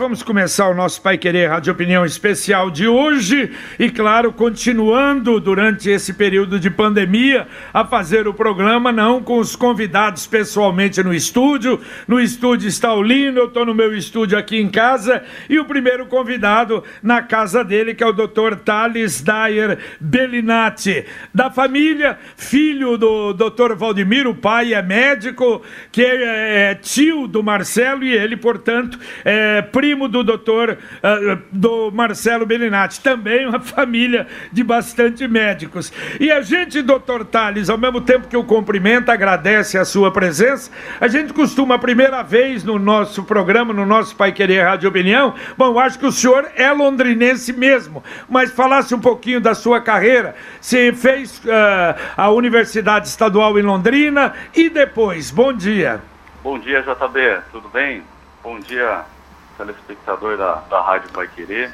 Vamos 0.00 0.22
começar 0.22 0.70
o 0.70 0.74
nosso 0.74 1.02
Pai 1.02 1.18
Querer 1.18 1.50
Rádio 1.50 1.74
Opinião 1.74 2.06
especial 2.06 2.70
de 2.70 2.88
hoje 2.88 3.52
e, 3.78 3.90
claro, 3.90 4.32
continuando 4.32 5.38
durante 5.38 5.90
esse 5.90 6.14
período 6.14 6.58
de 6.58 6.70
pandemia 6.70 7.46
a 7.70 7.84
fazer 7.84 8.26
o 8.26 8.32
programa, 8.32 8.90
não 8.90 9.22
com 9.22 9.38
os 9.38 9.54
convidados 9.54 10.26
pessoalmente 10.26 11.02
no 11.02 11.12
estúdio. 11.12 11.78
No 12.08 12.18
estúdio 12.18 12.66
está 12.66 12.94
o 12.94 13.02
Lino, 13.02 13.40
eu 13.40 13.48
estou 13.48 13.66
no 13.66 13.74
meu 13.74 13.94
estúdio 13.94 14.38
aqui 14.38 14.58
em 14.58 14.70
casa 14.70 15.22
e 15.50 15.58
o 15.58 15.66
primeiro 15.66 16.06
convidado 16.06 16.82
na 17.02 17.20
casa 17.20 17.62
dele, 17.62 17.94
que 17.94 18.02
é 18.02 18.06
o 18.06 18.14
Dr. 18.14 18.56
Thales 18.64 19.20
Dyer 19.20 19.76
Bellinati, 20.00 21.04
da 21.34 21.50
família, 21.50 22.18
filho 22.38 22.96
do 22.96 23.34
Dr. 23.34 23.74
Valdemir, 23.76 24.26
o 24.26 24.34
pai 24.34 24.72
é 24.72 24.80
médico, 24.80 25.60
que 25.92 26.02
é, 26.02 26.70
é 26.70 26.74
tio 26.74 27.28
do 27.28 27.42
Marcelo 27.42 28.02
e 28.02 28.14
ele, 28.14 28.38
portanto, 28.38 28.98
é 29.26 29.60
primo 29.60 29.89
primo 29.90 30.06
do 30.06 30.22
doutor, 30.22 30.78
uh, 30.78 31.42
do 31.50 31.90
Marcelo 31.90 32.46
Bellinati, 32.46 33.00
também 33.00 33.48
uma 33.48 33.58
família 33.58 34.28
de 34.52 34.62
bastante 34.62 35.26
médicos. 35.26 35.92
E 36.20 36.30
a 36.30 36.40
gente, 36.42 36.80
doutor 36.80 37.24
Tales, 37.24 37.68
ao 37.68 37.76
mesmo 37.76 38.00
tempo 38.00 38.28
que 38.28 38.36
o 38.36 38.44
cumprimenta, 38.44 39.12
agradece 39.12 39.76
a 39.76 39.84
sua 39.84 40.12
presença, 40.12 40.70
a 41.00 41.08
gente 41.08 41.32
costuma, 41.32 41.74
a 41.74 41.78
primeira 41.78 42.22
vez 42.22 42.62
no 42.62 42.78
nosso 42.78 43.24
programa, 43.24 43.72
no 43.72 43.84
nosso 43.84 44.14
Pai 44.14 44.30
Querer 44.30 44.62
Rádio 44.62 44.88
Opinião, 44.88 45.34
bom, 45.58 45.76
acho 45.80 45.98
que 45.98 46.06
o 46.06 46.12
senhor 46.12 46.48
é 46.54 46.70
londrinense 46.70 47.52
mesmo, 47.52 48.04
mas 48.28 48.52
falasse 48.52 48.94
um 48.94 49.00
pouquinho 49.00 49.40
da 49.40 49.54
sua 49.54 49.80
carreira, 49.80 50.36
se 50.60 50.92
fez 50.92 51.38
uh, 51.40 51.98
a 52.16 52.30
Universidade 52.30 53.08
Estadual 53.08 53.58
em 53.58 53.62
Londrina 53.62 54.34
e 54.54 54.70
depois, 54.70 55.32
bom 55.32 55.52
dia. 55.52 56.00
Bom 56.44 56.60
dia, 56.60 56.80
JB, 56.80 57.42
tudo 57.50 57.68
bem? 57.68 58.04
Bom 58.42 58.60
dia, 58.60 59.04
telespectador 59.60 60.36
da, 60.38 60.54
da 60.54 60.80
Rádio 60.80 61.10
Pai 61.10 61.28
Querer. 61.28 61.72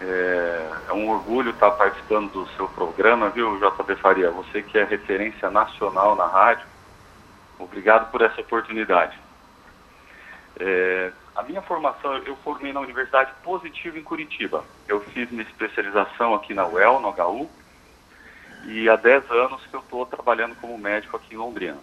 É, 0.00 0.70
é, 0.88 0.92
um 0.92 1.10
orgulho 1.10 1.50
estar 1.50 1.70
participando 1.72 2.32
do 2.32 2.46
seu 2.56 2.66
programa, 2.68 3.30
viu, 3.30 3.58
JB 3.58 3.96
Faria? 3.96 4.30
Você 4.30 4.62
que 4.62 4.78
é 4.78 4.84
referência 4.84 5.50
nacional 5.50 6.16
na 6.16 6.26
rádio. 6.26 6.66
Obrigado 7.58 8.10
por 8.10 8.22
essa 8.22 8.40
oportunidade. 8.40 9.18
É, 10.58 11.12
a 11.36 11.42
minha 11.42 11.62
formação, 11.62 12.16
eu 12.18 12.34
formei 12.36 12.72
na 12.72 12.80
Universidade 12.80 13.30
Positiva 13.42 13.98
em 13.98 14.02
Curitiba. 14.02 14.64
Eu 14.88 15.00
fiz 15.00 15.30
minha 15.30 15.44
especialização 15.44 16.34
aqui 16.34 16.52
na 16.52 16.66
UEL, 16.66 17.00
no 17.00 17.10
HU, 17.10 17.48
e 18.64 18.88
há 18.88 18.96
10 18.96 19.30
anos 19.30 19.64
que 19.66 19.74
eu 19.74 19.80
estou 19.80 20.04
trabalhando 20.06 20.56
como 20.56 20.76
médico 20.76 21.16
aqui 21.16 21.34
em 21.34 21.38
Londrina. 21.38 21.78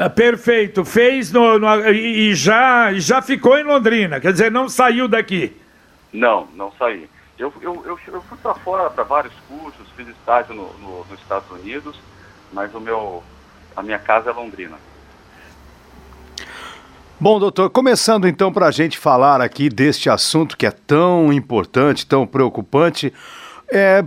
Ah, 0.00 0.08
perfeito, 0.08 0.84
fez 0.84 1.32
no, 1.32 1.58
no, 1.58 1.88
e 1.88 2.32
já, 2.32 2.92
já 2.94 3.20
ficou 3.20 3.58
em 3.58 3.64
Londrina, 3.64 4.20
quer 4.20 4.30
dizer, 4.30 4.48
não 4.48 4.68
saiu 4.68 5.08
daqui. 5.08 5.56
Não, 6.12 6.46
não 6.54 6.70
saí. 6.78 7.10
Eu, 7.36 7.52
eu, 7.60 7.82
eu, 7.84 7.98
eu 8.06 8.22
fui 8.22 8.38
para 8.40 8.54
fora 8.54 8.88
para 8.90 9.02
vários 9.02 9.34
cursos, 9.48 9.88
fiz 9.96 10.06
estágio 10.06 10.54
no, 10.54 10.72
no, 10.74 11.04
nos 11.10 11.20
Estados 11.20 11.50
Unidos, 11.50 11.98
mas 12.52 12.72
o 12.76 12.80
meu, 12.80 13.24
a 13.74 13.82
minha 13.82 13.98
casa 13.98 14.30
é 14.30 14.32
Londrina. 14.32 14.76
Bom, 17.18 17.40
doutor, 17.40 17.68
começando 17.68 18.28
então 18.28 18.52
para 18.52 18.68
a 18.68 18.70
gente 18.70 18.96
falar 18.96 19.40
aqui 19.40 19.68
deste 19.68 20.08
assunto 20.08 20.56
que 20.56 20.64
é 20.64 20.70
tão 20.70 21.32
importante, 21.32 22.06
tão 22.06 22.24
preocupante, 22.24 23.12
é, 23.68 24.04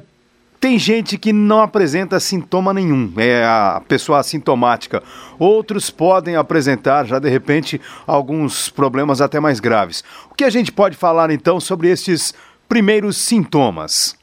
tem 0.61 0.77
gente 0.77 1.17
que 1.17 1.33
não 1.33 1.59
apresenta 1.59 2.19
sintoma 2.19 2.71
nenhum, 2.71 3.11
é 3.17 3.43
a 3.43 3.81
pessoa 3.87 4.19
assintomática. 4.19 5.01
Outros 5.39 5.89
podem 5.89 6.35
apresentar 6.35 7.03
já 7.03 7.17
de 7.17 7.27
repente 7.27 7.81
alguns 8.05 8.69
problemas 8.69 9.21
até 9.21 9.39
mais 9.39 9.59
graves. 9.59 10.03
O 10.29 10.35
que 10.35 10.43
a 10.43 10.51
gente 10.51 10.71
pode 10.71 10.95
falar 10.95 11.31
então 11.31 11.59
sobre 11.59 11.89
esses 11.89 12.31
primeiros 12.69 13.17
sintomas? 13.17 14.15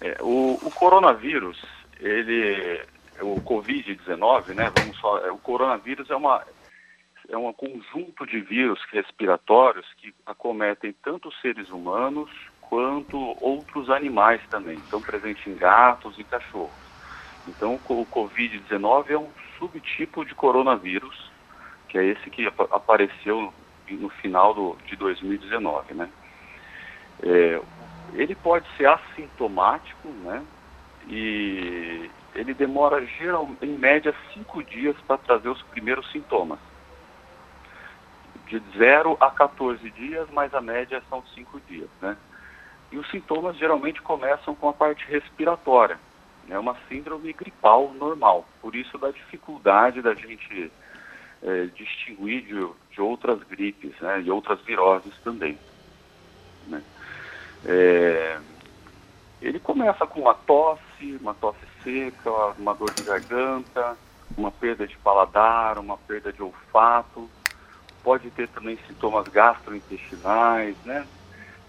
É, 0.00 0.16
o, 0.20 0.58
o, 0.60 0.70
coronavírus, 0.72 1.64
ele, 2.00 2.82
o 3.20 3.40
Covid-19, 3.42 4.54
né? 4.54 4.72
Vamos 4.76 4.98
só, 4.98 5.18
é, 5.24 5.30
o 5.30 5.38
coronavírus 5.38 6.10
é 6.10 6.16
uma 6.16 6.42
é 7.28 7.36
um 7.36 7.52
conjunto 7.52 8.24
de 8.24 8.40
vírus 8.40 8.80
respiratórios 8.92 9.86
que 9.98 10.14
acometem 10.24 10.94
tanto 11.02 11.32
seres 11.42 11.68
humanos 11.70 12.30
quanto 12.68 13.16
outros 13.40 13.90
animais 13.90 14.40
também. 14.50 14.76
Estão 14.76 15.00
presentes 15.00 15.46
em 15.46 15.54
gatos 15.54 16.18
e 16.18 16.24
cachorros. 16.24 16.86
Então, 17.48 17.80
o 17.88 18.06
Covid-19 18.06 19.10
é 19.10 19.18
um 19.18 19.30
subtipo 19.58 20.24
de 20.24 20.34
coronavírus, 20.34 21.30
que 21.88 21.98
é 21.98 22.04
esse 22.04 22.28
que 22.30 22.46
apareceu 22.46 23.52
no 23.88 24.08
final 24.08 24.52
do, 24.52 24.76
de 24.86 24.96
2019, 24.96 25.94
né? 25.94 26.08
É, 27.22 27.60
ele 28.14 28.34
pode 28.34 28.66
ser 28.76 28.88
assintomático, 28.88 30.08
né? 30.08 30.44
E 31.08 32.10
ele 32.34 32.52
demora, 32.52 33.04
geral, 33.06 33.48
em 33.62 33.78
média, 33.78 34.14
cinco 34.34 34.62
dias 34.62 34.96
para 35.06 35.16
trazer 35.18 35.48
os 35.48 35.62
primeiros 35.62 36.10
sintomas. 36.10 36.58
De 38.48 38.60
0 38.76 39.16
a 39.20 39.30
14 39.30 39.88
dias, 39.90 40.28
mas 40.32 40.52
a 40.52 40.60
média 40.60 41.02
são 41.08 41.22
cinco 41.34 41.60
dias, 41.68 41.88
né? 42.00 42.16
E 42.96 42.98
os 42.98 43.10
sintomas 43.10 43.58
geralmente 43.58 44.00
começam 44.00 44.54
com 44.54 44.70
a 44.70 44.72
parte 44.72 45.04
respiratória. 45.06 46.00
É 46.48 46.58
uma 46.58 46.74
síndrome 46.88 47.30
gripal 47.30 47.92
normal. 47.92 48.46
Por 48.62 48.74
isso 48.74 48.96
da 48.96 49.10
dificuldade 49.10 50.00
da 50.00 50.14
gente 50.14 50.72
é, 51.42 51.66
distinguir 51.66 52.40
de, 52.46 52.94
de, 52.94 53.00
outras 53.02 53.42
gripes 53.42 53.92
né, 54.00 54.22
e 54.22 54.30
outras 54.30 54.58
viroses 54.62 55.12
também. 55.22 55.58
Né? 56.66 56.82
É, 57.66 58.38
ele 59.42 59.60
começa 59.60 60.06
com 60.06 60.22
uma 60.22 60.32
tosse, 60.34 61.18
uma 61.20 61.34
tosse 61.34 61.66
seca, 61.84 62.30
uma 62.58 62.74
dor 62.74 62.94
de 62.94 63.02
garganta, 63.02 63.94
uma 64.38 64.50
perda 64.50 64.86
de 64.86 64.96
paladar, 64.96 65.78
uma 65.78 65.98
perda 65.98 66.32
de 66.32 66.42
olfato. 66.42 67.28
Pode 68.02 68.30
ter 68.30 68.48
também 68.48 68.78
sintomas 68.86 69.28
gastrointestinais, 69.28 70.74
né? 70.86 71.06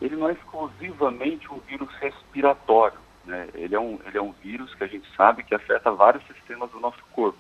Ele 0.02 0.16
não 0.16 0.30
é 0.30 0.34
exclusivamente 0.34 1.52
um 1.52 1.59
vírus 1.59 1.90
respiratório. 2.00 2.97
Né? 3.25 3.47
Ele, 3.56 3.75
é 3.75 3.80
um, 3.80 4.00
ele 4.06 4.18
é 4.18 4.22
um 4.22 4.31
vírus 4.31 4.74
que 4.75 4.84
a 4.84 4.88
gente 4.88 5.08
sabe 5.16 5.44
que 5.44 5.53
afeta 5.53 5.91
vários 5.91 6.25
sistemas 6.28 6.69
do 6.72 6.80
nosso 6.80 7.03
corpo. 7.12 7.38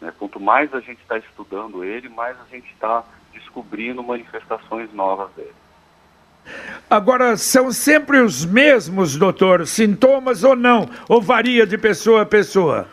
Né? 0.00 0.12
Quanto 0.18 0.38
mais 0.38 0.72
a 0.74 0.80
gente 0.80 1.00
está 1.00 1.16
estudando 1.18 1.84
ele, 1.84 2.08
mais 2.08 2.36
a 2.40 2.44
gente 2.44 2.70
está 2.72 3.04
descobrindo 3.32 4.02
manifestações 4.02 4.92
novas 4.92 5.30
dele. 5.32 5.54
Agora, 6.88 7.36
são 7.36 7.72
sempre 7.72 8.20
os 8.20 8.44
mesmos, 8.44 9.16
doutor, 9.16 9.66
sintomas 9.66 10.44
ou 10.44 10.54
não? 10.54 10.88
Ou 11.08 11.20
varia 11.20 11.66
de 11.66 11.76
pessoa 11.76 12.22
a 12.22 12.26
pessoa? 12.26 12.88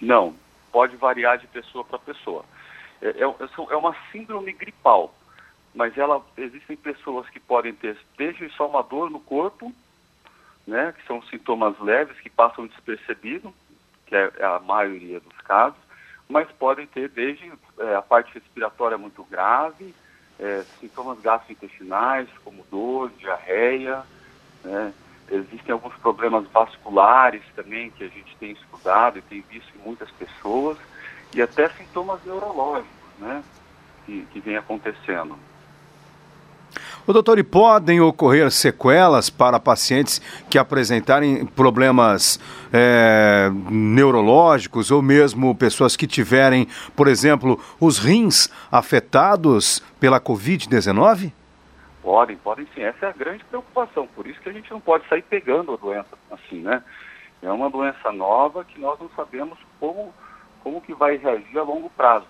Não, 0.00 0.34
pode 0.70 0.96
variar 0.96 1.38
de 1.38 1.46
pessoa 1.48 1.84
para 1.84 1.98
pessoa. 1.98 2.44
É, 3.00 3.08
é, 3.08 3.22
é 3.22 3.76
uma 3.76 3.96
síndrome 4.12 4.52
gripal 4.52 5.12
mas 5.74 5.96
ela 5.96 6.22
existem 6.36 6.76
pessoas 6.76 7.28
que 7.30 7.40
podem 7.40 7.72
ter 7.72 7.96
desde 8.16 8.48
só 8.50 8.68
uma 8.68 8.82
dor 8.82 9.10
no 9.10 9.20
corpo, 9.20 9.72
né, 10.66 10.92
que 10.96 11.06
são 11.06 11.22
sintomas 11.22 11.78
leves 11.80 12.20
que 12.20 12.30
passam 12.30 12.66
despercebido, 12.66 13.52
que 14.06 14.14
é, 14.14 14.30
é 14.36 14.44
a 14.44 14.60
maioria 14.60 15.18
dos 15.18 15.36
casos, 15.38 15.78
mas 16.28 16.50
podem 16.52 16.86
ter 16.86 17.08
desde 17.08 17.50
é, 17.78 17.94
a 17.94 18.02
parte 18.02 18.32
respiratória 18.34 18.98
muito 18.98 19.24
grave, 19.24 19.94
é, 20.38 20.62
sintomas 20.80 21.20
gastrointestinais, 21.20 22.28
como 22.44 22.64
dor, 22.70 23.10
diarreia, 23.18 24.02
né, 24.62 24.92
existem 25.30 25.72
alguns 25.72 25.94
problemas 25.96 26.46
vasculares 26.48 27.42
também 27.56 27.90
que 27.90 28.04
a 28.04 28.08
gente 28.08 28.36
tem 28.36 28.52
estudado 28.52 29.18
e 29.18 29.22
tem 29.22 29.40
visto 29.40 29.72
em 29.76 29.82
muitas 29.82 30.10
pessoas, 30.12 30.78
e 31.34 31.40
até 31.40 31.68
sintomas 31.70 32.22
neurológicos, 32.24 32.90
né, 33.18 33.42
que, 34.04 34.26
que 34.26 34.40
vem 34.40 34.56
acontecendo. 34.56 35.38
O 37.04 37.12
doutor, 37.12 37.36
e 37.36 37.42
podem 37.42 38.00
ocorrer 38.00 38.48
sequelas 38.52 39.28
para 39.28 39.58
pacientes 39.58 40.20
que 40.48 40.56
apresentarem 40.56 41.44
problemas 41.44 42.38
é, 42.72 43.50
neurológicos 43.68 44.92
ou 44.92 45.02
mesmo 45.02 45.52
pessoas 45.52 45.96
que 45.96 46.06
tiverem, 46.06 46.68
por 46.94 47.08
exemplo, 47.08 47.58
os 47.80 47.98
rins 47.98 48.48
afetados 48.70 49.80
pela 49.98 50.20
Covid-19? 50.20 51.32
Podem, 52.00 52.36
podem 52.36 52.68
sim. 52.72 52.82
Essa 52.82 53.06
é 53.06 53.08
a 53.08 53.12
grande 53.12 53.42
preocupação. 53.46 54.06
Por 54.14 54.28
isso 54.28 54.40
que 54.40 54.48
a 54.48 54.52
gente 54.52 54.70
não 54.70 54.80
pode 54.80 55.04
sair 55.08 55.22
pegando 55.22 55.72
a 55.74 55.76
doença 55.76 56.16
assim, 56.30 56.60
né? 56.60 56.84
É 57.42 57.50
uma 57.50 57.68
doença 57.68 58.12
nova 58.12 58.64
que 58.64 58.80
nós 58.80 59.00
não 59.00 59.10
sabemos 59.16 59.58
como, 59.80 60.14
como 60.62 60.80
que 60.80 60.94
vai 60.94 61.16
reagir 61.16 61.58
a 61.58 61.64
longo 61.64 61.90
prazo 61.90 62.26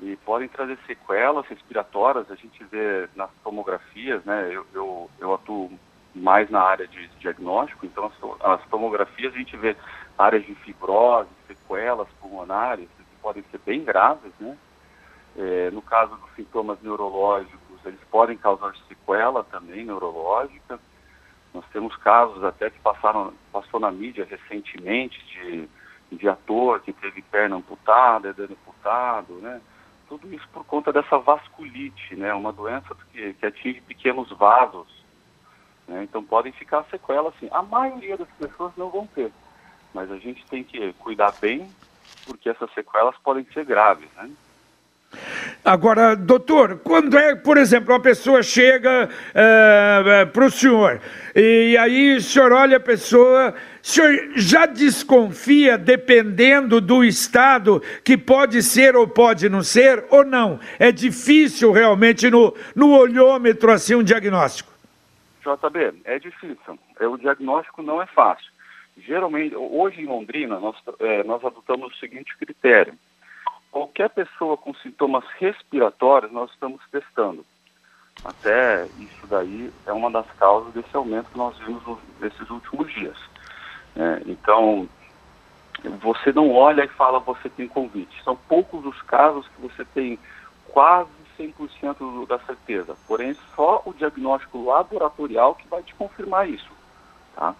e 0.00 0.16
podem 0.16 0.48
trazer 0.48 0.78
sequelas 0.86 1.46
respiratórias. 1.46 2.30
A 2.30 2.34
gente 2.34 2.62
vê 2.64 3.08
nas 3.14 3.30
tomografias, 3.42 4.24
né? 4.24 4.48
Eu, 4.50 4.66
eu, 4.74 5.10
eu 5.18 5.34
atuo 5.34 5.70
mais 6.14 6.48
na 6.50 6.60
área 6.60 6.86
de 6.86 7.08
diagnóstico, 7.18 7.86
então 7.86 8.06
as, 8.06 8.60
as 8.60 8.68
tomografias 8.68 9.34
a 9.34 9.38
gente 9.38 9.56
vê 9.56 9.76
áreas 10.16 10.44
de 10.44 10.54
fibrose, 10.56 11.28
sequelas 11.46 12.08
pulmonares, 12.20 12.88
que 12.96 13.04
podem 13.20 13.42
ser 13.50 13.58
bem 13.64 13.84
graves, 13.84 14.32
né? 14.38 14.56
É, 15.36 15.70
no 15.72 15.82
caso 15.82 16.14
dos 16.16 16.30
sintomas 16.36 16.80
neurológicos, 16.80 17.84
eles 17.84 18.00
podem 18.10 18.36
causar 18.36 18.72
sequela 18.86 19.42
também 19.42 19.84
neurológica. 19.84 20.78
Nós 21.52 21.64
temos 21.72 21.96
casos 21.96 22.42
até 22.44 22.70
que 22.70 22.78
passaram, 22.80 23.32
passou 23.52 23.80
na 23.80 23.90
mídia 23.90 24.26
recentemente 24.28 25.20
de, 25.26 25.68
de 26.16 26.28
ator 26.28 26.80
que 26.80 26.92
teve 26.92 27.22
perna 27.22 27.56
amputada, 27.56 28.32
dedo 28.32 28.52
amputado, 28.52 29.34
né? 29.34 29.60
Tudo 30.14 30.32
isso 30.32 30.48
por 30.52 30.64
conta 30.64 30.92
dessa 30.92 31.18
vasculite, 31.18 32.14
né? 32.14 32.32
Uma 32.32 32.52
doença 32.52 32.94
que, 33.12 33.34
que 33.34 33.46
atinge 33.46 33.80
pequenos 33.80 34.30
vasos. 34.30 34.86
Né? 35.88 36.04
Então 36.04 36.22
podem 36.22 36.52
ficar 36.52 36.84
sequelas, 36.84 37.34
assim. 37.34 37.48
A 37.50 37.62
maioria 37.62 38.16
das 38.16 38.28
pessoas 38.38 38.72
não 38.76 38.90
vão 38.90 39.08
ter, 39.08 39.32
mas 39.92 40.08
a 40.12 40.16
gente 40.18 40.46
tem 40.46 40.62
que 40.62 40.92
cuidar 41.00 41.34
bem, 41.40 41.68
porque 42.26 42.48
essas 42.48 42.72
sequelas 42.74 43.16
podem 43.24 43.44
ser 43.52 43.64
graves, 43.64 44.08
né? 44.14 44.30
Agora, 45.64 46.14
doutor, 46.14 46.78
quando 46.78 47.18
é, 47.18 47.34
por 47.34 47.56
exemplo, 47.56 47.92
uma 47.92 48.00
pessoa 48.00 48.40
chega 48.40 49.08
é, 49.34 50.02
é 50.06 50.24
para 50.26 50.46
o 50.46 50.50
senhor 50.50 51.00
e 51.34 51.76
aí 51.76 52.16
o 52.16 52.20
senhor 52.20 52.52
olha 52.52 52.76
a 52.76 52.80
pessoa, 52.80 53.54
o 53.84 53.86
senhor 53.86 54.32
já 54.34 54.64
desconfia, 54.64 55.76
dependendo 55.76 56.80
do 56.80 57.04
estado, 57.04 57.82
que 58.02 58.16
pode 58.16 58.62
ser 58.62 58.96
ou 58.96 59.06
pode 59.06 59.46
não 59.50 59.62
ser, 59.62 60.06
ou 60.08 60.24
não? 60.24 60.58
É 60.78 60.90
difícil 60.90 61.70
realmente 61.70 62.30
no, 62.30 62.56
no 62.74 62.96
olhômetro 62.96 63.70
assim 63.70 63.94
um 63.94 64.02
diagnóstico? 64.02 64.72
JB, 65.42 66.00
é 66.06 66.18
difícil. 66.18 66.78
É, 66.98 67.06
o 67.06 67.18
diagnóstico 67.18 67.82
não 67.82 68.00
é 68.00 68.06
fácil. 68.06 68.50
Geralmente, 68.96 69.54
hoje 69.54 70.00
em 70.00 70.06
Londrina, 70.06 70.58
nós, 70.58 70.76
é, 71.00 71.22
nós 71.24 71.44
adotamos 71.44 71.92
o 71.92 71.98
seguinte 71.98 72.34
critério 72.38 72.94
qualquer 73.70 74.08
pessoa 74.08 74.56
com 74.56 74.72
sintomas 74.76 75.24
respiratórios, 75.36 76.30
nós 76.30 76.48
estamos 76.52 76.80
testando. 76.92 77.44
Até 78.24 78.86
isso 78.98 79.26
daí 79.28 79.70
é 79.84 79.92
uma 79.92 80.10
das 80.10 80.26
causas 80.38 80.72
desse 80.72 80.96
aumento 80.96 81.28
que 81.30 81.36
nós 81.36 81.58
vimos 81.58 81.98
nesses 82.20 82.48
últimos 82.48 82.90
dias. 82.94 83.18
É, 83.96 84.22
então, 84.26 84.88
você 86.00 86.32
não 86.32 86.50
olha 86.50 86.84
e 86.84 86.88
fala 86.88 87.18
você 87.18 87.48
tem 87.48 87.68
convite. 87.68 88.22
São 88.22 88.36
poucos 88.36 88.84
os 88.84 89.00
casos 89.02 89.46
que 89.48 89.62
você 89.62 89.84
tem 89.84 90.18
quase 90.68 91.10
100% 91.38 92.26
da 92.26 92.38
certeza. 92.40 92.96
Porém, 93.06 93.36
só 93.54 93.82
o 93.84 93.92
diagnóstico 93.92 94.64
laboratorial 94.64 95.54
que 95.54 95.68
vai 95.68 95.82
te 95.82 95.94
confirmar 95.94 96.48
isso. 96.48 96.70
Tá? 97.34 97.54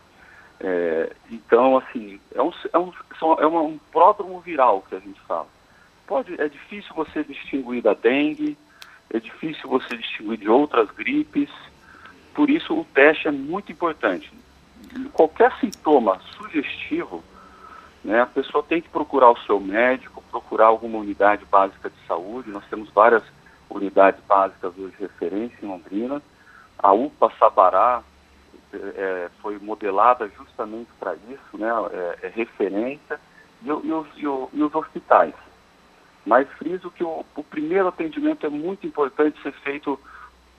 É, 0.60 1.12
então, 1.30 1.76
assim, 1.78 2.20
é 2.34 2.42
um, 2.42 2.52
é 2.72 2.78
um, 2.78 2.92
é 3.40 3.46
um 3.46 3.78
pródromo 3.92 4.40
viral 4.40 4.82
que 4.88 4.94
a 4.94 5.00
gente 5.00 5.20
fala 5.22 5.46
pode, 6.06 6.40
é 6.40 6.48
difícil 6.48 6.94
você 6.94 7.22
distinguir 7.24 7.82
da 7.82 7.94
dengue, 7.94 8.56
é 9.12 9.18
difícil 9.18 9.68
você 9.68 9.96
distinguir 9.96 10.38
de 10.38 10.48
outras 10.48 10.90
gripes, 10.90 11.50
por 12.34 12.50
isso 12.50 12.74
o 12.74 12.84
teste 12.94 13.28
é 13.28 13.30
muito 13.30 13.72
importante. 13.72 14.32
Qualquer 15.12 15.52
sintoma 15.60 16.20
sugestivo, 16.36 17.22
né, 18.02 18.20
a 18.20 18.26
pessoa 18.26 18.62
tem 18.62 18.80
que 18.82 18.88
procurar 18.88 19.30
o 19.30 19.38
seu 19.40 19.58
médico, 19.58 20.22
procurar 20.30 20.66
alguma 20.66 20.98
unidade 20.98 21.44
básica 21.46 21.88
de 21.88 22.06
saúde. 22.06 22.50
Nós 22.50 22.64
temos 22.66 22.90
várias 22.90 23.22
unidades 23.70 24.22
básicas 24.26 24.72
hoje 24.76 24.94
referência 24.98 25.56
em 25.62 25.68
Londrina. 25.68 26.22
A 26.78 26.92
UPA 26.92 27.32
Sabará 27.38 28.02
é, 28.72 29.30
foi 29.40 29.58
modelada 29.58 30.28
justamente 30.36 30.90
para 30.98 31.14
isso, 31.28 31.58
né, 31.58 31.70
é, 31.92 32.26
é 32.26 32.28
referência, 32.28 33.18
e, 33.62 33.68
e, 33.68 33.92
os, 33.92 34.06
e, 34.16 34.56
e 34.58 34.62
os 34.62 34.74
hospitais. 34.74 35.34
Mas 36.26 36.48
friso 36.52 36.90
que 36.90 37.04
o, 37.04 37.24
o 37.34 37.42
primeiro 37.42 37.88
atendimento 37.88 38.46
é 38.46 38.48
muito 38.48 38.86
importante 38.86 39.40
ser 39.42 39.52
feito 39.52 39.98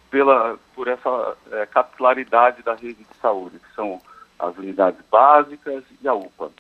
pela, 0.10 0.58
por 0.74 0.88
essa 0.88 1.36
é, 1.52 1.66
capilaridade 1.66 2.62
da 2.64 2.74
rede 2.74 3.04
de 3.04 3.16
saúde, 3.22 3.60
que 3.60 3.76
são 3.76 4.00
as 4.40 4.58
unidades 4.58 5.00
básicas 5.12 5.84
e 6.02 6.08
a 6.08 6.14
UPA. 6.14 6.52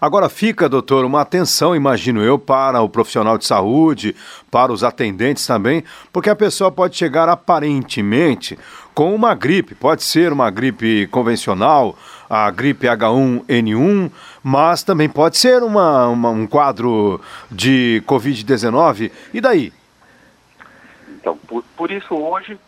Agora 0.00 0.28
fica, 0.28 0.68
doutor, 0.68 1.04
uma 1.04 1.20
atenção, 1.20 1.74
imagino 1.74 2.22
eu, 2.22 2.38
para 2.38 2.80
o 2.80 2.88
profissional 2.88 3.36
de 3.36 3.44
saúde, 3.44 4.14
para 4.50 4.72
os 4.72 4.84
atendentes 4.84 5.46
também, 5.46 5.84
porque 6.12 6.30
a 6.30 6.36
pessoa 6.36 6.70
pode 6.70 6.96
chegar 6.96 7.28
aparentemente 7.28 8.58
com 8.94 9.14
uma 9.14 9.34
gripe, 9.34 9.74
pode 9.74 10.02
ser 10.02 10.32
uma 10.32 10.50
gripe 10.50 11.06
convencional, 11.08 11.96
a 12.30 12.48
gripe 12.50 12.86
H1N1, 12.86 14.10
mas 14.42 14.82
também 14.82 15.08
pode 15.08 15.36
ser 15.36 15.62
uma, 15.62 16.06
uma 16.08 16.30
um 16.30 16.46
quadro 16.46 17.20
de 17.50 18.02
Covid-19. 18.06 19.10
E 19.32 19.40
daí? 19.40 19.72
Então, 21.08 21.36
por, 21.36 21.64
por 21.76 21.90
isso 21.90 22.14
hoje, 22.14 22.58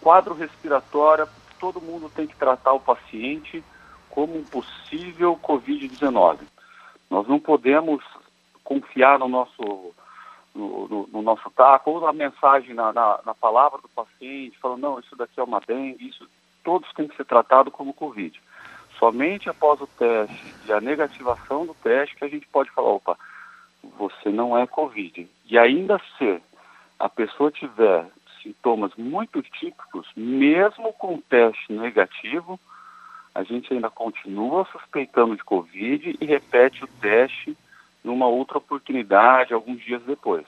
quadro 0.00 0.34
respiratório, 0.34 1.28
todo 1.58 1.80
mundo 1.80 2.10
tem 2.14 2.26
que 2.26 2.36
tratar 2.36 2.72
o 2.72 2.80
paciente 2.80 3.62
como 4.10 4.38
um 4.38 4.44
possível 4.44 5.38
Covid-19. 5.42 6.38
Nós 7.10 7.26
não 7.28 7.38
podemos 7.38 8.02
confiar 8.64 9.18
no 9.18 9.28
nosso 9.28 9.94
no, 10.54 10.88
no, 10.88 11.06
no, 11.08 11.22
nosso 11.22 11.50
taco, 11.50 11.90
ou 11.90 12.00
na 12.00 12.14
mensagem, 12.14 12.74
na, 12.74 12.90
na, 12.90 13.20
na, 13.26 13.34
palavra 13.34 13.78
do 13.78 13.88
paciente, 13.88 14.58
falando, 14.58 14.80
não, 14.80 14.98
isso 14.98 15.14
daqui 15.14 15.38
é 15.38 15.42
uma 15.42 15.60
dengue, 15.60 16.08
isso, 16.08 16.26
todos 16.64 16.90
têm 16.94 17.06
que 17.06 17.14
ser 17.14 17.26
tratados 17.26 17.72
como 17.72 17.92
Covid. 17.92 18.40
Somente 18.98 19.50
após 19.50 19.78
o 19.82 19.86
teste 19.86 20.54
e 20.66 20.72
a 20.72 20.80
negativação 20.80 21.66
do 21.66 21.74
teste 21.74 22.16
que 22.16 22.24
a 22.24 22.28
gente 22.28 22.46
pode 22.48 22.70
falar, 22.70 22.88
opa, 22.88 23.18
você 23.98 24.30
não 24.30 24.56
é 24.56 24.66
Covid. 24.66 25.28
E 25.44 25.58
ainda 25.58 26.00
se 26.16 26.40
a 26.98 27.08
pessoa 27.08 27.50
tiver 27.50 28.06
sintomas 28.46 28.94
muito 28.96 29.42
típicos, 29.42 30.06
mesmo 30.16 30.92
com 30.92 31.20
teste 31.20 31.72
negativo, 31.72 32.60
a 33.34 33.42
gente 33.42 33.72
ainda 33.74 33.90
continua 33.90 34.66
suspeitando 34.70 35.36
de 35.36 35.42
Covid 35.42 36.16
e 36.20 36.24
repete 36.24 36.84
o 36.84 36.88
teste 37.00 37.56
numa 38.04 38.26
outra 38.26 38.58
oportunidade 38.58 39.52
alguns 39.52 39.82
dias 39.82 40.02
depois. 40.04 40.46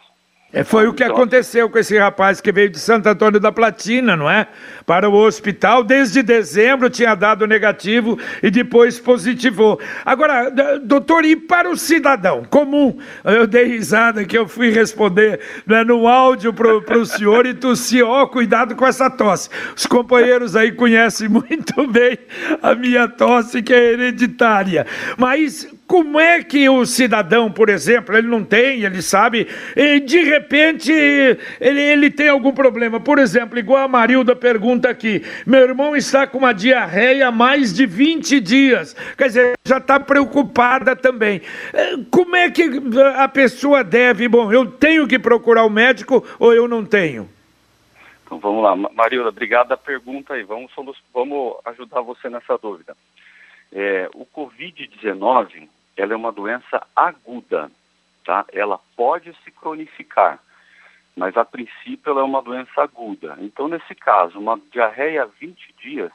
É, 0.51 0.65
foi 0.65 0.89
o 0.89 0.95
que 0.95 1.05
aconteceu 1.05 1.69
com 1.69 1.79
esse 1.79 1.99
rapaz 1.99 2.41
que 2.41 2.51
veio 2.51 2.71
de 2.71 2.79
Santo 2.79 3.07
Antônio 3.07 3.39
da 3.39 3.53
Platina, 3.53 4.17
não 4.17 4.31
é? 4.31 4.47
Para 4.87 5.07
o 5.07 5.15
hospital, 5.15 5.85
desde 5.85 6.23
dezembro 6.23 6.89
tinha 6.89 7.15
dado 7.15 7.47
negativo 7.47 8.19
e 8.43 8.51
depois 8.51 8.99
positivou. 8.99 9.79
Agora, 10.07 10.51
doutor, 10.83 11.27
e 11.27 11.37
para 11.37 11.69
o 11.69 11.77
cidadão 11.77 12.45
comum? 12.45 12.97
Eu 13.25 13.47
dei 13.47 13.65
risada 13.65 14.25
que 14.25 14.39
eu 14.39 14.49
fui 14.49 14.71
responder 14.71 15.39
né, 15.67 15.85
no 15.85 16.09
áudio 16.09 16.55
para 16.55 16.99
o 16.99 17.05
senhor 17.05 17.45
e 17.45 17.53
tossi, 17.53 18.03
ó, 18.03 18.23
oh, 18.23 18.29
cuidado 18.29 18.75
com 18.75 18.87
essa 18.87 19.11
tosse. 19.11 19.51
Os 19.77 19.85
companheiros 19.85 20.57
aí 20.57 20.73
conhecem 20.73 21.29
muito 21.29 21.87
bem 21.89 22.17
a 22.63 22.75
minha 22.75 23.07
tosse, 23.07 23.63
que 23.63 23.75
é 23.75 23.93
hereditária. 23.93 24.87
Mas 25.19 25.69
como 25.89 26.21
é 26.21 26.45
que 26.45 26.69
o 26.69 26.85
cidadão, 26.85 27.51
por 27.51 27.71
exemplo, 27.71 28.15
ele 28.15 28.29
não 28.29 28.45
tem, 28.45 28.85
ele 28.85 29.01
sabe, 29.01 29.49
e 29.75 29.99
de 30.01 30.23
repente 30.23 30.93
ele, 30.93 31.81
ele 31.81 32.11
tem 32.11 32.29
algum 32.29 32.53
problema? 32.53 33.01
Por 33.01 33.19
exemplo, 33.19 33.59
igual 33.59 33.85
a 33.85 33.89
Marilda 33.89 34.37
pergunta 34.37 34.91
aqui: 34.91 35.23
meu 35.47 35.61
irmão 35.61 35.97
está 35.97 36.27
com 36.27 36.39
uma 36.39 36.53
diarreia 36.53 37.29
há 37.29 37.33
mais 37.33 37.73
de 37.73 37.87
20 37.87 38.39
dias, 38.39 38.95
quer 39.17 39.29
dizer, 39.29 39.59
já 39.65 39.79
está 39.79 39.99
preocupada 39.99 40.95
também. 40.95 41.41
É, 41.73 41.97
como 42.11 42.37
é 42.37 42.51
que 42.51 42.71
a 43.17 43.27
pessoa 43.27 43.83
deve, 43.83 44.29
bom, 44.29 44.53
eu 44.53 44.67
tenho 44.71 45.09
que 45.09 45.19
procurar 45.19 45.65
o 45.65 45.71
médico 45.71 46.23
ou 46.39 46.53
eu 46.53 46.69
não 46.69 46.85
tenho? 46.85 47.27
Então 48.27 48.39
vamos 48.39 48.63
lá, 48.63 48.77
Marilda, 48.77 49.31
obrigado 49.31 49.69
pela 49.69 49.79
pergunta 49.79 50.35
aí, 50.35 50.43
vamos, 50.43 50.71
vamos 51.15 51.57
ajudar 51.65 52.03
você 52.03 52.29
nessa 52.29 52.59
dúvida. 52.59 52.95
É, 53.73 54.11
o 54.15 54.27
Covid-19 54.27 55.67
ela 55.99 56.13
é 56.13 56.17
uma 56.17 56.31
doença 56.31 56.87
aguda, 56.95 57.71
tá? 58.25 58.47
Ela 58.53 58.79
pode 58.97 59.35
se 59.43 59.51
cronificar, 59.51 60.39
mas 61.17 61.37
a 61.37 61.45
princípio 61.45 62.11
ela 62.11 62.21
é 62.21 62.25
uma 62.25 62.41
doença 62.41 62.81
aguda. 62.81 63.37
Então, 63.41 63.67
nesse 63.67 63.95
caso, 63.97 64.39
uma 64.39 64.59
diarreia 64.71 65.27
20 65.27 65.75
dias, 65.83 66.13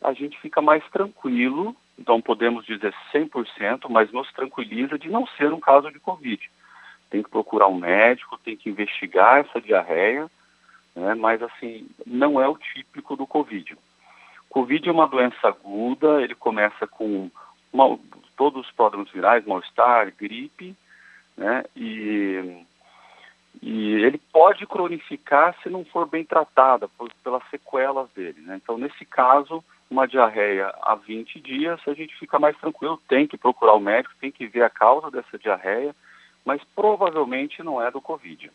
a 0.00 0.12
gente 0.12 0.40
fica 0.40 0.62
mais 0.62 0.88
tranquilo, 0.90 1.74
então 1.98 2.20
podemos 2.20 2.64
dizer 2.64 2.94
100%, 3.12 3.88
mas 3.90 4.12
nos 4.12 4.32
tranquiliza 4.32 4.96
de 4.96 5.10
não 5.10 5.26
ser 5.26 5.52
um 5.52 5.60
caso 5.60 5.90
de 5.90 5.98
Covid. 5.98 6.48
Tem 7.10 7.22
que 7.22 7.30
procurar 7.30 7.66
um 7.66 7.78
médico, 7.78 8.38
tem 8.38 8.56
que 8.56 8.70
investigar 8.70 9.38
essa 9.40 9.60
diarreia, 9.60 10.30
né? 10.94 11.14
mas 11.14 11.42
assim, 11.42 11.88
não 12.06 12.40
é 12.40 12.46
o 12.46 12.56
típico 12.56 13.16
do 13.16 13.26
Covid. 13.26 13.76
Covid 14.48 14.88
é 14.88 14.92
uma 14.92 15.08
doença 15.08 15.48
aguda, 15.48 16.22
ele 16.22 16.34
começa 16.36 16.86
com 16.86 17.28
uma, 17.72 17.98
todos 18.36 18.66
os 18.66 18.72
pródromos 18.72 19.10
virais, 19.10 19.46
mal-estar, 19.46 20.12
gripe, 20.16 20.74
né? 21.36 21.64
E, 21.76 22.64
e 23.62 23.94
ele 23.94 24.18
pode 24.32 24.66
cronificar 24.66 25.56
se 25.62 25.68
não 25.68 25.84
for 25.84 26.06
bem 26.06 26.24
tratada 26.24 26.88
por, 26.88 27.12
pelas 27.22 27.42
sequelas 27.50 28.08
dele, 28.10 28.40
né? 28.40 28.60
Então, 28.62 28.78
nesse 28.78 29.04
caso, 29.04 29.62
uma 29.90 30.06
diarreia 30.06 30.72
há 30.82 30.94
20 30.94 31.40
dias, 31.40 31.80
a 31.86 31.94
gente 31.94 32.16
fica 32.16 32.38
mais 32.38 32.56
tranquilo, 32.58 33.00
tem 33.08 33.26
que 33.26 33.36
procurar 33.36 33.74
o 33.74 33.80
médico, 33.80 34.14
tem 34.20 34.30
que 34.30 34.46
ver 34.46 34.62
a 34.62 34.70
causa 34.70 35.10
dessa 35.10 35.38
diarreia, 35.38 35.94
mas 36.44 36.62
provavelmente 36.74 37.62
não 37.62 37.82
é 37.82 37.90
do 37.90 38.00
Covid. 38.00 38.50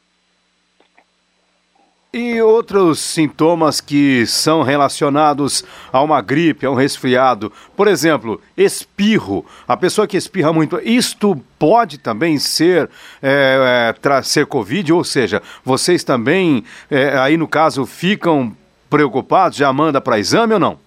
E 2.11 2.41
outros 2.41 2.99
sintomas 2.99 3.79
que 3.79 4.25
são 4.25 4.63
relacionados 4.63 5.63
a 5.93 6.01
uma 6.01 6.19
gripe, 6.21 6.65
a 6.65 6.71
um 6.71 6.73
resfriado, 6.73 7.53
por 7.77 7.87
exemplo, 7.87 8.41
espirro. 8.57 9.45
A 9.67 9.77
pessoa 9.77 10.07
que 10.07 10.17
espirra 10.17 10.51
muito, 10.51 10.79
isto 10.79 11.35
pode 11.59 11.99
também 11.99 12.39
ser 12.39 12.89
é, 13.21 13.93
é, 13.93 14.21
ser 14.23 14.47
Covid, 14.47 14.91
ou 14.91 15.03
seja, 15.03 15.43
vocês 15.63 16.03
também, 16.03 16.63
é, 16.89 17.15
aí 17.15 17.37
no 17.37 17.47
caso, 17.47 17.85
ficam 17.85 18.57
preocupados, 18.89 19.59
já 19.59 19.71
manda 19.71 20.01
para 20.01 20.17
exame 20.17 20.55
ou 20.55 20.59
não? 20.59 20.79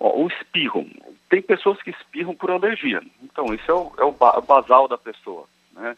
O 0.00 0.26
espirro, 0.26 0.84
tem 1.28 1.40
pessoas 1.40 1.80
que 1.82 1.90
espirram 1.90 2.34
por 2.34 2.50
alergia, 2.50 3.00
então 3.22 3.54
isso 3.54 3.70
é 3.70 3.74
o, 3.74 3.92
é 3.98 4.04
o 4.04 4.42
basal 4.42 4.88
da 4.88 4.98
pessoa, 4.98 5.44
né? 5.72 5.96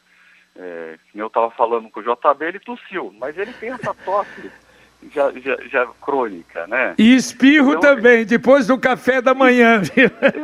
É, 0.57 0.99
eu 1.15 1.27
estava 1.27 1.51
falando 1.51 1.89
com 1.89 2.01
o 2.01 2.03
JB, 2.03 2.45
ele 2.45 2.61
tossiu, 2.61 3.15
mas 3.19 3.37
ele 3.39 3.53
tem 3.55 3.71
essa 3.71 3.95
tosse 3.95 4.51
já, 5.11 5.33
já, 5.33 5.57
já 5.69 5.87
crônica, 6.01 6.67
né? 6.67 6.95
E 6.99 7.15
espirro 7.15 7.75
então, 7.75 7.81
também, 7.81 8.25
depois 8.25 8.67
do 8.67 8.79
café 8.79 9.21
da 9.21 9.35
manhã. 9.35 9.81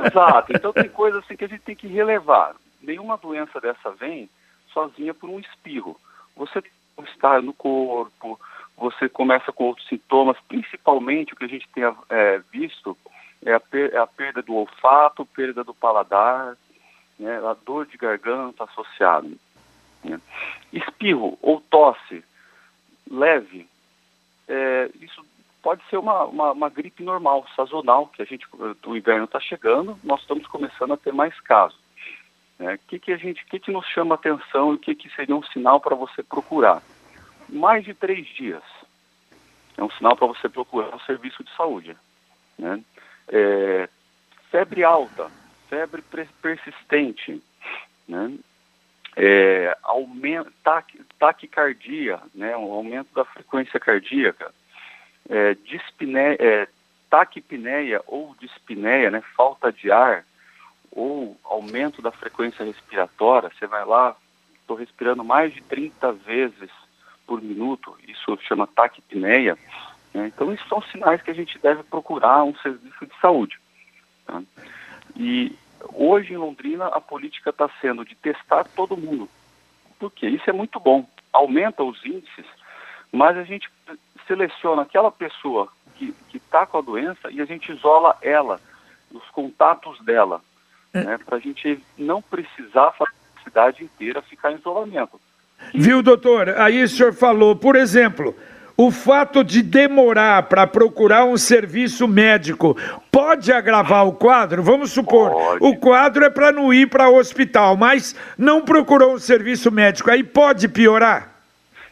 Exato, 0.06 0.52
então 0.52 0.72
tem 0.72 0.88
coisas 0.88 1.22
assim 1.22 1.36
que 1.36 1.44
a 1.44 1.48
gente 1.48 1.62
tem 1.62 1.76
que 1.76 1.86
relevar. 1.86 2.54
Nenhuma 2.82 3.16
doença 3.16 3.60
dessa 3.60 3.90
vem 3.92 4.28
sozinha 4.72 5.12
por 5.12 5.28
um 5.28 5.38
espirro. 5.38 5.96
Você 6.36 6.62
está 7.04 7.40
no 7.40 7.52
corpo, 7.52 8.40
você 8.76 9.08
começa 9.08 9.52
com 9.52 9.64
outros 9.64 9.86
sintomas, 9.88 10.36
principalmente 10.48 11.32
o 11.34 11.36
que 11.36 11.44
a 11.44 11.48
gente 11.48 11.68
tem 11.74 11.84
é, 12.08 12.40
visto 12.50 12.96
é 13.44 13.52
a, 13.52 13.60
per 13.60 13.94
é 13.94 13.98
a 13.98 14.06
perda 14.06 14.42
do 14.42 14.54
olfato, 14.54 15.26
perda 15.26 15.62
do 15.62 15.74
paladar, 15.74 16.56
né, 17.18 17.38
a 17.38 17.54
dor 17.64 17.86
de 17.86 17.96
garganta 17.96 18.64
associada. 18.64 19.28
Né? 20.05 20.21
Espirro 20.73 21.38
ou 21.43 21.61
tosse 21.61 22.25
leve, 23.11 23.69
é, 24.47 24.90
isso 25.00 25.25
pode 25.62 25.83
ser 25.88 25.99
uma, 25.99 26.25
uma, 26.25 26.52
uma, 26.52 26.69
gripe 26.69 27.02
normal, 27.02 27.47
sazonal, 27.57 28.07
que 28.07 28.23
a 28.23 28.25
gente, 28.25 28.47
o 28.87 28.97
inverno 28.97 29.25
está 29.25 29.40
chegando, 29.40 29.99
nós 30.05 30.21
estamos 30.21 30.47
começando 30.47 30.93
a 30.93 30.97
ter 30.97 31.12
mais 31.12 31.38
casos. 31.40 31.78
O 32.59 32.62
né? 32.62 32.78
que, 32.88 32.99
que 32.99 33.12
a 33.12 33.17
gente, 33.17 33.45
que, 33.45 33.59
que 33.59 33.73
nos 33.73 33.87
chama 33.87 34.14
atenção 34.14 34.73
e 34.73 34.76
o 34.76 34.78
que, 34.78 34.95
que 34.95 35.11
seria 35.14 35.37
um 35.37 35.43
sinal 35.43 35.81
para 35.81 35.95
você 35.95 36.23
procurar? 36.23 36.83
Mais 37.49 37.85
de 37.85 37.95
três 37.95 38.26
dias 38.26 38.62
é 39.76 39.83
um 39.83 39.90
sinal 39.93 40.17
para 40.17 40.26
você 40.26 40.49
procurar 40.49 40.95
um 40.95 41.00
serviço 41.00 41.43
de 41.43 41.55
saúde. 41.57 41.97
Né? 42.59 42.83
É, 43.28 43.88
febre 44.50 44.83
alta, 44.83 45.31
febre 45.69 46.02
persistente, 46.43 47.43
né? 48.09 48.38
É, 49.20 49.76
taquicardia, 51.18 52.20
né, 52.32 52.56
um 52.56 52.72
aumento 52.72 53.12
da 53.12 53.25
frequência 53.25 53.80
cardíaca, 53.80 54.54
é, 55.28 55.56
é, 56.38 56.68
taquipneia 57.10 58.00
ou 58.06 58.37
dispneia, 58.40 59.10
né, 59.10 59.20
falta 59.37 59.72
de 59.72 59.90
ar, 59.90 60.25
ou 60.92 61.37
aumento 61.44 62.00
da 62.00 62.12
frequência 62.12 62.64
respiratória, 62.64 63.50
você 63.50 63.66
vai 63.66 63.84
lá, 63.84 64.16
estou 64.60 64.76
respirando 64.76 65.25
mais 65.25 65.52
de 65.52 65.62
30 65.62 66.12
vezes 66.12 66.70
por 67.26 67.42
minuto, 67.42 67.98
isso 68.06 68.38
chama 68.46 68.68
taquipneia, 68.68 69.58
né, 70.14 70.28
então 70.28 70.52
isso 70.52 70.66
são 70.68 70.80
sinais 70.80 71.20
que 71.22 71.32
a 71.32 71.34
gente 71.34 71.58
deve 71.58 71.82
procurar 71.82 72.44
um 72.44 72.54
serviço 72.58 73.04
de 73.04 73.20
saúde. 73.20 73.58
Tá? 74.25 74.40
E 75.16 75.52
Hoje 75.94 76.32
em 76.32 76.37
Londrina 76.37 76.87
a 76.87 77.00
política 77.00 77.50
está 77.50 77.68
sendo 77.80 78.04
de 78.04 78.14
testar 78.14 78.64
todo 78.76 78.97
mundo. 78.97 79.28
Por 79.99 80.11
quê? 80.12 80.28
Isso 80.28 80.49
é 80.49 80.52
muito 80.52 80.78
bom. 80.78 81.08
Aumenta 81.32 81.82
os 81.82 82.04
índices, 82.04 82.47
mas 83.12 83.37
a 83.37 83.44
gente 83.44 83.68
seleciona 84.26 84.82
aquela 84.82 85.11
pessoa 85.11 85.68
que 85.97 86.14
está 86.32 86.64
com 86.64 86.78
a 86.78 86.82
doença 86.82 87.30
e 87.30 87.40
a 87.40 87.44
gente 87.44 87.73
isola 87.73 88.16
ela, 88.23 88.61
os 89.11 89.28
contatos 89.30 89.99
dela, 90.04 90.40
é. 90.94 91.02
né, 91.02 91.18
para 91.18 91.37
a 91.37 91.40
gente 91.40 91.82
não 91.97 92.23
precisar 92.23 92.92
fazer 92.92 93.12
a 93.37 93.42
cidade 93.42 93.85
inteira 93.85 94.23
ficar 94.23 94.52
em 94.52 94.56
isolamento. 94.56 95.20
Viu, 95.75 96.02
doutor? 96.02 96.50
Aí 96.50 96.82
o 96.82 96.88
senhor 96.88 97.12
falou, 97.12 97.56
por 97.56 97.75
exemplo, 97.75 98.35
o 98.80 98.92
fato 98.92 99.42
de 99.42 99.61
demorar 99.61 100.44
para 100.44 100.64
procurar 100.64 101.25
um 101.25 101.37
serviço 101.37 102.06
médico 102.06 102.76
pode 103.11 103.52
agravar 103.52 104.06
o 104.06 104.12
quadro? 104.12 104.62
Vamos 104.62 104.92
supor, 104.92 105.32
pode. 105.32 105.64
o 105.64 105.76
quadro 105.76 106.25
é 106.25 106.30
para 106.30 106.52
não 106.52 106.73
ir 106.73 106.88
para 106.88 107.08
o 107.08 107.16
hospital, 107.16 107.76
mas 107.76 108.14
não 108.38 108.62
procurou 108.64 109.14
um 109.14 109.18
serviço 109.18 109.73
médico, 109.73 110.12
aí 110.12 110.23
pode 110.23 110.68
piorar? 110.68 111.35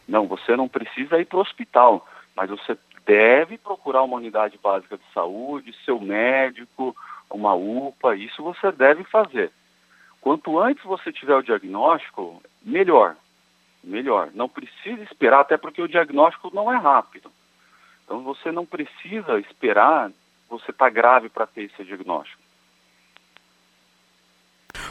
Não, 0.07 0.29
você 0.29 0.55
não 0.55 0.69
precisa 0.69 1.19
ir 1.19 1.25
para 1.25 1.39
o 1.39 1.41
hospital, 1.41 2.07
mas 2.37 2.49
você 2.49 2.79
deve 3.05 3.59
procurar 3.59 4.05
uma 4.05 4.19
unidade 4.19 4.57
básica 4.63 4.97
de 4.97 5.13
saúde, 5.13 5.75
seu 5.85 6.01
médico, 6.01 6.95
uma 7.29 7.55
UPA, 7.55 8.15
isso 8.15 8.45
você 8.45 8.71
deve 8.71 9.03
fazer. 9.03 9.51
Quanto 10.21 10.57
antes 10.61 10.85
você 10.85 11.13
tiver 11.13 11.35
o 11.35 11.43
diagnóstico, 11.43 12.41
melhor 12.63 13.17
melhor. 13.87 14.31
Não 14.35 14.49
precisa 14.49 15.03
esperar, 15.03 15.41
até 15.41 15.57
porque 15.57 15.81
o 15.81 15.89
diagnóstico 15.89 16.51
não 16.53 16.73
é 16.73 16.77
rápido. 16.77 17.31
Então 18.05 18.23
você 18.23 18.53
não 18.53 18.67
precisa 18.67 19.39
esperar 19.41 20.11
você 20.49 20.71
estar 20.71 20.87
tá 20.87 20.91
grave 20.91 21.29
para 21.29 21.47
ter 21.47 21.63
esse 21.65 21.85
diagnóstico. 21.85 22.41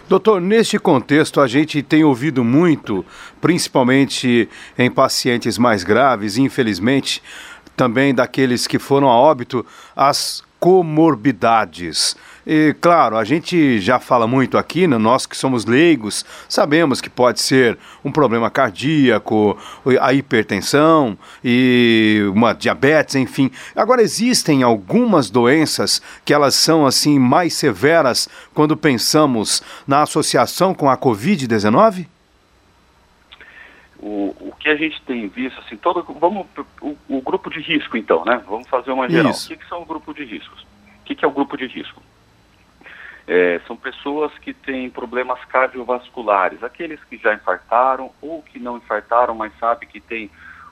Doutor, 0.07 0.39
neste 0.39 0.77
contexto 0.77 1.41
a 1.41 1.47
gente 1.47 1.81
tem 1.81 2.03
ouvido 2.03 2.43
muito, 2.43 3.05
principalmente 3.41 4.49
em 4.77 4.89
pacientes 4.89 5.57
mais 5.57 5.83
graves, 5.83 6.37
infelizmente, 6.37 7.23
também 7.75 8.13
daqueles 8.13 8.67
que 8.67 8.79
foram 8.79 9.09
a 9.09 9.15
óbito, 9.15 9.65
as 9.95 10.43
comorbidades. 10.65 12.15
E, 12.43 12.75
claro, 12.81 13.17
a 13.17 13.23
gente 13.23 13.79
já 13.79 13.99
fala 13.99 14.25
muito 14.25 14.57
aqui, 14.57 14.87
né, 14.87 14.97
nós 14.97 15.27
que 15.27 15.37
somos 15.37 15.63
leigos, 15.63 16.25
sabemos 16.49 16.99
que 16.99 17.07
pode 17.07 17.39
ser 17.39 17.77
um 18.03 18.11
problema 18.11 18.49
cardíaco, 18.49 19.55
a 20.01 20.11
hipertensão 20.11 21.15
e 21.43 22.19
uma 22.33 22.53
diabetes, 22.53 23.13
enfim. 23.13 23.51
Agora, 23.75 24.01
existem 24.01 24.63
algumas 24.63 25.29
doenças 25.29 26.01
que 26.25 26.33
elas 26.33 26.55
são 26.55 26.87
assim 26.87 27.19
mais 27.19 27.53
severas 27.53 28.27
quando 28.51 28.75
pensamos 28.75 29.61
na 29.85 30.01
associação 30.01 30.73
com 30.73 30.89
a 30.89 30.97
Covid-19? 30.97 32.07
O, 34.07 34.35
o 34.39 34.55
que 34.59 34.69
a 34.69 34.75
gente 34.75 35.01
tem 35.01 35.27
visto, 35.27 35.59
assim, 35.61 35.75
todo, 35.77 36.03
vamos, 36.19 36.45
o, 36.79 36.95
o 37.09 37.21
grupo 37.21 37.49
de 37.49 37.59
risco 37.59 37.97
então, 37.97 38.23
né? 38.23 38.39
Vamos 38.45 38.67
fazer 38.67 38.91
uma 38.91 39.09
geral. 39.09 39.31
Isso. 39.31 39.47
O 39.47 39.49
que, 39.49 39.63
que 39.63 39.67
são 39.67 39.81
o 39.81 39.85
grupo 39.85 40.13
de 40.13 40.23
riscos? 40.23 40.61
O 40.61 41.03
que, 41.05 41.15
que 41.15 41.25
é 41.25 41.27
o 41.27 41.31
grupo 41.31 41.57
de 41.57 41.65
risco? 41.65 41.99
É, 43.27 43.59
são 43.65 43.75
pessoas 43.75 44.31
que 44.37 44.53
têm 44.53 44.91
problemas 44.91 45.43
cardiovasculares, 45.45 46.63
aqueles 46.63 47.03
que 47.05 47.17
já 47.17 47.33
infartaram 47.33 48.11
ou 48.21 48.43
que 48.43 48.59
não 48.59 48.77
infartaram, 48.77 49.33
mas 49.33 49.51
sabe 49.57 49.87
que 49.87 49.99
tem 49.99 50.29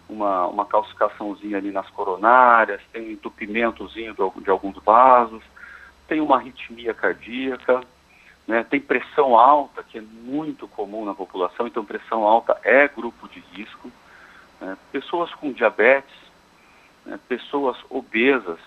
uma, 0.08 0.46
uma 0.46 0.66
calcificaçãozinha 0.68 1.58
ali 1.58 1.72
nas 1.72 1.90
coronárias, 1.90 2.82
tem 2.92 3.08
um 3.08 3.12
entupimentozinho 3.14 4.14
de, 4.14 4.44
de 4.44 4.50
alguns 4.52 4.76
vasos, 4.84 5.42
tem 6.08 6.22
uma 6.22 6.36
arritmia 6.36 6.94
cardíaca, 6.94 7.82
né, 8.48 8.64
tem 8.64 8.80
pressão 8.80 9.38
alta, 9.38 9.84
que 9.84 9.98
é 9.98 10.02
muito 10.02 10.68
comum 10.68 11.06
na 11.06 11.14
população, 11.14 11.68
então 11.68 11.86
pressão 11.86 12.24
alta 12.24 12.60
é 12.64 12.88
grupo 12.88 13.28
de 13.30 13.40
risco, 13.40 13.92
né, 14.60 14.78
pessoas 14.92 15.34
com 15.36 15.52
diabetes, 15.52 16.14
né, 17.06 17.20
pessoas 17.28 17.78
obesas, 17.90 18.60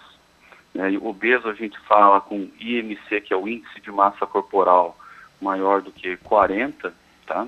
né? 0.76 0.92
E 0.92 0.98
obeso 0.98 1.48
a 1.48 1.54
gente 1.54 1.78
fala 1.80 2.20
com 2.20 2.50
IMC, 2.60 3.22
que 3.22 3.32
é 3.32 3.36
o 3.36 3.48
índice 3.48 3.80
de 3.80 3.90
massa 3.90 4.26
corporal 4.26 4.96
maior 5.40 5.80
do 5.80 5.90
que 5.90 6.16
40, 6.18 6.92
tá? 7.26 7.46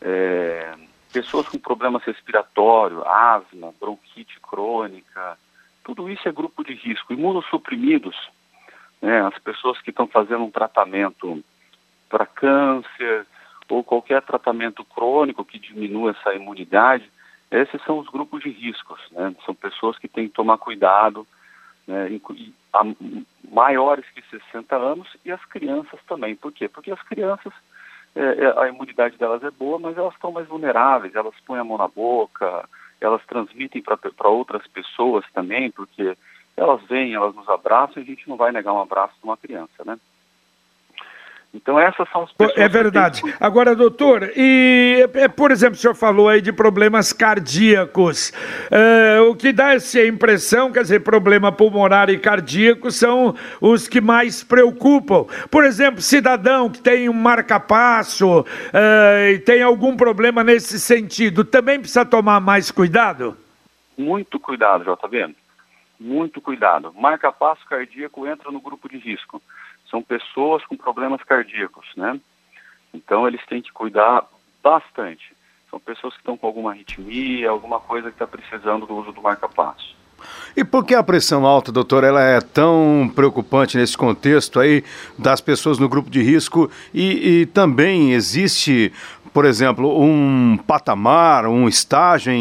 É, 0.00 0.74
pessoas 1.12 1.48
com 1.48 1.58
problemas 1.58 2.02
respiratórios, 2.04 3.02
asma, 3.06 3.72
bronquite 3.80 4.38
crônica, 4.40 5.38
tudo 5.82 6.10
isso 6.10 6.28
é 6.28 6.32
grupo 6.32 6.62
de 6.62 6.74
risco. 6.74 7.12
Imunossuprimidos, 7.12 8.16
né, 9.02 9.20
as 9.26 9.36
pessoas 9.40 9.80
que 9.82 9.90
estão 9.90 10.06
fazendo 10.06 10.44
um 10.44 10.50
tratamento 10.50 11.42
para 12.08 12.24
câncer 12.24 13.26
ou 13.68 13.82
qualquer 13.82 14.22
tratamento 14.22 14.84
crônico 14.84 15.44
que 15.44 15.58
diminua 15.58 16.10
essa 16.10 16.34
imunidade, 16.34 17.10
esses 17.50 17.82
são 17.84 17.98
os 17.98 18.08
grupos 18.08 18.42
de 18.42 18.50
riscos. 18.50 19.00
Né? 19.10 19.34
São 19.44 19.54
pessoas 19.54 19.98
que 19.98 20.06
têm 20.06 20.28
que 20.28 20.34
tomar 20.34 20.58
cuidado 20.58 21.26
né, 21.86 22.08
maiores 23.50 24.04
que 24.10 24.22
60 24.30 24.76
anos 24.76 25.08
e 25.24 25.32
as 25.32 25.44
crianças 25.46 25.98
também. 26.06 26.36
Por 26.36 26.52
quê? 26.52 26.68
Porque 26.68 26.90
as 26.90 27.02
crianças, 27.02 27.52
é, 28.14 28.44
é 28.44 28.60
a 28.60 28.68
imunidade 28.68 29.16
delas 29.16 29.42
é 29.42 29.50
boa, 29.50 29.78
mas 29.78 29.96
elas 29.96 30.14
estão 30.14 30.32
mais 30.32 30.46
vulneráveis, 30.46 31.14
elas 31.14 31.34
põem 31.46 31.60
a 31.60 31.64
mão 31.64 31.78
na 31.78 31.88
boca, 31.88 32.68
elas 33.00 33.24
transmitem 33.26 33.82
para 33.82 34.28
outras 34.28 34.66
pessoas 34.68 35.24
também, 35.32 35.70
porque 35.70 36.16
elas 36.56 36.82
vêm, 36.88 37.14
elas 37.14 37.34
nos 37.34 37.48
abraçam 37.48 37.94
e 37.96 38.00
a 38.02 38.06
gente 38.06 38.28
não 38.28 38.36
vai 38.36 38.52
negar 38.52 38.72
um 38.72 38.80
abraço 38.80 39.14
de 39.18 39.24
uma 39.24 39.36
criança, 39.36 39.84
né? 39.84 39.98
Então 41.54 41.78
essas 41.78 42.08
são 42.10 42.22
as 42.22 42.32
pessoas. 42.32 42.56
É 42.58 42.66
verdade. 42.66 43.22
Que... 43.22 43.34
Agora, 43.38 43.76
doutor, 43.76 44.32
e 44.34 45.06
é, 45.14 45.28
por 45.28 45.50
exemplo, 45.50 45.74
o 45.74 45.78
senhor 45.78 45.94
falou 45.94 46.28
aí 46.28 46.40
de 46.40 46.50
problemas 46.50 47.12
cardíacos. 47.12 48.32
É, 48.70 49.20
o 49.20 49.34
que 49.34 49.52
dá 49.52 49.74
essa 49.74 50.02
impressão, 50.02 50.72
quer 50.72 50.80
dizer, 50.80 51.00
problema 51.00 51.52
pulmonar 51.52 52.08
e 52.08 52.18
cardíaco 52.18 52.90
são 52.90 53.34
os 53.60 53.86
que 53.86 54.00
mais 54.00 54.42
preocupam. 54.42 55.26
Por 55.50 55.64
exemplo, 55.64 56.00
cidadão 56.00 56.70
que 56.70 56.80
tem 56.80 57.10
um 57.10 57.12
marca-passo 57.12 58.46
é, 58.72 59.32
e 59.34 59.38
tem 59.38 59.62
algum 59.62 59.94
problema 59.94 60.42
nesse 60.42 60.80
sentido, 60.80 61.44
também 61.44 61.78
precisa 61.78 62.04
tomar 62.04 62.40
mais 62.40 62.70
cuidado? 62.70 63.36
Muito 63.98 64.40
cuidado, 64.40 64.84
JB. 64.84 65.34
Muito 66.02 66.40
cuidado. 66.40 66.92
Marca-passo 66.94 67.64
cardíaco 67.66 68.26
entra 68.26 68.50
no 68.50 68.60
grupo 68.60 68.88
de 68.88 68.98
risco 68.98 69.40
são 69.92 70.02
pessoas 70.02 70.64
com 70.64 70.74
problemas 70.74 71.22
cardíacos, 71.22 71.86
né? 71.94 72.18
Então 72.94 73.28
eles 73.28 73.44
têm 73.46 73.60
que 73.60 73.70
cuidar 73.70 74.26
bastante. 74.62 75.36
São 75.70 75.78
pessoas 75.78 76.14
que 76.14 76.20
estão 76.20 76.36
com 76.36 76.46
alguma 76.46 76.70
arritmia, 76.70 77.50
alguma 77.50 77.78
coisa 77.78 78.08
que 78.08 78.14
está 78.14 78.26
precisando 78.26 78.86
do 78.86 78.96
uso 78.96 79.12
do 79.12 79.20
marca-passo. 79.20 79.94
E 80.56 80.64
por 80.64 80.84
que 80.84 80.94
a 80.94 81.02
pressão 81.02 81.46
alta, 81.46 81.72
doutor, 81.72 82.04
ela 82.04 82.20
é 82.20 82.40
tão 82.40 83.10
preocupante 83.14 83.76
nesse 83.76 83.96
contexto 83.96 84.60
aí 84.60 84.84
das 85.18 85.40
pessoas 85.40 85.78
no 85.78 85.88
grupo 85.88 86.10
de 86.10 86.22
risco 86.22 86.70
e, 86.92 87.40
e 87.40 87.46
também 87.46 88.12
existe, 88.12 88.92
por 89.32 89.44
exemplo, 89.44 90.02
um 90.02 90.58
patamar, 90.66 91.46
um 91.46 91.68
estágio 91.68 92.32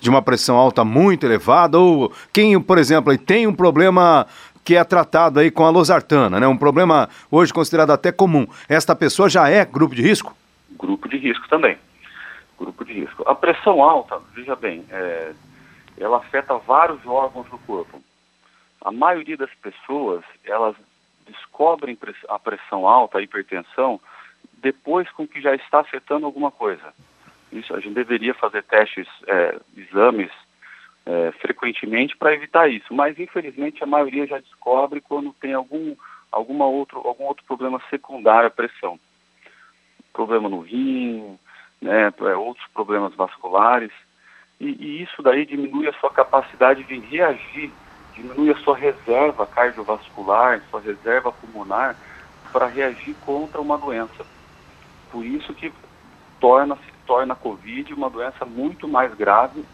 de 0.00 0.08
uma 0.08 0.22
pressão 0.22 0.56
alta 0.56 0.84
muito 0.84 1.26
elevada 1.26 1.78
ou 1.78 2.12
quem, 2.32 2.60
por 2.60 2.78
exemplo, 2.78 3.16
tem 3.18 3.46
um 3.46 3.54
problema 3.54 4.26
que 4.66 4.74
é 4.74 4.82
tratado 4.82 5.38
aí 5.38 5.48
com 5.48 5.64
a 5.64 5.70
losartana, 5.70 6.40
né? 6.40 6.48
Um 6.48 6.56
problema 6.56 7.08
hoje 7.30 7.52
considerado 7.52 7.92
até 7.92 8.10
comum. 8.10 8.48
Esta 8.68 8.96
pessoa 8.96 9.28
já 9.28 9.48
é 9.48 9.64
grupo 9.64 9.94
de 9.94 10.02
risco? 10.02 10.36
Grupo 10.76 11.08
de 11.08 11.16
risco 11.16 11.48
também. 11.48 11.78
Grupo 12.58 12.84
de 12.84 12.92
risco. 12.92 13.22
A 13.28 13.34
pressão 13.34 13.80
alta, 13.80 14.18
veja 14.34 14.56
bem, 14.56 14.84
é, 14.90 15.30
ela 15.98 16.18
afeta 16.18 16.56
vários 16.58 17.04
órgãos 17.06 17.48
do 17.48 17.58
corpo. 17.58 18.02
A 18.80 18.92
maioria 18.92 19.36
das 19.36 19.52
pessoas, 19.54 20.24
elas 20.44 20.76
descobrem 21.26 21.98
a 22.28 22.38
pressão 22.38 22.86
alta, 22.86 23.18
a 23.18 23.22
hipertensão, 23.22 24.00
depois 24.58 25.10
com 25.10 25.26
que 25.26 25.40
já 25.40 25.54
está 25.54 25.80
afetando 25.80 26.26
alguma 26.26 26.50
coisa. 26.50 26.94
Isso, 27.52 27.74
a 27.74 27.80
gente 27.80 27.94
deveria 27.94 28.34
fazer 28.34 28.62
testes, 28.64 29.08
é, 29.26 29.58
exames 29.76 30.30
é, 31.06 31.32
frequentemente 31.40 32.16
para 32.16 32.34
evitar 32.34 32.68
isso. 32.68 32.92
Mas 32.92 33.18
infelizmente 33.18 33.82
a 33.82 33.86
maioria 33.86 34.26
já 34.26 34.38
descobre 34.38 35.00
quando 35.00 35.32
tem 35.34 35.54
algum, 35.54 35.94
alguma 36.30 36.66
outro, 36.66 37.00
algum 37.06 37.24
outro 37.24 37.44
problema 37.44 37.80
secundário 37.88 38.48
à 38.48 38.50
pressão. 38.50 38.98
Problema 40.12 40.48
no 40.48 40.60
rim, 40.60 41.38
né, 41.80 42.12
é, 42.20 42.36
outros 42.36 42.66
problemas 42.68 43.14
vasculares. 43.14 43.92
E, 44.60 44.66
e 44.66 45.02
isso 45.02 45.22
daí 45.22 45.44
diminui 45.44 45.86
a 45.88 45.92
sua 45.94 46.10
capacidade 46.10 46.84
de 46.84 46.98
reagir, 46.98 47.70
diminui 48.14 48.50
a 48.50 48.56
sua 48.58 48.76
reserva 48.76 49.46
cardiovascular, 49.46 50.62
sua 50.70 50.80
reserva 50.80 51.30
pulmonar 51.32 51.96
para 52.52 52.66
reagir 52.66 53.14
contra 53.24 53.60
uma 53.60 53.76
doença. 53.76 54.24
Por 55.10 55.24
isso 55.24 55.52
que 55.54 55.72
torna, 56.40 56.78
torna 57.06 57.34
a 57.34 57.36
Covid 57.36 57.92
uma 57.92 58.08
doença 58.08 58.44
muito 58.44 58.88
mais 58.88 59.12
grave 59.14 59.64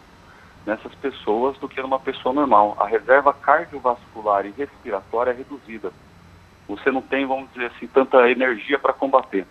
nessas 0.66 0.94
pessoas 0.96 1.56
do 1.58 1.68
que 1.68 1.80
numa 1.80 1.98
pessoa 1.98 2.34
normal. 2.34 2.76
A 2.80 2.86
reserva 2.86 3.32
cardiovascular 3.32 4.46
e 4.46 4.50
respiratória 4.50 5.30
é 5.30 5.34
reduzida. 5.34 5.92
Você 6.68 6.90
não 6.90 7.02
tem, 7.02 7.26
vamos 7.26 7.52
dizer 7.52 7.66
assim, 7.66 7.86
tanta 7.86 8.30
energia 8.30 8.78
para 8.78 8.92
combater. 8.92 9.46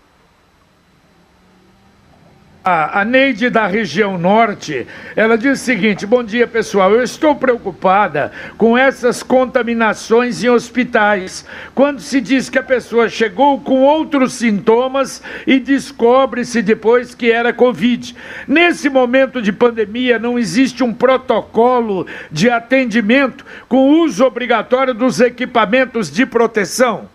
A, 2.63 3.03
Neide 3.03 3.49
da 3.49 3.65
região 3.65 4.19
norte, 4.19 4.85
ela 5.15 5.35
diz 5.35 5.59
o 5.59 5.63
seguinte: 5.63 6.05
Bom 6.05 6.23
dia 6.23 6.45
pessoal, 6.45 6.91
eu 6.91 7.01
estou 7.01 7.35
preocupada 7.35 8.31
com 8.55 8.77
essas 8.77 9.23
contaminações 9.23 10.43
em 10.43 10.49
hospitais. 10.49 11.43
Quando 11.73 11.99
se 12.01 12.21
diz 12.21 12.51
que 12.51 12.59
a 12.59 12.63
pessoa 12.63 13.09
chegou 13.09 13.59
com 13.59 13.81
outros 13.81 14.33
sintomas 14.33 15.23
e 15.47 15.59
descobre-se 15.59 16.61
depois 16.61 17.15
que 17.15 17.31
era 17.31 17.51
Covid. 17.51 18.15
Nesse 18.47 18.91
momento 18.91 19.41
de 19.41 19.51
pandemia, 19.51 20.19
não 20.19 20.37
existe 20.37 20.83
um 20.83 20.93
protocolo 20.93 22.05
de 22.31 22.47
atendimento 22.47 23.43
com 23.67 23.89
uso 24.03 24.23
obrigatório 24.23 24.93
dos 24.93 25.19
equipamentos 25.19 26.11
de 26.11 26.27
proteção? 26.27 27.09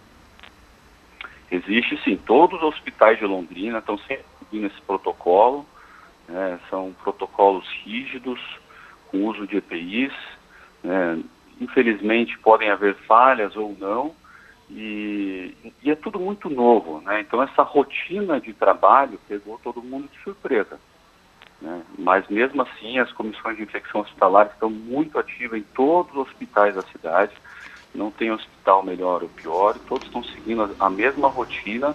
Existe 1.53 1.97
sim, 2.03 2.19
todos 2.27 2.61
os 2.61 2.65
hospitais 2.65 3.17
de 3.21 3.25
Londrina 3.25 3.79
estão 3.79 3.97
sempre 3.99 4.36
seguindo 4.51 4.67
esse 4.67 4.81
protocolo. 4.83 5.67
Né, 6.29 6.59
são 6.69 6.95
protocolos 7.03 7.67
rígidos, 7.85 8.41
com 9.09 9.25
uso 9.27 9.47
de 9.47 9.59
EPIs. 9.59 10.13
Né, 10.83 11.23
infelizmente 11.61 12.39
podem 12.39 12.71
haver 12.71 12.95
falhas 13.07 13.57
ou 13.57 13.75
não, 13.79 14.15
e, 14.69 15.55
e, 15.83 15.91
é 15.91 15.95
tudo 15.95 16.19
muito 16.19 16.51
novo. 16.51 17.01
Né, 17.03 17.21
então 17.21 17.43
essa 17.43 17.63
rotina 17.63 18.41
de 18.41 18.53
trabalho 18.53 19.19
pegou 19.29 19.59
todo 19.63 19.83
mundo 19.83 20.09
de 20.09 20.19
surpresa. 20.23 20.79
Né, 21.61 21.83
mas 21.99 22.29
mesmo 22.29 22.63
assim 22.63 22.99
as 22.99 23.11
comissões 23.13 23.57
de 23.57 23.63
infecção 23.63 24.03
hospitalar 24.03 24.51
estão 24.53 24.69
muito 24.69 25.19
ativas 25.19 25.59
em 25.59 25.65
todos 25.75 26.13
os 26.13 26.29
hospitais 26.29 26.75
da 26.75 26.83
cidade. 26.83 27.33
Não 27.95 28.11
tem 28.11 28.31
hospital 28.31 28.83
melhor 28.83 29.23
ou 29.23 29.29
pior, 29.31 29.79
todos 29.89 30.07
estão 30.07 30.23
seguindo 30.23 30.65
a, 30.79 30.87
a 30.87 30.91
mesma 30.91 31.29
rotina 31.29 31.95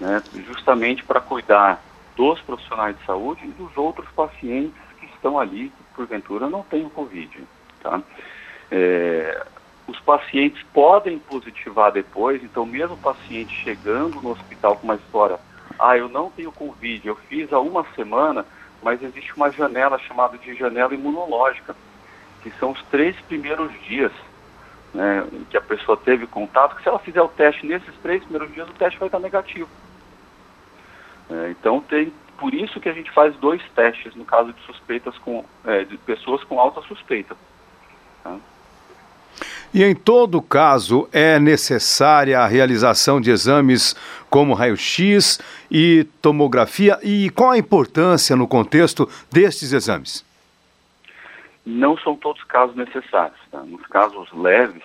né, 0.00 0.22
justamente 0.46 1.04
para 1.04 1.20
cuidar 1.20 1.82
dos 2.16 2.40
profissionais 2.40 2.98
de 2.98 3.04
saúde 3.04 3.44
e 3.44 3.50
dos 3.50 3.76
outros 3.76 4.08
pacientes 4.10 4.74
que 4.98 5.06
estão 5.06 5.38
ali, 5.38 5.70
que 5.70 5.94
porventura 5.94 6.48
não 6.48 6.62
têm 6.62 6.84
o 6.84 6.90
Covid. 6.90 7.44
Tá? 7.80 8.00
É, 8.70 9.46
os 9.86 9.98
pacientes 10.00 10.62
podem 10.72 11.18
positivar 11.18 11.92
depois, 11.92 12.42
então 12.42 12.66
mesmo 12.66 12.94
o 12.94 12.98
paciente 12.98 13.54
chegando 13.62 14.20
no 14.20 14.32
hospital 14.32 14.76
com 14.76 14.84
uma 14.84 14.96
história, 14.96 15.38
ah, 15.78 15.96
eu 15.96 16.08
não 16.08 16.30
tenho 16.30 16.52
Covid, 16.52 17.06
eu 17.06 17.14
fiz 17.14 17.52
há 17.52 17.60
uma 17.60 17.86
semana, 17.94 18.44
mas 18.82 19.02
existe 19.02 19.34
uma 19.34 19.50
janela 19.50 19.98
chamada 19.98 20.36
de 20.36 20.54
janela 20.54 20.92
imunológica, 20.94 21.74
que 22.42 22.50
são 22.58 22.72
os 22.72 22.82
três 22.84 23.16
primeiros 23.22 23.72
dias 23.82 24.12
né, 24.92 25.24
que 25.50 25.56
a 25.56 25.60
pessoa 25.60 25.96
teve 25.96 26.26
contato, 26.26 26.76
que 26.76 26.82
se 26.82 26.88
ela 26.88 26.98
fizer 26.98 27.22
o 27.22 27.28
teste 27.28 27.66
nesses 27.66 27.94
três 28.02 28.22
primeiros 28.22 28.52
dias, 28.52 28.68
o 28.68 28.72
teste 28.72 28.98
vai 28.98 29.08
estar 29.08 29.20
negativo. 29.20 29.68
É, 31.30 31.50
então 31.50 31.80
tem 31.80 32.12
por 32.38 32.54
isso 32.54 32.80
que 32.80 32.88
a 32.88 32.92
gente 32.92 33.10
faz 33.10 33.34
dois 33.36 33.60
testes 33.74 34.14
no 34.14 34.24
caso 34.24 34.52
de 34.52 34.60
suspeitas 34.62 35.16
com 35.18 35.44
é, 35.64 35.84
de 35.84 35.96
pessoas 35.98 36.42
com 36.44 36.60
alta 36.60 36.80
suspeita. 36.82 37.36
Tá? 38.22 38.36
E 39.72 39.84
em 39.84 39.94
todo 39.94 40.40
caso 40.40 41.08
é 41.12 41.38
necessária 41.38 42.40
a 42.40 42.46
realização 42.46 43.20
de 43.20 43.30
exames 43.30 43.94
como 44.30 44.54
raio-x 44.54 45.38
e 45.70 46.04
tomografia 46.22 46.98
e 47.02 47.28
qual 47.30 47.50
a 47.50 47.58
importância 47.58 48.34
no 48.34 48.48
contexto 48.48 49.08
destes 49.30 49.72
exames? 49.72 50.24
Não 51.66 51.98
são 51.98 52.16
todos 52.16 52.42
casos 52.44 52.74
necessários. 52.74 53.38
Tá? 53.50 53.62
Nos 53.62 53.86
casos 53.88 54.32
leves, 54.32 54.82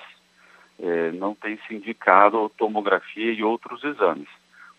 é, 0.80 1.12
não 1.12 1.34
tem 1.34 1.58
se 1.66 1.74
indicado 1.74 2.52
tomografia 2.58 3.32
e 3.32 3.42
outros 3.42 3.82
exames. 3.86 4.28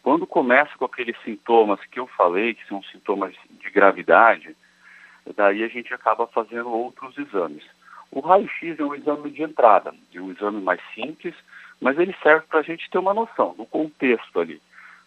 Quando 0.05 0.27
começa 0.27 0.71
com 0.77 0.85
aqueles 0.85 1.17
sintomas 1.25 1.81
que 1.87 1.99
eu 1.99 2.07
falei, 2.07 2.53
que 2.53 2.69
são 2.69 2.83
sintomas 2.83 3.35
de 3.53 3.71
gravidade, 3.71 4.55
daí 5.35 5.65
a 5.65 5.69
gente 5.69 5.95
acaba 5.95 6.27
fazendo 6.27 6.69
outros 6.69 7.17
exames. 7.17 7.65
O 8.11 8.21
raio-x 8.21 8.79
é 8.79 8.85
um 8.85 8.95
exame 8.95 9.31
de 9.31 9.43
entrada, 9.43 9.95
é 10.15 10.21
um 10.21 10.31
exame 10.31 10.61
mais 10.61 10.79
simples, 10.95 11.35
mas 11.81 11.99
ele 11.99 12.15
serve 12.23 12.45
para 12.47 12.61
a 12.61 12.63
gente 12.63 12.91
ter 12.91 12.99
uma 12.99 13.15
noção 13.15 13.55
do 13.57 13.65
contexto 13.65 14.39
ali. 14.39 14.61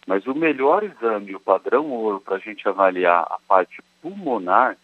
Mas 0.07 0.25
o 0.25 0.33
melhor 0.33 0.83
exame, 0.83 1.35
o 1.35 1.39
padrão 1.39 1.85
ouro 1.91 2.19
para 2.19 2.37
a 2.37 2.39
gente 2.39 2.67
avaliar 2.67 3.21
a 3.29 3.37
parte 3.47 3.83
pulmonar 4.01 4.75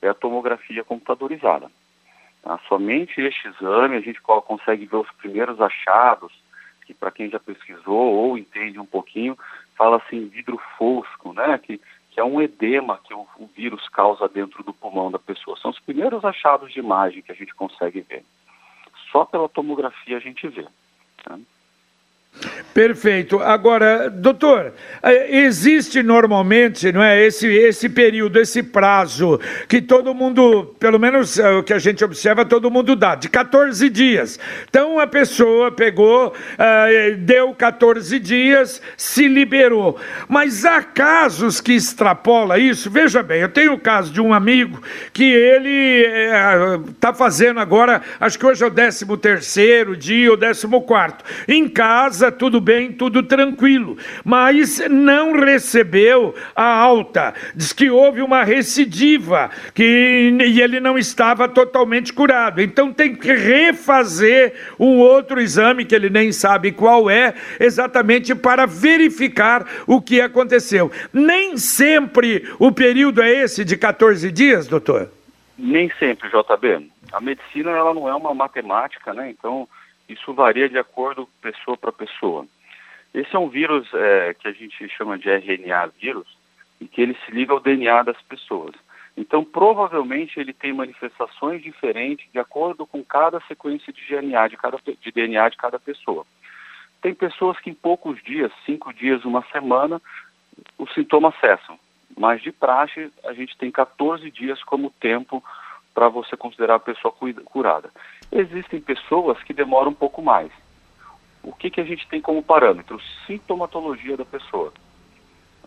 é 0.00 0.08
a 0.08 0.14
tomografia 0.14 0.82
computadorizada. 0.82 1.70
Tá? 2.42 2.58
Somente 2.68 3.20
este 3.20 3.46
exame 3.48 3.96
a 3.96 4.00
gente 4.00 4.22
consegue 4.22 4.86
ver 4.86 4.96
os 4.96 5.10
primeiros 5.18 5.60
achados, 5.60 6.32
que 6.88 6.94
para 6.94 7.10
quem 7.10 7.28
já 7.28 7.38
pesquisou 7.38 8.14
ou 8.14 8.38
entende 8.38 8.80
um 8.80 8.86
pouquinho, 8.86 9.36
fala 9.76 9.98
assim 9.98 10.26
vidro 10.28 10.58
fosco, 10.78 11.34
né? 11.34 11.58
Que, 11.58 11.78
que 12.10 12.18
é 12.18 12.24
um 12.24 12.40
edema 12.40 12.98
que 13.04 13.12
o, 13.12 13.26
o, 13.36 13.46
vírus 13.54 13.86
causa 13.90 14.26
dentro 14.26 14.64
do 14.64 14.72
pulmão 14.72 15.10
da 15.10 15.18
pessoa. 15.18 15.58
São 15.58 15.70
os 15.70 15.78
primeiros 15.80 16.24
achados 16.24 16.72
de 16.72 16.78
imagem 16.78 17.20
que 17.20 17.30
a 17.30 17.34
gente 17.34 17.54
consegue 17.54 18.00
ver. 18.00 18.24
Só 19.12 19.26
pela 19.26 19.50
tomografia 19.50 20.16
a 20.16 20.20
gente 20.20 20.48
vê. 20.48 20.66
Tá? 21.22 21.38
Perfeito. 22.78 23.40
Agora, 23.40 24.08
doutor, 24.08 24.72
eh, 25.02 25.38
existe 25.40 26.00
normalmente, 26.00 26.92
não 26.92 27.02
é, 27.02 27.26
esse, 27.26 27.46
esse 27.48 27.88
período, 27.88 28.38
esse 28.38 28.62
prazo 28.62 29.40
que 29.66 29.82
todo 29.82 30.14
mundo, 30.14 30.76
pelo 30.78 30.96
menos 30.96 31.40
é, 31.40 31.50
o 31.50 31.62
que 31.64 31.72
a 31.72 31.78
gente 31.78 32.04
observa, 32.04 32.44
todo 32.44 32.70
mundo 32.70 32.94
dá, 32.94 33.16
de 33.16 33.28
14 33.28 33.90
dias. 33.90 34.38
Então 34.70 35.00
a 35.00 35.08
pessoa 35.08 35.72
pegou, 35.72 36.28
uh, 36.28 37.16
deu 37.18 37.52
14 37.52 38.16
dias, 38.20 38.80
se 38.96 39.26
liberou. 39.26 39.98
Mas 40.28 40.64
há 40.64 40.80
casos 40.80 41.60
que 41.60 41.72
extrapola 41.72 42.60
isso. 42.60 42.88
Veja 42.88 43.24
bem, 43.24 43.40
eu 43.40 43.48
tenho 43.48 43.72
o 43.72 43.80
caso 43.80 44.12
de 44.12 44.20
um 44.20 44.32
amigo 44.32 44.80
que 45.12 45.24
ele 45.24 46.06
está 46.90 47.08
eh, 47.08 47.14
fazendo 47.14 47.58
agora, 47.58 48.02
acho 48.20 48.38
que 48.38 48.46
hoje 48.46 48.62
é 48.62 48.66
o 48.66 48.70
13 48.70 49.04
terceiro 49.16 49.96
dia, 49.96 50.32
o 50.32 50.36
14 50.36 50.80
quarto. 50.82 51.24
Em 51.48 51.68
casa, 51.68 52.27
tudo 52.30 52.60
bem, 52.60 52.92
tudo 52.92 53.22
tranquilo, 53.22 53.96
mas 54.24 54.78
não 54.88 55.32
recebeu 55.32 56.34
a 56.54 56.64
alta. 56.64 57.34
Diz 57.54 57.72
que 57.72 57.90
houve 57.90 58.22
uma 58.22 58.44
recidiva 58.44 59.50
que, 59.74 59.82
e 60.44 60.60
ele 60.60 60.80
não 60.80 60.98
estava 60.98 61.48
totalmente 61.48 62.12
curado. 62.12 62.60
Então 62.60 62.92
tem 62.92 63.14
que 63.14 63.32
refazer 63.32 64.54
um 64.78 64.98
outro 64.98 65.40
exame 65.40 65.84
que 65.84 65.94
ele 65.94 66.10
nem 66.10 66.32
sabe 66.32 66.72
qual 66.72 67.10
é, 67.10 67.34
exatamente 67.60 68.34
para 68.34 68.66
verificar 68.66 69.66
o 69.86 70.00
que 70.00 70.20
aconteceu. 70.20 70.90
Nem 71.12 71.56
sempre 71.56 72.48
o 72.58 72.72
período 72.72 73.22
é 73.22 73.30
esse 73.30 73.64
de 73.64 73.76
14 73.76 74.30
dias, 74.30 74.66
doutor? 74.66 75.10
Nem 75.58 75.90
sempre, 75.98 76.28
JB. 76.28 76.88
A 77.12 77.20
medicina 77.20 77.70
ela 77.70 77.92
não 77.92 78.08
é 78.08 78.14
uma 78.14 78.34
matemática, 78.34 79.12
né? 79.12 79.30
Então 79.30 79.68
isso 80.08 80.32
varia 80.32 80.68
de 80.68 80.78
acordo 80.78 81.28
pessoa 81.40 81.76
para 81.76 81.92
pessoa. 81.92 82.46
Esse 83.12 83.34
é 83.34 83.38
um 83.38 83.48
vírus 83.48 83.88
é, 83.94 84.34
que 84.34 84.48
a 84.48 84.52
gente 84.52 84.88
chama 84.90 85.18
de 85.18 85.28
RNA 85.30 85.92
vírus 86.00 86.26
e 86.80 86.86
que 86.86 87.00
ele 87.00 87.16
se 87.24 87.32
liga 87.32 87.52
ao 87.52 87.60
DNA 87.60 88.02
das 88.02 88.20
pessoas. 88.22 88.74
Então, 89.16 89.44
provavelmente, 89.44 90.38
ele 90.38 90.52
tem 90.52 90.72
manifestações 90.72 91.60
diferentes 91.62 92.30
de 92.30 92.38
acordo 92.38 92.86
com 92.86 93.02
cada 93.04 93.40
sequência 93.48 93.92
de 93.92 94.00
DNA 94.06 94.48
de, 94.48 94.56
cada, 94.56 94.78
de 94.78 95.10
DNA 95.10 95.48
de 95.48 95.56
cada 95.56 95.78
pessoa. 95.78 96.24
Tem 97.02 97.14
pessoas 97.14 97.58
que 97.58 97.70
em 97.70 97.74
poucos 97.74 98.22
dias, 98.22 98.52
cinco 98.64 98.92
dias, 98.92 99.24
uma 99.24 99.44
semana, 99.50 100.00
os 100.78 100.92
sintomas 100.94 101.34
cessam. 101.40 101.78
Mas 102.16 102.42
de 102.42 102.52
praxe, 102.52 103.12
a 103.24 103.32
gente 103.32 103.56
tem 103.56 103.70
14 103.70 104.30
dias 104.30 104.62
como 104.62 104.90
tempo 105.00 105.42
para 105.94 106.08
você 106.08 106.36
considerar 106.36 106.76
a 106.76 106.80
pessoa 106.80 107.12
curada. 107.44 107.90
Existem 108.30 108.80
pessoas 108.80 109.42
que 109.42 109.52
demoram 109.52 109.90
um 109.90 109.94
pouco 109.94 110.22
mais 110.22 110.50
o 111.48 111.52
que, 111.52 111.70
que 111.70 111.80
a 111.80 111.84
gente 111.84 112.06
tem 112.08 112.20
como 112.20 112.42
parâmetro? 112.42 113.00
Sintomatologia 113.26 114.16
da 114.16 114.24
pessoa. 114.24 114.72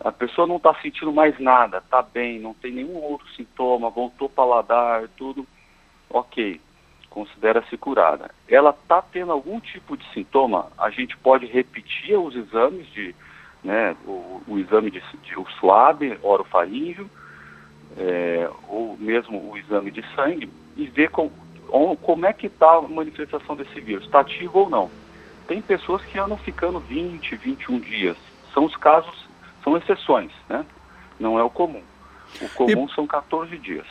A 0.00 0.12
pessoa 0.12 0.46
não 0.46 0.56
está 0.56 0.74
sentindo 0.76 1.12
mais 1.12 1.38
nada, 1.38 1.78
está 1.78 2.02
bem, 2.02 2.38
não 2.38 2.54
tem 2.54 2.72
nenhum 2.72 2.96
outro 2.96 3.28
sintoma, 3.34 3.90
voltou 3.90 4.28
paladar, 4.28 5.08
tudo 5.16 5.46
ok, 6.08 6.60
considera-se 7.10 7.76
curada. 7.76 8.30
Ela 8.48 8.70
está 8.70 9.02
tendo 9.02 9.32
algum 9.32 9.60
tipo 9.60 9.96
de 9.96 10.04
sintoma, 10.12 10.68
a 10.78 10.90
gente 10.90 11.16
pode 11.16 11.46
repetir 11.46 12.18
os 12.18 12.34
exames 12.34 12.86
de, 12.92 13.14
né, 13.62 13.96
o, 14.04 14.40
o 14.46 14.58
exame 14.58 14.90
de, 14.90 15.02
de 15.22 15.38
o 15.38 15.46
SWAB, 15.58 16.18
orofaríngeo, 16.22 17.08
é, 17.96 18.48
ou 18.68 18.96
mesmo 18.98 19.50
o 19.50 19.56
exame 19.56 19.90
de 19.90 20.02
sangue 20.14 20.50
e 20.76 20.86
ver 20.86 21.10
com, 21.10 21.30
como 22.02 22.26
é 22.26 22.32
que 22.32 22.46
está 22.46 22.76
a 22.76 22.82
manifestação 22.82 23.56
desse 23.56 23.80
vírus, 23.80 24.04
está 24.04 24.20
ativo 24.20 24.60
ou 24.60 24.70
não 24.70 24.90
tem 25.52 25.60
pessoas 25.60 26.02
que 26.02 26.18
andam 26.18 26.38
ficando 26.38 26.78
20, 26.80 27.36
21 27.36 27.78
dias. 27.80 28.16
São 28.54 28.64
os 28.64 28.74
casos, 28.76 29.28
são 29.62 29.76
exceções, 29.76 30.30
né? 30.48 30.64
Não 31.18 31.38
é 31.38 31.42
o 31.42 31.50
comum. 31.50 31.82
O 32.40 32.48
comum 32.50 32.86
e... 32.90 32.94
são 32.94 33.06
14 33.06 33.58
dias. 33.58 33.86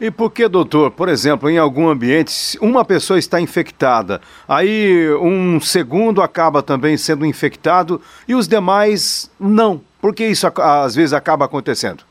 E 0.00 0.10
por 0.10 0.30
que, 0.30 0.48
doutor, 0.48 0.90
por 0.90 1.10
exemplo, 1.10 1.50
em 1.50 1.58
algum 1.58 1.88
ambiente, 1.88 2.58
uma 2.60 2.84
pessoa 2.84 3.18
está 3.18 3.38
infectada, 3.38 4.20
aí 4.48 5.14
um 5.14 5.60
segundo 5.60 6.22
acaba 6.22 6.62
também 6.62 6.96
sendo 6.96 7.26
infectado 7.26 8.00
e 8.26 8.34
os 8.34 8.48
demais 8.48 9.30
não? 9.38 9.80
Por 10.00 10.14
que 10.14 10.26
isso 10.26 10.50
às 10.58 10.94
vezes 10.94 11.12
acaba 11.12 11.44
acontecendo? 11.44 12.02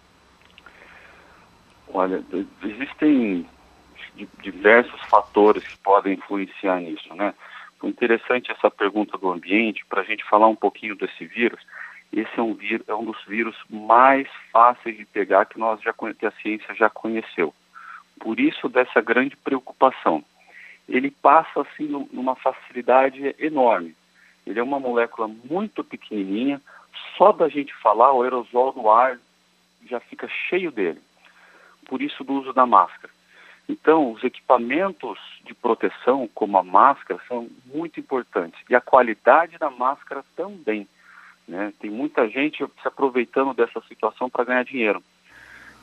Olha, 1.94 2.24
existem 2.64 3.46
diversos 4.42 5.00
fatores 5.02 5.66
que 5.68 5.78
podem 5.78 6.14
influenciar 6.14 6.80
nisso, 6.80 7.14
né? 7.16 7.34
interessante 7.88 8.52
essa 8.52 8.70
pergunta 8.70 9.18
do 9.18 9.32
ambiente 9.32 9.86
para 9.86 10.02
a 10.02 10.04
gente 10.04 10.24
falar 10.24 10.48
um 10.48 10.56
pouquinho 10.56 10.96
desse 10.96 11.26
vírus. 11.26 11.60
Esse 12.12 12.40
é 12.40 12.42
um, 12.42 12.54
vírus, 12.54 12.88
é 12.88 12.94
um 12.94 13.06
dos 13.06 13.24
vírus 13.26 13.56
mais 13.70 14.28
fáceis 14.52 14.98
de 14.98 15.06
pegar 15.06 15.46
que 15.46 15.58
nós 15.58 15.82
já 15.82 15.94
que 15.94 16.26
a 16.26 16.32
ciência 16.32 16.76
já 16.76 16.90
conheceu. 16.90 17.54
Por 18.20 18.40
isso 18.40 18.68
dessa 18.68 19.02
grande 19.02 19.36
preocupação. 19.36 20.24
Ele 20.88 21.10
passa 21.10 21.62
assim 21.62 21.88
numa 22.12 22.36
facilidade 22.36 23.36
enorme. 23.40 23.96
Ele 24.46 24.60
é 24.60 24.64
uma 24.64 24.80
molécula 24.80 25.28
muito 25.28 25.84
pequenininha, 25.84 26.62
só 27.18 27.32
da 27.32 27.48
gente 27.48 27.74
falar 27.76 28.12
o 28.12 28.24
aerosol 28.24 28.74
do 28.74 28.90
ar 28.90 29.18
já 29.90 30.00
fica 30.00 30.28
cheio 30.28 30.72
dele. 30.72 31.00
Por 31.86 32.02
isso 32.02 32.24
do 32.24 32.34
uso 32.34 32.54
da 32.54 32.66
máscara. 32.66 33.12
Então, 33.68 34.12
os 34.12 34.24
equipamentos 34.24 35.18
de 35.46 35.54
proteção, 35.54 36.30
como 36.34 36.58
a 36.58 36.64
máscara, 36.64 37.20
são 37.28 37.50
muito 37.66 38.00
importantes. 38.00 38.60
E 38.70 38.76
a 38.76 38.82
qualidade 38.82 39.58
da 39.58 39.70
máscara 39.70 40.24
também. 40.36 40.88
Né? 41.48 41.74
Tem 41.80 41.90
muita 41.90 42.28
gente 42.30 42.66
se 42.66 42.88
aproveitando 42.88 43.54
dessa 43.54 43.82
situação 43.88 44.30
para 44.30 44.44
ganhar 44.44 44.64
dinheiro. 44.64 45.02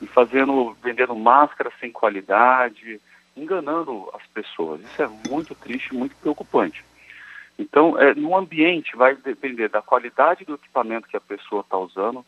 E 0.00 0.06
fazendo, 0.06 0.76
vendendo 0.82 1.14
máscara 1.14 1.72
sem 1.80 1.90
qualidade, 1.90 3.00
enganando 3.36 4.10
as 4.14 4.26
pessoas. 4.28 4.80
Isso 4.80 5.02
é 5.02 5.08
muito 5.28 5.54
triste, 5.54 5.94
muito 5.94 6.14
preocupante. 6.16 6.84
Então, 7.58 7.98
é, 7.98 8.14
no 8.14 8.36
ambiente 8.36 8.96
vai 8.96 9.16
depender 9.16 9.68
da 9.68 9.82
qualidade 9.82 10.44
do 10.44 10.54
equipamento 10.54 11.08
que 11.08 11.16
a 11.16 11.20
pessoa 11.20 11.62
está 11.62 11.76
usando, 11.76 12.24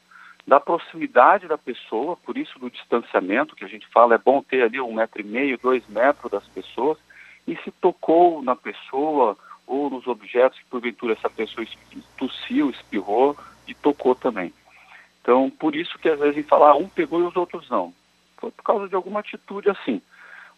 da 0.47 0.59
proximidade 0.59 1.47
da 1.47 1.59
pessoa, 1.59 2.17
por 2.17 2.37
isso 2.37 2.59
do 2.59 2.71
distanciamento 2.71 3.55
que 3.55 3.65
a 3.65 3.69
gente 3.69 3.87
fala, 3.89 4.15
é 4.15 4.19
bom 4.19 4.43
ter 4.43 4.63
ali 4.63 4.81
um 4.81 4.95
metro 4.95 5.21
e 5.21 5.25
meio, 5.25 5.59
dois 5.59 5.87
metros 5.89 6.31
das 6.31 6.47
pessoas, 6.49 6.99
e 7.47 7.57
se 7.57 7.71
tocou 7.71 8.43
na 8.43 8.57
pessoa 8.57 9.37
ou 9.67 9.89
nos 9.89 10.07
objetos 10.07 10.59
que 10.59 10.65
porventura 10.67 11.13
essa 11.13 11.31
pessoa 11.31 11.67
tossiu, 12.19 12.71
espirrou 12.71 13.37
e 13.69 13.75
tocou 13.75 14.15
também. 14.15 14.53
Então, 15.23 15.51
por 15.51 15.77
isso 15.77 15.99
que 15.99 16.09
às 16.09 16.19
vezes 16.19 16.35
a 16.35 16.41
gente 16.41 16.49
fala, 16.49 16.71
ah, 16.71 16.77
um 16.77 16.89
pegou 16.89 17.21
e 17.21 17.27
os 17.27 17.37
outros 17.37 17.69
não. 17.69 17.93
Foi 18.39 18.51
por 18.51 18.65
causa 18.65 18.89
de 18.89 18.95
alguma 18.95 19.21
atitude 19.21 19.71
assim. 19.71 20.03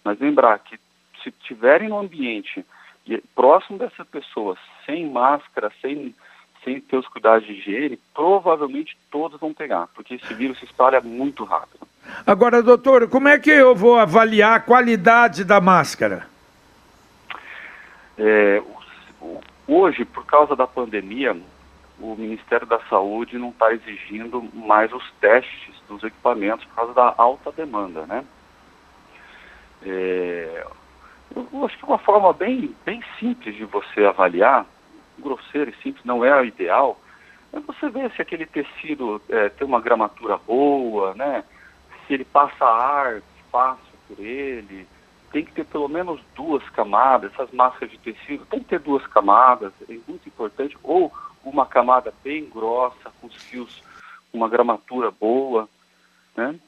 Mas 0.04 0.18
lembrar 0.18 0.58
que 0.60 0.78
se 1.22 1.30
tiverem 1.30 1.88
no 1.88 1.98
ambiente 1.98 2.64
próximo 3.34 3.78
dessa 3.78 4.04
pessoa, 4.04 4.56
sem 4.86 5.10
máscara, 5.10 5.72
sem 5.80 6.14
sem 6.64 6.80
ter 6.80 6.96
os 6.96 7.08
cuidados 7.08 7.46
de 7.46 7.52
higiene, 7.52 7.98
provavelmente 8.14 8.96
todos 9.10 9.38
vão 9.40 9.52
pegar, 9.52 9.88
porque 9.94 10.14
esse 10.14 10.34
vírus 10.34 10.58
se 10.58 10.64
espalha 10.64 11.00
muito 11.00 11.44
rápido. 11.44 11.86
Agora, 12.26 12.62
doutor, 12.62 13.08
como 13.08 13.28
é 13.28 13.38
que 13.38 13.50
eu 13.50 13.74
vou 13.74 13.98
avaliar 13.98 14.56
a 14.56 14.60
qualidade 14.60 15.44
da 15.44 15.60
máscara? 15.60 16.26
É, 18.18 18.62
hoje, 19.66 20.04
por 20.04 20.24
causa 20.26 20.54
da 20.54 20.66
pandemia, 20.66 21.36
o 21.98 22.16
Ministério 22.16 22.66
da 22.66 22.80
Saúde 22.88 23.38
não 23.38 23.50
está 23.50 23.72
exigindo 23.72 24.42
mais 24.52 24.92
os 24.92 25.10
testes 25.20 25.74
dos 25.88 26.02
equipamentos 26.02 26.64
por 26.66 26.74
causa 26.74 26.94
da 26.94 27.14
alta 27.16 27.52
demanda, 27.52 28.06
né? 28.06 28.24
É, 29.84 30.66
eu 31.34 31.64
acho 31.64 31.76
que 31.78 31.84
uma 31.84 31.98
forma 31.98 32.32
bem, 32.32 32.74
bem 32.84 33.02
simples 33.18 33.54
de 33.56 33.64
você 33.64 34.04
avaliar 34.04 34.66
grosseiro 35.18 35.70
e 35.70 35.82
simples, 35.82 36.04
não 36.04 36.24
é 36.24 36.40
o 36.40 36.44
ideal, 36.44 37.00
mas 37.52 37.64
você 37.64 37.88
vê 37.90 38.08
se 38.10 38.22
aquele 38.22 38.46
tecido 38.46 39.20
é, 39.28 39.50
tem 39.50 39.66
uma 39.66 39.80
gramatura 39.80 40.38
boa, 40.38 41.14
né? 41.14 41.44
Se 42.06 42.14
ele 42.14 42.24
passa 42.24 42.64
ar 42.64 43.22
fácil 43.50 43.92
por 44.08 44.18
ele, 44.18 44.86
tem 45.30 45.44
que 45.44 45.52
ter 45.52 45.64
pelo 45.64 45.88
menos 45.88 46.20
duas 46.34 46.66
camadas, 46.70 47.32
essas 47.32 47.50
máscaras 47.52 47.90
de 47.90 47.98
tecido 47.98 48.46
tem 48.46 48.60
que 48.60 48.66
ter 48.66 48.80
duas 48.80 49.06
camadas, 49.06 49.72
é 49.88 49.98
muito 50.08 50.26
importante, 50.26 50.76
ou 50.82 51.12
uma 51.44 51.66
camada 51.66 52.12
bem 52.24 52.48
grossa, 52.48 53.10
com 53.20 53.26
os 53.26 53.34
fios, 53.34 53.82
uma 54.32 54.48
gramatura 54.48 55.10
boa, 55.10 55.68
né? 56.36 56.58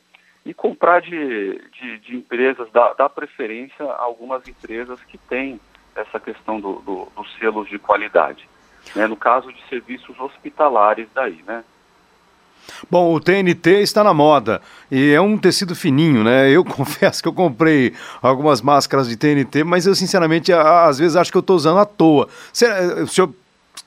E 0.44 0.52
comprar 0.52 1.00
de, 1.00 1.58
de, 1.70 1.98
de 2.00 2.16
empresas, 2.16 2.68
dá, 2.70 2.92
dá 2.92 3.08
preferência 3.08 3.84
a 3.86 4.02
algumas 4.02 4.46
empresas 4.46 5.00
que 5.04 5.16
têm 5.16 5.58
essa 5.94 6.18
questão 6.20 6.60
do, 6.60 6.74
do, 6.80 7.08
dos 7.16 7.32
selos 7.38 7.68
de 7.68 7.78
qualidade. 7.78 8.48
Né? 8.94 9.06
No 9.06 9.16
caso 9.16 9.52
de 9.52 9.62
serviços 9.68 10.18
hospitalares 10.18 11.08
daí, 11.14 11.42
né? 11.46 11.64
Bom, 12.90 13.12
o 13.14 13.20
TNT 13.20 13.82
está 13.82 14.02
na 14.02 14.14
moda 14.14 14.60
e 14.90 15.12
é 15.12 15.20
um 15.20 15.36
tecido 15.36 15.74
fininho, 15.74 16.24
né? 16.24 16.50
Eu 16.50 16.64
confesso 16.64 17.22
que 17.22 17.28
eu 17.28 17.32
comprei 17.32 17.94
algumas 18.22 18.62
máscaras 18.62 19.08
de 19.08 19.16
TNT, 19.16 19.64
mas 19.64 19.86
eu 19.86 19.94
sinceramente 19.94 20.52
às 20.52 20.98
vezes 20.98 21.16
acho 21.16 21.30
que 21.30 21.36
eu 21.36 21.40
estou 21.40 21.56
usando 21.56 21.78
à 21.78 21.84
toa. 21.84 22.26
O 23.02 23.06
senhor 23.06 23.34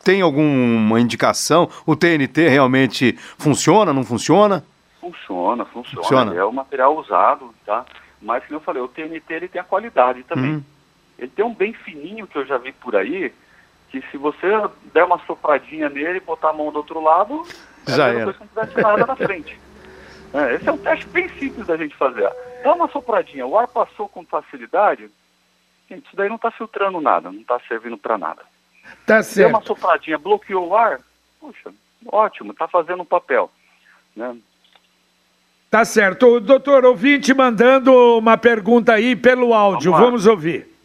tem 0.04 0.22
alguma 0.22 1.00
indicação? 1.00 1.70
O 1.86 1.96
TNT 1.96 2.48
realmente 2.48 3.17
funciona, 3.38 3.91
não 3.91 4.04
funciona? 4.04 4.63
Funciona, 5.02 5.65
funciona. 5.65 6.04
funciona. 6.04 6.36
É 6.36 6.43
o 6.43 6.52
material 6.52 6.98
usado, 6.98 7.54
tá? 7.65 7.86
Mas, 8.22 8.43
como 8.46 8.56
eu 8.56 8.62
falei, 8.62 8.82
o 8.82 8.88
TNT 8.88 9.34
ele 9.34 9.48
tem 9.48 9.62
a 9.62 9.63
qualidade 9.63 10.24
também. 10.24 10.56
Uhum. 10.56 10.63
Ele 11.17 11.30
tem 11.30 11.43
um 11.43 11.53
bem 11.53 11.73
fininho 11.73 12.27
que 12.27 12.38
eu 12.38 12.45
já 12.45 12.58
vi 12.58 12.71
por 12.71 12.95
aí, 12.95 13.34
que 13.89 14.01
se 14.12 14.17
você 14.17 14.47
der 14.93 15.03
uma 15.06 15.19
sopradinha 15.25 15.89
nele 15.89 16.17
e 16.17 16.21
botar 16.21 16.49
a 16.49 16.53
mão 16.53 16.71
do 16.71 16.77
outro 16.77 17.01
lado, 17.01 17.45
já 17.88 18.10
é 18.10 18.15
era. 18.17 18.34
Como 18.34 18.34
se 18.34 18.39
não 18.39 18.47
tivesse 18.47 18.82
nada 18.82 19.06
na 19.06 19.15
frente. 19.15 19.60
É, 20.34 20.56
esse 20.56 20.67
é 20.67 20.71
um 20.73 20.77
teste 20.77 21.08
bem 21.08 21.30
simples 21.39 21.65
da 21.65 21.77
gente 21.77 21.95
fazer. 21.95 22.30
Dá 22.62 22.73
uma 22.73 22.89
sopradinha, 22.89 23.47
o 23.47 23.58
ar 23.58 23.65
passou 23.65 24.10
com 24.10 24.25
facilidade, 24.25 25.10
gente, 25.89 26.06
isso 26.06 26.17
daí 26.17 26.27
não 26.27 26.36
está 26.36 26.51
filtrando 26.51 26.99
nada, 26.99 27.32
não 27.32 27.39
está 27.39 27.58
servindo 27.65 27.97
para 27.97 28.17
nada. 28.17 28.41
Tá 29.06 29.23
certo. 29.23 29.47
Deu 29.47 29.58
uma 29.58 29.65
sopradinha, 29.65 30.17
bloqueou 30.17 30.67
o 30.67 30.75
ar, 30.75 30.99
puxa, 31.39 31.71
ótimo, 32.08 32.51
está 32.51 32.67
fazendo 32.67 33.03
um 33.03 33.06
papel. 33.06 33.49
Né? 34.13 34.38
Tá 35.69 35.86
certo. 35.86 36.41
Doutor, 36.41 36.84
ouvinte 36.84 37.34
mandando 37.34 38.17
uma 38.17 38.38
pergunta 38.38 38.93
aí 38.93 39.15
pelo 39.15 39.53
áudio. 39.53 39.91
Vamos, 39.91 40.06
Vamos 40.06 40.27
ouvir. 40.27 40.77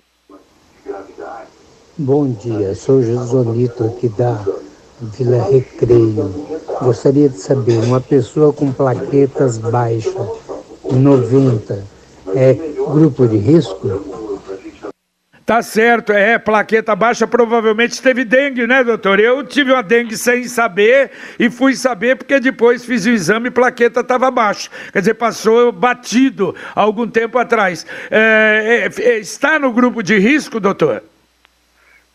Bom 2.04 2.32
dia, 2.32 2.74
sou 2.74 3.00
Josolito 3.00 3.84
aqui 3.84 4.08
da 4.08 4.44
Vila 5.00 5.48
Recreio. 5.48 6.34
Gostaria 6.82 7.28
de 7.28 7.38
saber, 7.38 7.78
uma 7.84 8.00
pessoa 8.00 8.52
com 8.52 8.72
plaquetas 8.72 9.56
baixas, 9.56 10.12
90, 10.82 11.84
é 12.34 12.54
grupo 12.92 13.28
de 13.28 13.36
risco? 13.36 14.04
Tá 15.46 15.62
certo, 15.62 16.12
é, 16.12 16.40
plaqueta 16.40 16.96
baixa 16.96 17.24
provavelmente 17.24 18.02
teve 18.02 18.24
dengue, 18.24 18.66
né, 18.66 18.82
doutor? 18.82 19.20
Eu 19.20 19.44
tive 19.44 19.70
uma 19.70 19.82
dengue 19.82 20.16
sem 20.16 20.42
saber 20.48 21.12
e 21.38 21.48
fui 21.48 21.76
saber 21.76 22.16
porque 22.16 22.40
depois 22.40 22.84
fiz 22.84 23.06
o 23.06 23.10
exame 23.10 23.46
e 23.46 23.52
plaqueta 23.52 24.00
estava 24.00 24.28
baixa. 24.28 24.68
Quer 24.92 24.98
dizer, 24.98 25.14
passou 25.14 25.70
batido 25.70 26.52
algum 26.74 27.06
tempo 27.06 27.38
atrás. 27.38 27.86
É, 28.10 28.90
é, 28.90 29.02
é, 29.02 29.18
está 29.20 29.56
no 29.56 29.72
grupo 29.72 30.02
de 30.02 30.18
risco, 30.18 30.58
doutor? 30.58 31.04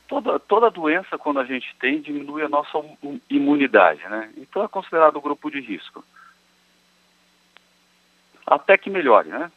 Toda, 0.07 0.39
toda 0.39 0.71
doença, 0.71 1.17
quando 1.17 1.39
a 1.39 1.43
gente 1.43 1.75
tem, 1.79 1.99
diminui 1.99 2.41
a 2.41 2.49
nossa 2.49 2.81
imunidade, 3.29 4.01
né? 4.07 4.29
Então 4.37 4.63
é 4.63 4.67
considerado 4.67 5.19
grupo 5.19 5.51
de 5.51 5.59
risco. 5.59 6.03
Até 8.45 8.77
que 8.77 8.89
melhore, 8.89 9.27
né? 9.27 9.51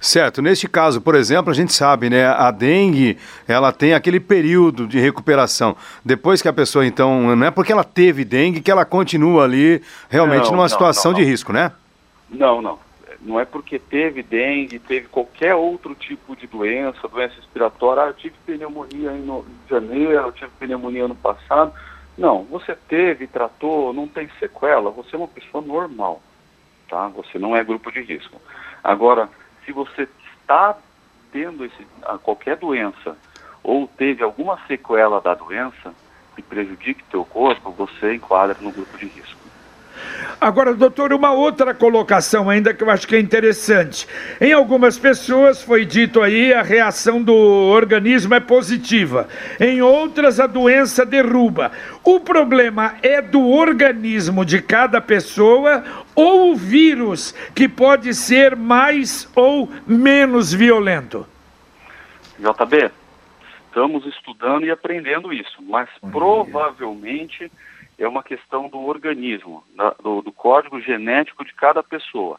Certo. 0.00 0.40
Neste 0.40 0.68
caso, 0.68 1.00
por 1.00 1.16
exemplo, 1.16 1.50
a 1.50 1.54
gente 1.54 1.72
sabe, 1.72 2.08
né? 2.08 2.26
A 2.26 2.52
dengue, 2.52 3.18
ela 3.48 3.72
tem 3.72 3.94
aquele 3.94 4.20
período 4.20 4.86
de 4.86 5.00
recuperação. 5.00 5.76
Depois 6.04 6.40
que 6.40 6.48
a 6.48 6.52
pessoa, 6.52 6.86
então, 6.86 7.34
não 7.34 7.46
é 7.46 7.50
porque 7.50 7.72
ela 7.72 7.82
teve 7.82 8.24
dengue 8.24 8.60
que 8.60 8.70
ela 8.70 8.84
continua 8.84 9.42
ali 9.44 9.82
realmente 10.08 10.44
não, 10.44 10.52
numa 10.52 10.62
não, 10.62 10.68
situação 10.68 11.10
não, 11.10 11.18
de 11.18 11.24
risco, 11.24 11.52
né? 11.52 11.72
Não, 12.30 12.62
não. 12.62 12.85
Não 13.20 13.40
é 13.40 13.44
porque 13.44 13.78
teve 13.78 14.22
dengue, 14.22 14.78
teve 14.78 15.08
qualquer 15.08 15.54
outro 15.54 15.94
tipo 15.94 16.36
de 16.36 16.46
doença, 16.46 17.08
doença 17.08 17.36
respiratória. 17.36 18.02
Ah, 18.02 18.06
eu 18.08 18.14
tive 18.14 18.34
pneumonia 18.44 19.12
em 19.12 19.44
janeiro, 19.68 20.12
eu 20.12 20.32
tive 20.32 20.50
pneumonia 20.58 21.04
ano 21.04 21.14
passado. 21.14 21.72
Não, 22.16 22.44
você 22.44 22.74
teve, 22.74 23.26
tratou, 23.26 23.92
não 23.92 24.08
tem 24.08 24.28
sequela. 24.38 24.90
Você 24.90 25.14
é 25.14 25.18
uma 25.18 25.28
pessoa 25.28 25.62
normal, 25.62 26.22
tá? 26.88 27.08
Você 27.08 27.38
não 27.38 27.56
é 27.56 27.62
grupo 27.62 27.90
de 27.92 28.02
risco. 28.02 28.40
Agora, 28.82 29.28
se 29.64 29.72
você 29.72 30.08
está 30.40 30.78
tendo 31.32 31.64
esse, 31.64 31.86
qualquer 32.22 32.56
doença 32.56 33.16
ou 33.62 33.86
teve 33.86 34.22
alguma 34.22 34.58
sequela 34.66 35.20
da 35.20 35.34
doença 35.34 35.92
que 36.34 36.42
prejudique 36.42 37.02
teu 37.10 37.24
corpo, 37.24 37.70
você 37.72 38.14
enquadra 38.14 38.56
no 38.60 38.70
grupo 38.70 38.96
de 38.96 39.06
risco. 39.06 39.35
Agora, 40.40 40.74
doutor, 40.74 41.12
uma 41.12 41.32
outra 41.32 41.72
colocação 41.72 42.50
ainda 42.50 42.74
que 42.74 42.84
eu 42.84 42.90
acho 42.90 43.08
que 43.08 43.16
é 43.16 43.20
interessante. 43.20 44.06
Em 44.40 44.52
algumas 44.52 44.98
pessoas 44.98 45.62
foi 45.62 45.84
dito 45.86 46.20
aí 46.20 46.52
a 46.52 46.62
reação 46.62 47.22
do 47.22 47.34
organismo 47.34 48.34
é 48.34 48.40
positiva, 48.40 49.28
em 49.58 49.80
outras 49.80 50.38
a 50.38 50.46
doença 50.46 51.06
derruba. 51.06 51.72
O 52.04 52.20
problema 52.20 52.96
é 53.02 53.22
do 53.22 53.48
organismo 53.48 54.44
de 54.44 54.60
cada 54.60 55.00
pessoa 55.00 55.82
ou 56.14 56.52
o 56.52 56.56
vírus 56.56 57.34
que 57.54 57.68
pode 57.68 58.12
ser 58.14 58.54
mais 58.54 59.28
ou 59.34 59.68
menos 59.86 60.52
violento? 60.52 61.26
JB, 62.38 62.90
estamos 63.66 64.06
estudando 64.06 64.64
e 64.64 64.70
aprendendo 64.70 65.32
isso, 65.32 65.62
mas 65.62 65.88
provavelmente 66.12 67.50
é 67.98 68.06
uma 68.06 68.22
questão 68.22 68.68
do 68.68 68.78
organismo, 68.80 69.64
da, 69.74 69.90
do, 70.02 70.22
do, 70.22 70.32
código 70.32 70.80
genético 70.80 71.44
de 71.44 71.54
cada 71.54 71.82
pessoa. 71.82 72.38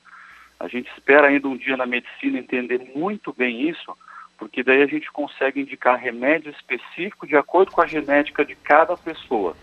A 0.60 0.68
gente 0.68 0.92
espera 0.92 1.28
ainda 1.28 1.48
um 1.48 1.58
dia 1.58 1.76
na 1.76 1.86
medicina 1.86 2.38
entender 2.38 2.92
muito 2.96 3.34
bem 3.34 3.70
isso, 3.70 3.96
porque 4.38 4.64
daí 4.64 4.82
a 4.84 4.88
gente 4.88 5.12
consegue 5.12 5.62
indicar 5.62 6.00
remédio 6.00 6.52
específico 6.52 7.26
de 7.26 7.36
acordo 7.36 7.72
com 7.72 7.82
a 7.82 7.88
genética 7.88 8.46
de 8.46 8.56
cada 8.56 8.96
pessoa. 8.96 9.56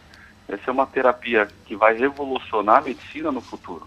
Essa 0.49 0.71
é 0.71 0.73
uma 0.73 0.87
terapia 0.87 1.49
que 1.65 1.77
vai 1.77 1.97
revolucionar 1.97 2.79
a 2.79 2.85
medicina 2.85 3.31
no 3.31 3.41
futuro, 3.41 3.87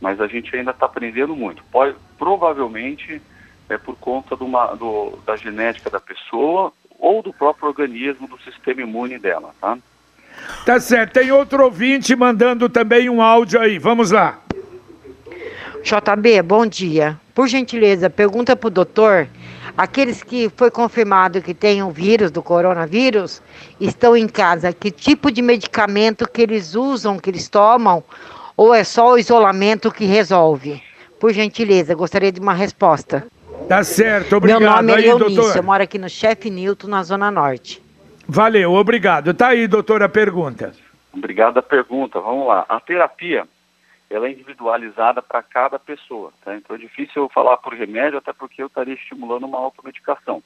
mas 0.00 0.20
a 0.20 0.26
gente 0.26 0.54
ainda 0.54 0.72
está 0.72 0.86
aprendendo 0.86 1.34
muito. 1.36 1.62
Pode, 1.64 1.96
provavelmente 2.18 3.22
é 3.68 3.78
por 3.78 3.96
conta 3.96 4.34
uma, 4.34 4.74
do, 4.74 5.16
da 5.24 5.36
genética 5.36 5.88
da 5.88 6.00
pessoa 6.00 6.72
ou 6.98 7.22
do 7.22 7.32
próprio 7.32 7.68
organismo, 7.68 8.28
do 8.28 8.38
sistema 8.42 8.82
imune 8.82 9.18
dela, 9.18 9.54
tá? 9.60 9.78
Tá 10.64 10.80
certo. 10.80 11.12
Tem 11.12 11.30
outro 11.30 11.64
ouvinte 11.64 12.14
mandando 12.16 12.68
também 12.68 13.10
um 13.10 13.20
áudio 13.20 13.60
aí. 13.60 13.78
Vamos 13.78 14.10
lá. 14.10 14.38
JB, 15.82 16.40
bom 16.42 16.66
dia. 16.66 17.20
Por 17.34 17.46
gentileza, 17.46 18.08
pergunta 18.08 18.56
para 18.56 18.68
o 18.68 18.70
doutor: 18.70 19.28
aqueles 19.76 20.22
que 20.22 20.50
foi 20.56 20.70
confirmado 20.70 21.42
que 21.42 21.52
têm 21.52 21.82
o 21.82 21.90
vírus 21.90 22.30
do 22.30 22.42
coronavírus 22.42 23.42
estão 23.78 24.16
em 24.16 24.26
casa, 24.26 24.72
que 24.72 24.90
tipo 24.90 25.30
de 25.30 25.42
medicamento 25.42 26.26
que 26.26 26.40
eles 26.40 26.74
usam, 26.74 27.18
que 27.18 27.28
eles 27.28 27.48
tomam, 27.48 28.02
ou 28.56 28.72
é 28.72 28.82
só 28.82 29.12
o 29.12 29.18
isolamento 29.18 29.90
que 29.90 30.06
resolve? 30.06 30.82
Por 31.20 31.32
gentileza, 31.34 31.94
gostaria 31.94 32.32
de 32.32 32.40
uma 32.40 32.54
resposta. 32.54 33.26
Tá 33.68 33.84
certo, 33.84 34.36
obrigado. 34.36 34.60
Meu 34.60 34.70
nome 34.70 34.92
é 34.92 35.18
doutor. 35.18 35.56
eu 35.56 35.62
moro 35.62 35.82
aqui 35.82 35.98
no 35.98 36.08
Chefe 36.08 36.48
Newton, 36.48 36.88
na 36.88 37.02
Zona 37.02 37.30
Norte. 37.30 37.83
Valeu, 38.28 38.72
obrigado. 38.72 39.34
Tá 39.34 39.48
aí, 39.48 39.66
doutora, 39.66 40.06
a 40.06 40.08
pergunta. 40.08 40.72
Obrigado 41.12 41.58
a 41.58 41.62
pergunta. 41.62 42.20
Vamos 42.20 42.46
lá. 42.46 42.64
A 42.68 42.80
terapia, 42.80 43.46
ela 44.10 44.26
é 44.26 44.32
individualizada 44.32 45.22
para 45.22 45.42
cada 45.42 45.78
pessoa, 45.78 46.32
tá? 46.44 46.56
Então 46.56 46.74
é 46.76 46.78
difícil 46.78 47.22
eu 47.22 47.28
falar 47.28 47.56
por 47.58 47.74
remédio, 47.74 48.18
até 48.18 48.32
porque 48.32 48.62
eu 48.62 48.66
estaria 48.66 48.94
estimulando 48.94 49.44
uma 49.44 49.58
automedicação. 49.58 50.42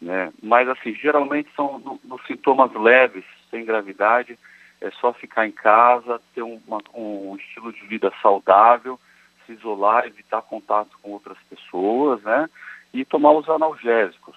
Né? 0.00 0.32
Mas, 0.42 0.68
assim, 0.68 0.94
geralmente 0.94 1.48
são 1.56 1.98
nos 2.04 2.24
sintomas 2.26 2.72
leves, 2.74 3.24
sem 3.50 3.64
gravidade, 3.64 4.38
é 4.80 4.90
só 4.92 5.12
ficar 5.12 5.46
em 5.46 5.52
casa, 5.52 6.20
ter 6.34 6.42
uma, 6.42 6.80
um 6.94 7.36
estilo 7.36 7.72
de 7.72 7.84
vida 7.86 8.12
saudável, 8.22 8.98
se 9.44 9.52
isolar, 9.52 10.06
evitar 10.06 10.42
contato 10.42 10.90
com 11.02 11.10
outras 11.10 11.38
pessoas, 11.50 12.22
né? 12.22 12.48
E 12.94 13.04
tomar 13.04 13.32
os 13.32 13.48
analgésicos. 13.48 14.36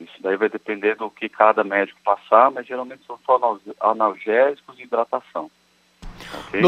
Isso 0.00 0.20
daí 0.20 0.36
vai 0.36 0.48
depender 0.48 0.94
do 0.94 1.10
que 1.10 1.28
cada 1.28 1.64
médico 1.64 1.98
passar, 2.04 2.50
mas 2.50 2.66
geralmente 2.66 3.04
são 3.06 3.18
só 3.26 3.58
analgésicos 3.80 4.78
e 4.78 4.82
hidratação. 4.82 5.50
Okay? 6.48 6.60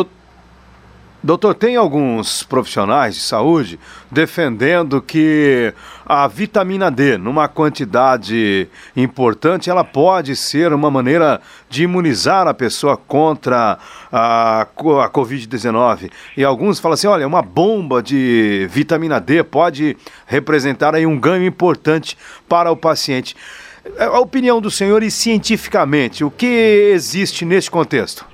Doutor, 1.22 1.54
tem 1.54 1.76
alguns 1.76 2.42
profissionais 2.42 3.14
de 3.14 3.20
saúde 3.20 3.78
defendendo 4.10 5.02
que 5.02 5.70
a 6.06 6.26
vitamina 6.26 6.90
D, 6.90 7.18
numa 7.18 7.46
quantidade 7.46 8.66
importante, 8.96 9.68
ela 9.68 9.84
pode 9.84 10.34
ser 10.34 10.72
uma 10.72 10.90
maneira 10.90 11.38
de 11.68 11.82
imunizar 11.82 12.48
a 12.48 12.54
pessoa 12.54 12.96
contra 12.96 13.78
a, 14.10 14.62
a 14.62 15.10
Covid-19. 15.10 16.10
E 16.38 16.42
alguns 16.42 16.80
falam 16.80 16.94
assim: 16.94 17.06
olha, 17.06 17.26
uma 17.26 17.42
bomba 17.42 18.02
de 18.02 18.66
vitamina 18.70 19.20
D 19.20 19.44
pode 19.44 19.98
representar 20.26 20.94
aí 20.94 21.04
um 21.04 21.20
ganho 21.20 21.44
importante 21.44 22.16
para 22.48 22.72
o 22.72 22.76
paciente. 22.76 23.36
A 23.98 24.18
opinião 24.20 24.58
do 24.58 24.70
senhor 24.70 25.02
e 25.02 25.10
cientificamente, 25.10 26.24
o 26.24 26.30
que 26.30 26.46
existe 26.94 27.44
nesse 27.44 27.70
contexto? 27.70 28.29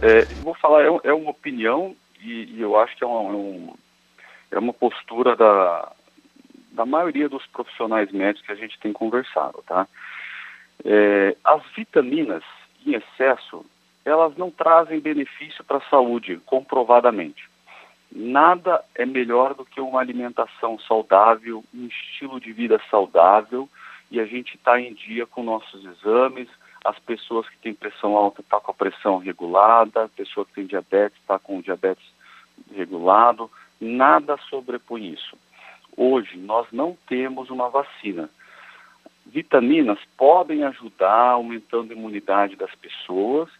É, 0.00 0.34
vou 0.36 0.54
falar, 0.54 0.84
é, 0.84 1.00
é 1.04 1.12
uma 1.12 1.30
opinião 1.30 1.94
e, 2.20 2.56
e, 2.56 2.60
eu 2.60 2.78
acho 2.78 2.96
que 2.96 3.04
é 3.04 3.06
uma, 3.06 3.30
é 3.30 3.34
um, 3.34 3.74
é 4.52 4.58
uma 4.58 4.72
postura 4.72 5.36
da, 5.36 5.92
da 6.72 6.86
maioria 6.86 7.28
dos 7.28 7.46
profissionais 7.46 8.10
médicos 8.10 8.46
que 8.46 8.52
a 8.52 8.56
gente 8.56 8.78
tem 8.80 8.92
conversado, 8.92 9.62
tá? 9.66 9.86
É, 10.84 11.36
as 11.44 11.62
vitaminas 11.76 12.44
em 12.86 12.94
excesso, 12.94 13.64
elas 14.04 14.36
não 14.36 14.50
trazem 14.50 15.00
benefício 15.00 15.64
para 15.64 15.78
a 15.78 15.90
saúde, 15.90 16.40
comprovadamente. 16.46 17.48
Nada 18.10 18.82
é 18.94 19.04
melhor 19.04 19.54
do 19.54 19.64
que 19.64 19.80
uma 19.80 20.00
alimentação 20.00 20.78
saudável, 20.80 21.62
um 21.74 21.86
estilo 21.86 22.40
de 22.40 22.52
vida 22.52 22.80
saudável 22.90 23.68
e 24.10 24.18
a 24.18 24.24
gente 24.24 24.56
está 24.56 24.80
em 24.80 24.94
dia 24.94 25.26
com 25.26 25.42
nossos 25.42 25.84
exames. 25.84 26.48
As 26.84 26.98
pessoas 27.00 27.48
que 27.48 27.58
têm 27.58 27.74
pressão 27.74 28.16
alta 28.16 28.40
estão 28.40 28.58
tá 28.58 28.64
com 28.64 28.70
a 28.70 28.74
pressão 28.74 29.18
regulada, 29.18 30.04
a 30.04 30.08
pessoa 30.08 30.46
que 30.46 30.54
tem 30.54 30.66
diabetes 30.66 31.18
está 31.20 31.38
com 31.38 31.58
o 31.58 31.62
diabetes 31.62 32.04
regulado. 32.74 33.50
Nada 33.80 34.36
sobrepõe 34.48 35.12
isso. 35.12 35.36
Hoje 35.96 36.36
nós 36.36 36.66
não 36.72 36.96
temos 37.08 37.50
uma 37.50 37.68
vacina. 37.68 38.30
Vitaminas 39.26 39.98
podem 40.16 40.64
ajudar 40.64 41.32
aumentando 41.32 41.92
a 41.92 41.96
imunidade 41.96 42.56
das 42.56 42.74
pessoas 42.76 43.50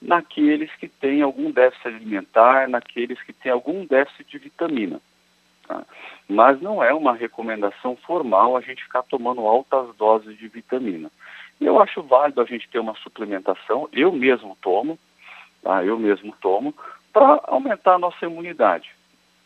naqueles 0.00 0.74
que 0.76 0.88
têm 0.88 1.22
algum 1.22 1.50
déficit 1.50 1.88
alimentar, 1.88 2.68
naqueles 2.68 3.20
que 3.22 3.32
têm 3.32 3.52
algum 3.52 3.84
déficit 3.84 4.28
de 4.30 4.38
vitamina. 4.38 5.00
Tá? 5.66 5.84
Mas 6.28 6.60
não 6.60 6.82
é 6.82 6.92
uma 6.92 7.14
recomendação 7.14 7.96
formal 7.96 8.56
a 8.56 8.60
gente 8.60 8.82
ficar 8.82 9.02
tomando 9.02 9.42
altas 9.42 9.94
doses 9.96 10.36
de 10.38 10.48
vitamina. 10.48 11.10
Eu 11.62 11.80
acho 11.80 12.02
válido 12.02 12.40
a 12.40 12.44
gente 12.44 12.68
ter 12.68 12.80
uma 12.80 12.94
suplementação, 12.96 13.88
eu 13.92 14.10
mesmo 14.10 14.56
tomo, 14.60 14.98
tá? 15.62 15.84
eu 15.84 15.98
mesmo 15.98 16.34
tomo, 16.40 16.74
para 17.12 17.40
aumentar 17.44 17.94
a 17.94 17.98
nossa 17.98 18.26
imunidade. 18.26 18.90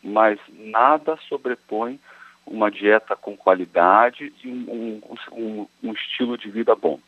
Mas 0.03 0.39
nada 0.49 1.17
sobrepõe 1.29 1.99
uma 2.45 2.71
dieta 2.71 3.15
com 3.15 3.35
qualidade 3.35 4.33
e 4.43 4.47
um, 4.47 5.01
um, 5.09 5.15
um, 5.31 5.67
um 5.83 5.93
estilo 5.93 6.37
de 6.37 6.49
vida 6.49 6.75
bom. 6.75 6.99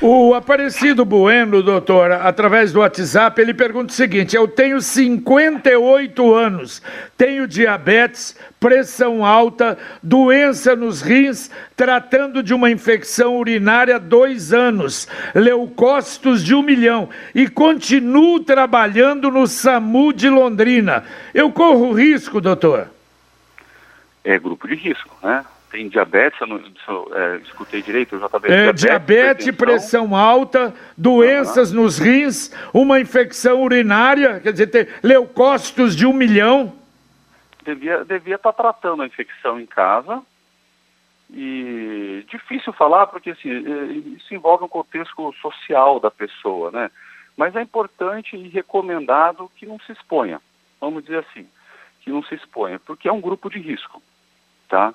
O 0.00 0.34
Aparecido 0.34 1.04
Bueno, 1.04 1.62
doutor, 1.62 2.12
através 2.12 2.72
do 2.72 2.80
WhatsApp, 2.80 3.40
ele 3.40 3.52
pergunta 3.52 3.92
o 3.92 3.96
seguinte: 3.96 4.34
eu 4.34 4.48
tenho 4.48 4.80
58 4.80 6.34
anos, 6.34 6.82
tenho 7.16 7.46
diabetes, 7.46 8.36
pressão 8.58 9.24
alta, 9.24 9.76
doença 10.02 10.74
nos 10.74 11.02
rins, 11.02 11.50
tratando 11.76 12.42
de 12.42 12.54
uma 12.54 12.70
infecção 12.70 13.36
urinária 13.36 13.96
há 13.96 13.98
dois 13.98 14.52
anos, 14.52 15.06
leucócitos 15.34 16.42
de 16.42 16.54
um 16.54 16.62
milhão 16.62 17.08
e 17.34 17.48
continuo 17.48 18.40
trabalhando 18.40 19.30
no 19.30 19.46
SAMU 19.46 20.12
de 20.12 20.28
Londrina. 20.28 21.04
Eu 21.34 21.52
corro 21.52 21.92
risco, 21.92 22.40
doutor? 22.40 22.88
É 24.24 24.38
grupo 24.38 24.68
de 24.68 24.74
risco, 24.74 25.14
né? 25.22 25.44
Tem 25.70 25.88
diabetes, 25.88 26.40
eu 26.40 26.46
não 26.46 26.58
eu, 26.58 27.10
é, 27.14 27.36
escutei 27.38 27.80
direito, 27.80 28.14
eu 28.14 28.20
já 28.20 28.26
estava 28.26 28.48
é, 28.48 28.72
diabetes, 28.72 29.50
pressão 29.56 30.16
alta, 30.16 30.74
doenças 30.96 31.70
uhum. 31.70 31.82
nos 31.82 31.98
rins, 31.98 32.52
uma 32.74 33.00
infecção 33.00 33.62
urinária, 33.62 34.40
quer 34.40 34.52
dizer, 34.52 34.66
tem 34.66 34.86
leucócitos 35.02 35.94
de 35.94 36.04
um 36.06 36.12
milhão. 36.12 36.76
Devia, 37.64 38.04
devia 38.04 38.34
estar 38.34 38.52
tá 38.52 38.62
tratando 38.62 39.02
a 39.02 39.06
infecção 39.06 39.60
em 39.60 39.66
casa. 39.66 40.22
E 41.32 42.24
difícil 42.28 42.72
falar, 42.72 43.06
porque 43.06 43.30
assim, 43.30 43.50
é, 43.50 43.92
isso 44.16 44.34
envolve 44.34 44.64
um 44.64 44.68
contexto 44.68 45.32
social 45.40 46.00
da 46.00 46.10
pessoa, 46.10 46.72
né? 46.72 46.90
Mas 47.36 47.54
é 47.54 47.62
importante 47.62 48.36
e 48.36 48.48
recomendado 48.48 49.50
que 49.54 49.64
não 49.64 49.78
se 49.80 49.92
exponha, 49.92 50.40
vamos 50.80 51.04
dizer 51.04 51.18
assim, 51.18 51.46
que 52.00 52.10
não 52.10 52.22
se 52.24 52.34
exponha, 52.34 52.80
porque 52.80 53.08
é 53.08 53.12
um 53.12 53.20
grupo 53.20 53.48
de 53.48 53.60
risco, 53.60 54.02
tá? 54.68 54.92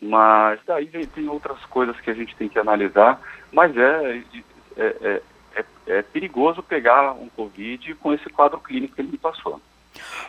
Mas 0.00 0.60
daí 0.66 0.86
tem 1.06 1.28
outras 1.28 1.58
coisas 1.66 1.98
que 2.00 2.10
a 2.10 2.14
gente 2.14 2.34
tem 2.36 2.48
que 2.48 2.58
analisar, 2.58 3.20
mas 3.52 3.76
é, 3.76 4.22
é, 4.76 4.96
é, 5.00 5.22
é, 5.56 5.64
é 5.86 6.02
perigoso 6.02 6.62
pegar 6.62 7.12
um 7.12 7.28
Covid 7.28 7.94
com 7.96 8.12
esse 8.12 8.28
quadro 8.30 8.60
clínico 8.60 8.94
que 8.94 9.00
ele 9.00 9.12
me 9.12 9.18
passou. 9.18 9.60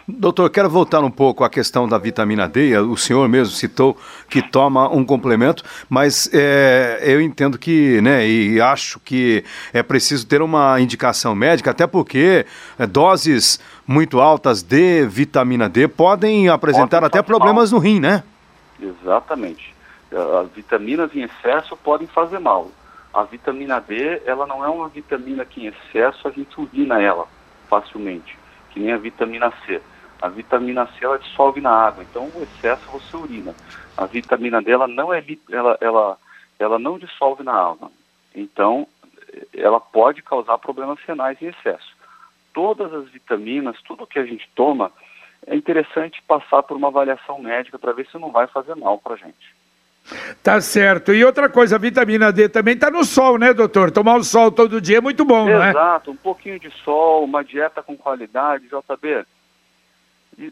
Doutor, 0.07 0.49
quero 0.49 0.67
voltar 0.67 1.03
um 1.03 1.11
pouco 1.11 1.43
à 1.43 1.49
questão 1.49 1.87
da 1.87 1.97
vitamina 1.97 2.47
D. 2.47 2.75
O 2.79 2.97
senhor 2.97 3.27
mesmo 3.29 3.53
citou 3.53 3.95
que 4.27 4.41
toma 4.41 4.89
um 4.89 5.05
complemento, 5.05 5.63
mas 5.87 6.27
é, 6.33 6.99
eu 7.03 7.21
entendo 7.21 7.59
que, 7.59 8.01
né, 8.01 8.27
e 8.27 8.59
acho 8.59 8.99
que 8.99 9.43
é 9.71 9.83
preciso 9.83 10.25
ter 10.25 10.41
uma 10.41 10.81
indicação 10.81 11.35
médica, 11.35 11.69
até 11.69 11.85
porque 11.85 12.45
é, 12.79 12.87
doses 12.87 13.59
muito 13.85 14.19
altas 14.19 14.63
de 14.63 15.05
vitamina 15.05 15.69
D 15.69 15.87
podem 15.87 16.49
apresentar 16.49 17.01
Pode 17.01 17.05
até 17.05 17.21
problemas 17.21 17.71
mal. 17.71 17.79
no 17.79 17.85
rim, 17.85 17.99
né? 17.99 18.23
Exatamente. 18.81 19.75
As 20.11 20.49
vitaminas 20.51 21.13
em 21.15 21.21
excesso 21.21 21.77
podem 21.77 22.07
fazer 22.07 22.39
mal. 22.39 22.71
A 23.13 23.23
vitamina 23.23 23.79
D, 23.79 24.21
ela 24.25 24.45
não 24.45 24.63
é 24.63 24.69
uma 24.69 24.87
vitamina 24.87 25.45
que 25.45 25.61
em 25.61 25.67
excesso 25.67 26.27
a 26.27 26.31
gente 26.31 26.59
urina 26.59 27.01
ela 27.01 27.27
facilmente, 27.67 28.37
que 28.71 28.79
nem 28.79 28.91
a 28.91 28.97
vitamina 28.97 29.51
C. 29.65 29.81
A 30.21 30.27
vitamina 30.27 30.87
C 30.87 31.05
ela 31.05 31.17
dissolve 31.17 31.61
na 31.61 31.71
água, 31.71 32.03
então 32.03 32.29
o 32.35 32.43
excesso 32.43 32.83
você 32.91 33.15
urina. 33.15 33.55
A 33.97 34.05
vitamina 34.05 34.61
D 34.61 34.71
ela 34.71 34.87
não 34.87 35.13
é 35.13 35.23
ela, 35.49 35.77
ela, 35.81 36.17
ela 36.59 36.79
não 36.79 36.99
dissolve 36.99 37.43
na 37.43 37.53
água. 37.53 37.91
Então 38.35 38.87
ela 39.53 39.79
pode 39.79 40.21
causar 40.21 40.57
problemas 40.57 40.99
renais 41.07 41.41
em 41.41 41.47
excesso. 41.47 41.97
Todas 42.53 42.93
as 42.93 43.09
vitaminas, 43.09 43.81
tudo 43.83 44.07
que 44.07 44.19
a 44.19 44.25
gente 44.25 44.49
toma, 44.55 44.91
é 45.47 45.55
interessante 45.55 46.21
passar 46.27 46.63
por 46.63 46.77
uma 46.77 46.89
avaliação 46.89 47.39
médica 47.41 47.79
para 47.79 47.93
ver 47.93 48.07
se 48.07 48.17
não 48.17 48.31
vai 48.31 48.47
fazer 48.47 48.75
mal 48.75 48.97
para 48.97 49.13
a 49.13 49.17
gente. 49.17 49.59
Tá 50.41 50.59
certo. 50.59 51.13
E 51.13 51.23
outra 51.23 51.49
coisa, 51.49 51.75
a 51.75 51.79
vitamina 51.79 52.31
D 52.31 52.49
também 52.49 52.73
está 52.73 52.89
no 52.89 53.03
sol, 53.03 53.37
né, 53.37 53.53
doutor? 53.53 53.91
Tomar 53.91 54.17
o 54.17 54.23
sol 54.23 54.51
todo 54.51 54.81
dia 54.81 54.97
é 54.97 55.01
muito 55.01 55.23
bom, 55.23 55.47
Exato, 55.47 55.57
não 55.57 55.65
é? 55.65 55.69
Exato, 55.69 56.11
um 56.11 56.15
pouquinho 56.15 56.59
de 56.59 56.71
sol, 56.83 57.23
uma 57.23 57.43
dieta 57.43 57.83
com 57.83 57.95
qualidade, 57.95 58.67
JB. 58.67 59.25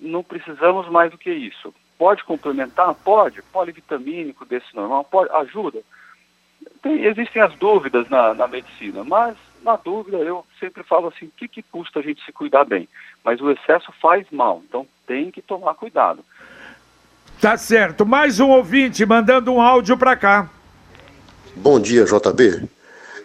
Não 0.01 0.23
precisamos 0.23 0.87
mais 0.89 1.11
do 1.11 1.17
que 1.17 1.31
isso. 1.31 1.73
Pode 1.97 2.23
complementar? 2.23 2.93
Pode. 2.93 3.41
Polivitamínico 3.41 4.45
desse 4.45 4.75
normal, 4.75 5.03
pode, 5.05 5.31
ajuda. 5.31 5.79
Tem, 6.81 7.05
existem 7.05 7.41
as 7.41 7.55
dúvidas 7.55 8.07
na, 8.09 8.33
na 8.33 8.47
medicina, 8.47 9.03
mas 9.03 9.35
na 9.67 9.75
dúvida, 9.75 10.17
eu 10.17 10.45
sempre 10.59 10.81
falo 10.81 11.09
assim, 11.09 11.25
o 11.25 11.31
que, 11.35 11.47
que 11.47 11.61
custa 11.61 11.99
a 11.99 12.01
gente 12.01 12.23
se 12.23 12.31
cuidar 12.31 12.63
bem? 12.63 12.87
Mas 13.23 13.41
o 13.41 13.51
excesso 13.51 13.91
faz 14.01 14.25
mal, 14.31 14.63
então 14.67 14.87
tem 15.05 15.29
que 15.29 15.41
tomar 15.41 15.73
cuidado. 15.73 16.23
Tá 17.41 17.57
certo. 17.57 18.05
Mais 18.05 18.39
um 18.39 18.49
ouvinte 18.49 19.05
mandando 19.05 19.51
um 19.51 19.61
áudio 19.61 19.97
para 19.97 20.15
cá. 20.15 20.49
Bom 21.55 21.79
dia, 21.79 22.05
JB. 22.05 22.67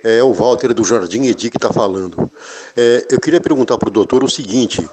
É 0.05 0.23
o 0.23 0.33
Walter 0.33 0.75
do 0.75 0.85
Jardim 0.85 1.27
Edi 1.27 1.49
que 1.49 1.57
está 1.57 1.73
falando. 1.73 2.29
É, 2.77 3.07
eu 3.09 3.21
queria 3.21 3.41
perguntar 3.41 3.79
para 3.79 3.89
o 3.89 3.93
doutor 3.93 4.25
o 4.25 4.29
seguinte: 4.29 4.87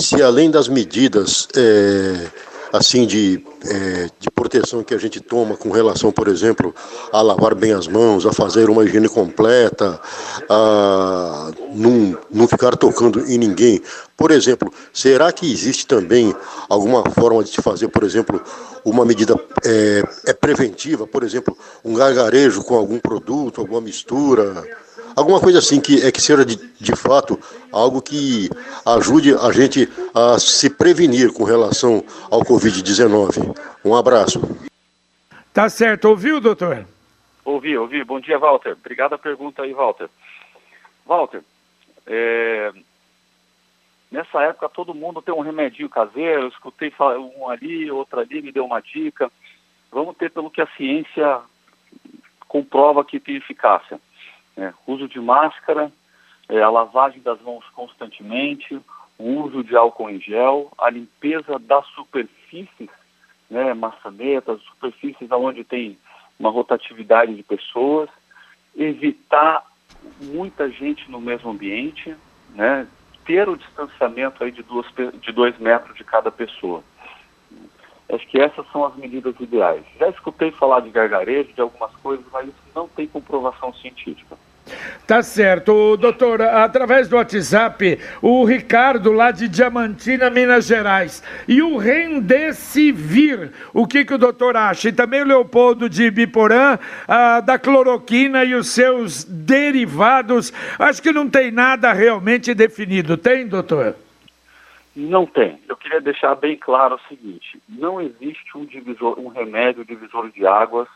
se 0.00 0.22
além 0.22 0.50
das 0.50 0.68
medidas 0.68 1.46
é, 1.54 2.26
assim 2.74 3.06
de, 3.06 3.40
é, 3.66 4.10
de 4.18 4.28
proteção 4.32 4.82
que 4.82 4.92
a 4.92 4.98
gente 4.98 5.20
toma 5.20 5.56
com 5.56 5.70
relação, 5.70 6.10
por 6.10 6.26
exemplo, 6.26 6.74
a 7.12 7.22
lavar 7.22 7.54
bem 7.54 7.72
as 7.72 7.86
mãos, 7.86 8.26
a 8.26 8.32
fazer 8.32 8.68
uma 8.68 8.84
higiene 8.84 9.08
completa, 9.08 10.00
a 10.50 11.52
não, 11.72 12.18
não 12.28 12.48
ficar 12.48 12.76
tocando 12.76 13.20
em 13.30 13.38
ninguém. 13.38 13.80
Por 14.16 14.32
exemplo, 14.32 14.72
será 14.92 15.30
que 15.30 15.50
existe 15.50 15.86
também 15.86 16.34
alguma 16.68 17.08
forma 17.10 17.44
de 17.44 17.50
se 17.50 17.62
fazer, 17.62 17.86
por 17.86 18.02
exemplo, 18.02 18.42
uma 18.84 19.04
medida 19.04 19.38
é, 19.64 20.02
é 20.26 20.32
preventiva, 20.32 21.06
por 21.06 21.22
exemplo, 21.22 21.56
um 21.84 21.94
gargarejo 21.94 22.64
com 22.64 22.74
algum 22.74 22.98
produto, 22.98 23.60
alguma 23.60 23.80
mistura? 23.80 24.64
Alguma 25.16 25.40
coisa 25.40 25.58
assim 25.58 25.80
que 25.80 26.04
é 26.04 26.10
que 26.10 26.20
seja 26.20 26.44
de, 26.44 26.56
de 26.56 26.96
fato 26.96 27.38
algo 27.72 28.00
que 28.00 28.48
ajude 28.86 29.34
a 29.34 29.50
gente 29.52 29.88
a 30.14 30.38
se 30.38 30.70
prevenir 30.70 31.32
com 31.32 31.44
relação 31.44 32.04
ao 32.30 32.40
Covid-19. 32.40 33.56
Um 33.84 33.94
abraço. 33.94 34.40
Tá 35.52 35.68
certo. 35.68 36.06
Ouviu, 36.06 36.40
doutor? 36.40 36.86
Ouvi, 37.44 37.76
ouvi. 37.76 38.02
Bom 38.02 38.20
dia, 38.20 38.38
Walter. 38.38 38.72
Obrigado 38.72 39.14
a 39.14 39.18
pergunta 39.18 39.62
aí, 39.62 39.72
Walter. 39.72 40.08
Walter, 41.06 41.42
é... 42.06 42.72
nessa 44.10 44.42
época 44.42 44.68
todo 44.68 44.94
mundo 44.94 45.20
tem 45.20 45.34
um 45.34 45.42
remedinho 45.42 45.88
caseiro, 45.88 46.42
eu 46.42 46.48
escutei 46.48 46.92
um 47.36 47.48
ali, 47.48 47.90
outro 47.90 48.20
ali, 48.20 48.40
me 48.40 48.50
deu 48.50 48.64
uma 48.64 48.80
dica. 48.80 49.30
Vamos 49.92 50.16
ter 50.16 50.30
pelo 50.30 50.50
que 50.50 50.60
a 50.60 50.66
ciência 50.76 51.40
comprova 52.48 53.04
que 53.04 53.20
tem 53.20 53.36
eficácia. 53.36 54.00
É, 54.56 54.72
uso 54.86 55.08
de 55.08 55.20
máscara, 55.20 55.90
é, 56.48 56.62
a 56.62 56.70
lavagem 56.70 57.20
das 57.22 57.40
mãos 57.40 57.64
constantemente, 57.74 58.80
o 59.18 59.44
uso 59.44 59.64
de 59.64 59.76
álcool 59.76 60.10
em 60.10 60.20
gel, 60.20 60.72
a 60.78 60.90
limpeza 60.90 61.58
das 61.58 61.86
superfícies, 61.88 62.90
né, 63.50 63.74
maçanetas, 63.74 64.60
superfícies 64.62 65.30
onde 65.30 65.64
tem 65.64 65.98
uma 66.38 66.50
rotatividade 66.50 67.34
de 67.34 67.42
pessoas, 67.42 68.08
evitar 68.76 69.64
muita 70.20 70.68
gente 70.70 71.10
no 71.10 71.20
mesmo 71.20 71.50
ambiente, 71.50 72.14
né, 72.50 72.86
ter 73.24 73.48
o 73.48 73.56
distanciamento 73.56 74.42
aí 74.42 74.50
de, 74.50 74.62
duas, 74.62 74.86
de 75.20 75.32
dois 75.32 75.56
metros 75.58 75.96
de 75.96 76.04
cada 76.04 76.30
pessoa. 76.30 76.82
Acho 78.12 78.26
que 78.28 78.38
essas 78.38 78.70
são 78.70 78.84
as 78.84 78.94
medidas 78.96 79.34
ideais. 79.40 79.84
Já 79.98 80.08
escutei 80.10 80.50
falar 80.50 80.80
de 80.80 80.90
gargarejo, 80.90 81.52
de 81.52 81.60
algumas 81.60 81.94
coisas, 81.96 82.24
mas 82.30 82.48
isso 82.48 82.62
não 82.74 82.86
tem 82.86 83.06
comprovação 83.06 83.72
científica. 83.74 84.36
Tá 85.06 85.22
certo. 85.22 85.96
Doutor, 85.96 86.40
através 86.40 87.08
do 87.08 87.16
WhatsApp, 87.16 87.98
o 88.22 88.44
Ricardo 88.44 89.12
lá 89.12 89.30
de 89.30 89.48
Diamantina, 89.48 90.30
Minas 90.30 90.66
Gerais. 90.66 91.22
E 91.46 91.60
o 91.60 91.76
Rendecivir, 91.76 93.52
o 93.72 93.86
que, 93.86 94.04
que 94.04 94.14
o 94.14 94.18
doutor 94.18 94.56
acha? 94.56 94.88
E 94.88 94.92
também 94.92 95.22
o 95.22 95.26
Leopoldo 95.26 95.88
de 95.88 96.10
Biporã, 96.10 96.78
ah, 97.06 97.40
da 97.40 97.58
cloroquina 97.58 98.44
e 98.44 98.54
os 98.54 98.68
seus 98.68 99.24
derivados. 99.24 100.52
Acho 100.78 101.02
que 101.02 101.12
não 101.12 101.28
tem 101.28 101.50
nada 101.50 101.92
realmente 101.92 102.54
definido. 102.54 103.16
Tem, 103.16 103.46
doutor? 103.46 103.94
Não 104.96 105.26
tem. 105.26 105.58
Eu 105.68 105.76
queria 105.76 106.00
deixar 106.00 106.34
bem 106.36 106.56
claro 106.56 106.94
o 106.94 107.08
seguinte: 107.08 107.60
não 107.68 108.00
existe 108.00 108.56
um 108.56 108.64
divisor, 108.64 109.18
um 109.18 109.28
remédio 109.28 109.84
divisor 109.84 110.30
de 110.30 110.46
águas 110.46 110.88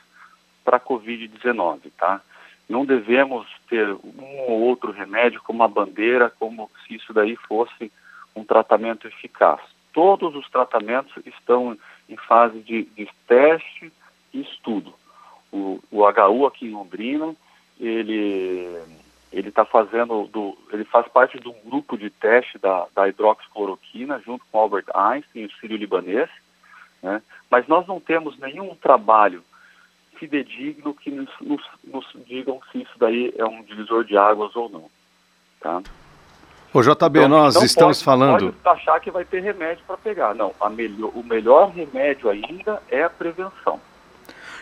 para 0.64 0.76
a 0.76 0.80
Covid-19, 0.80 1.90
tá? 1.98 2.20
Não 2.68 2.84
devemos 2.84 3.46
ter 3.68 3.88
um 3.88 4.40
ou 4.48 4.60
outro 4.60 4.92
remédio 4.92 5.40
como 5.42 5.60
uma 5.60 5.68
bandeira, 5.68 6.30
como 6.38 6.70
se 6.86 6.96
isso 6.96 7.12
daí 7.12 7.34
fosse 7.36 7.90
um 8.36 8.44
tratamento 8.44 9.06
eficaz. 9.08 9.60
Todos 9.92 10.34
os 10.34 10.48
tratamentos 10.50 11.12
estão 11.24 11.76
em 12.08 12.16
fase 12.16 12.60
de, 12.60 12.84
de 12.84 13.08
teste 13.26 13.92
e 14.32 14.42
estudo. 14.42 14.92
O, 15.50 15.80
o 15.90 16.02
HU 16.02 16.46
aqui 16.46 16.66
em 16.66 16.72
Londrina, 16.72 17.34
ele 17.80 18.80
ele 19.30 19.50
está 19.50 19.64
fazendo 19.64 20.26
do, 20.28 20.56
ele 20.72 20.84
faz 20.84 21.06
parte 21.08 21.38
de 21.38 21.48
um 21.48 21.54
grupo 21.64 21.98
de 21.98 22.08
teste 22.08 22.58
da, 22.58 22.86
da 22.94 23.08
hidroxicloroquina 23.08 24.20
junto 24.24 24.44
com 24.50 24.58
Albert 24.58 24.86
Einstein 24.94 25.42
e 25.42 25.46
o 25.46 25.52
Sírio 25.52 25.76
Libanês, 25.76 26.30
né? 27.02 27.22
mas 27.50 27.66
nós 27.68 27.86
não 27.86 28.00
temos 28.00 28.38
nenhum 28.38 28.74
trabalho 28.74 29.44
fidedigno 30.18 30.94
que 30.94 31.10
nos, 31.10 31.30
nos, 31.40 31.62
nos, 31.84 32.06
digam 32.26 32.60
se 32.70 32.82
isso 32.82 32.98
daí 32.98 33.32
é 33.36 33.44
um 33.44 33.62
divisor 33.62 34.04
de 34.04 34.16
águas 34.16 34.54
ou 34.56 34.68
não. 34.68 34.90
Tá? 35.60 35.82
Ô 36.72 36.82
JB, 36.82 37.18
então, 37.18 37.28
nós 37.28 37.62
estamos 37.62 38.02
pode, 38.02 38.04
falando. 38.04 38.52
Pode 38.52 38.80
achar 38.80 39.00
que 39.00 39.10
vai 39.10 39.24
ter 39.24 39.40
remédio 39.42 39.82
para 39.86 39.96
pegar. 39.96 40.34
Não, 40.34 40.52
melhor, 40.70 41.10
o 41.14 41.22
melhor 41.22 41.70
remédio 41.70 42.28
ainda 42.28 42.82
é 42.90 43.04
a 43.04 43.10
prevenção. 43.10 43.80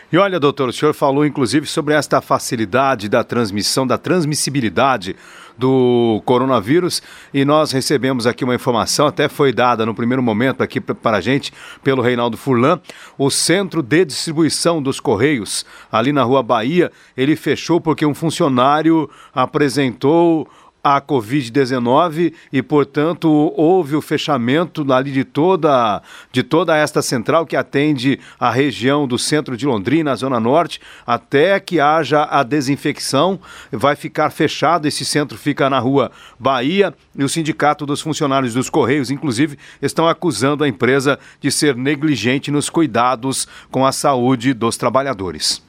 E 0.09 0.17
olha, 0.17 0.39
doutor, 0.39 0.69
o 0.69 0.73
senhor 0.73 0.93
falou 0.93 1.25
inclusive 1.25 1.65
sobre 1.65 1.93
esta 1.93 2.21
facilidade 2.21 3.09
da 3.09 3.25
transmissão, 3.25 3.85
da 3.85 3.97
transmissibilidade 3.97 5.17
do 5.57 6.21
coronavírus. 6.23 7.01
E 7.33 7.43
nós 7.43 7.73
recebemos 7.73 8.25
aqui 8.25 8.45
uma 8.45 8.55
informação, 8.55 9.05
até 9.05 9.27
foi 9.27 9.51
dada 9.51 9.85
no 9.85 9.93
primeiro 9.93 10.23
momento 10.23 10.63
aqui 10.63 10.79
para 10.79 11.17
a 11.17 11.21
gente 11.21 11.51
pelo 11.83 12.01
Reinaldo 12.01 12.37
Furlan, 12.37 12.79
o 13.17 13.29
centro 13.29 13.83
de 13.83 14.05
distribuição 14.05 14.81
dos 14.81 15.01
Correios 15.01 15.65
ali 15.91 16.13
na 16.13 16.23
Rua 16.23 16.41
Bahia, 16.41 16.89
ele 17.17 17.35
fechou 17.35 17.81
porque 17.81 18.05
um 18.05 18.13
funcionário 18.13 19.09
apresentou 19.33 20.47
a 20.83 21.01
Covid-19 21.01 22.33
e, 22.51 22.61
portanto, 22.61 23.29
houve 23.55 23.95
o 23.95 24.01
fechamento 24.01 24.91
ali 24.93 25.11
de 25.11 25.23
toda, 25.23 26.01
de 26.31 26.43
toda 26.43 26.77
esta 26.77 27.01
central 27.01 27.45
que 27.45 27.55
atende 27.55 28.19
a 28.39 28.49
região 28.49 29.07
do 29.07 29.19
centro 29.19 29.57
de 29.57 29.65
Londrina, 29.65 30.15
Zona 30.15 30.39
Norte, 30.39 30.79
até 31.05 31.59
que 31.59 31.79
haja 31.79 32.27
a 32.29 32.41
desinfecção. 32.43 33.39
Vai 33.71 33.95
ficar 33.95 34.29
fechado, 34.29 34.87
esse 34.87 35.03
centro 35.03 35.37
fica 35.37 35.69
na 35.69 35.79
rua 35.79 36.11
Bahia 36.39 36.93
e 37.15 37.23
o 37.23 37.29
Sindicato 37.29 37.85
dos 37.85 38.01
Funcionários 38.01 38.53
dos 38.53 38.69
Correios, 38.69 39.11
inclusive, 39.11 39.57
estão 39.81 40.07
acusando 40.07 40.63
a 40.63 40.67
empresa 40.67 41.19
de 41.41 41.51
ser 41.51 41.75
negligente 41.75 42.51
nos 42.51 42.69
cuidados 42.69 43.47
com 43.69 43.85
a 43.85 43.91
saúde 43.91 44.53
dos 44.53 44.77
trabalhadores. 44.77 45.66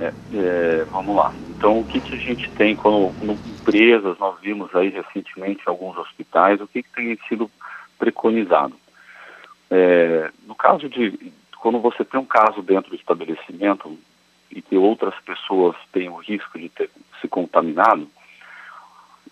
É, 0.00 0.12
é, 0.34 0.84
vamos 0.90 1.14
lá. 1.14 1.32
Então, 1.50 1.80
o 1.80 1.84
que, 1.84 2.00
que 2.00 2.14
a 2.14 2.18
gente 2.18 2.50
tem 2.52 2.74
como, 2.74 3.14
empresas, 3.22 4.18
nós 4.18 4.38
vimos 4.40 4.74
aí 4.74 4.88
recentemente 4.88 5.62
em 5.66 5.70
alguns 5.70 5.96
hospitais, 5.96 6.60
o 6.60 6.66
que, 6.66 6.82
que 6.82 6.90
tem 6.90 7.18
sido 7.28 7.50
preconizado? 7.98 8.74
É, 9.70 10.30
no 10.46 10.54
caso 10.54 10.88
de, 10.88 11.32
quando 11.58 11.78
você 11.80 12.04
tem 12.04 12.20
um 12.20 12.26
caso 12.26 12.60
dentro 12.62 12.90
do 12.90 12.96
estabelecimento 12.96 13.96
e 14.50 14.60
que 14.60 14.76
outras 14.76 15.14
pessoas 15.20 15.76
têm 15.92 16.08
o 16.08 16.16
risco 16.16 16.58
de 16.58 16.68
ter 16.68 16.90
se 17.20 17.28
contaminado, 17.28 18.08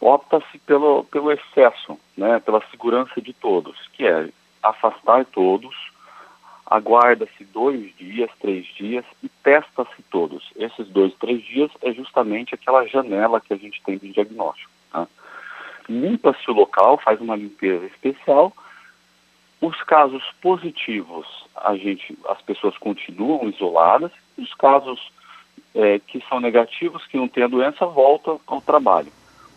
opta-se 0.00 0.58
pelo, 0.60 1.04
pelo 1.04 1.30
excesso, 1.30 1.98
né, 2.16 2.40
pela 2.40 2.62
segurança 2.70 3.20
de 3.20 3.32
todos, 3.32 3.76
que 3.92 4.06
é 4.06 4.28
afastar 4.62 5.24
todos, 5.26 5.74
aguarda-se 6.66 7.44
dois 7.44 7.94
dias, 7.96 8.30
três 8.40 8.66
dias 8.66 9.04
e 9.22 9.28
testa-se 9.42 10.02
todos. 10.10 10.50
Esses 10.56 10.88
dois, 10.88 11.14
três 11.14 11.42
dias 11.44 11.70
é 11.82 11.92
justamente 11.92 12.54
aquela 12.54 12.86
janela 12.86 13.40
que 13.40 13.52
a 13.52 13.56
gente 13.56 13.82
tem 13.82 13.98
de 13.98 14.12
diagnóstico. 14.12 14.70
Tá? 14.90 15.06
Limpa-se 15.88 16.50
o 16.50 16.54
local, 16.54 16.98
faz 16.98 17.20
uma 17.20 17.36
limpeza 17.36 17.86
especial. 17.86 18.52
Os 19.60 19.80
casos 19.82 20.22
positivos, 20.40 21.26
a 21.56 21.76
gente, 21.76 22.16
as 22.28 22.40
pessoas 22.42 22.76
continuam 22.78 23.48
isoladas. 23.48 24.10
Os 24.36 24.52
casos 24.54 25.12
é, 25.74 25.98
que 25.98 26.22
são 26.28 26.40
negativos, 26.40 27.06
que 27.06 27.16
não 27.16 27.28
têm 27.28 27.44
a 27.44 27.48
doença, 27.48 27.86
voltam 27.86 28.40
ao 28.46 28.60
trabalho. 28.60 29.12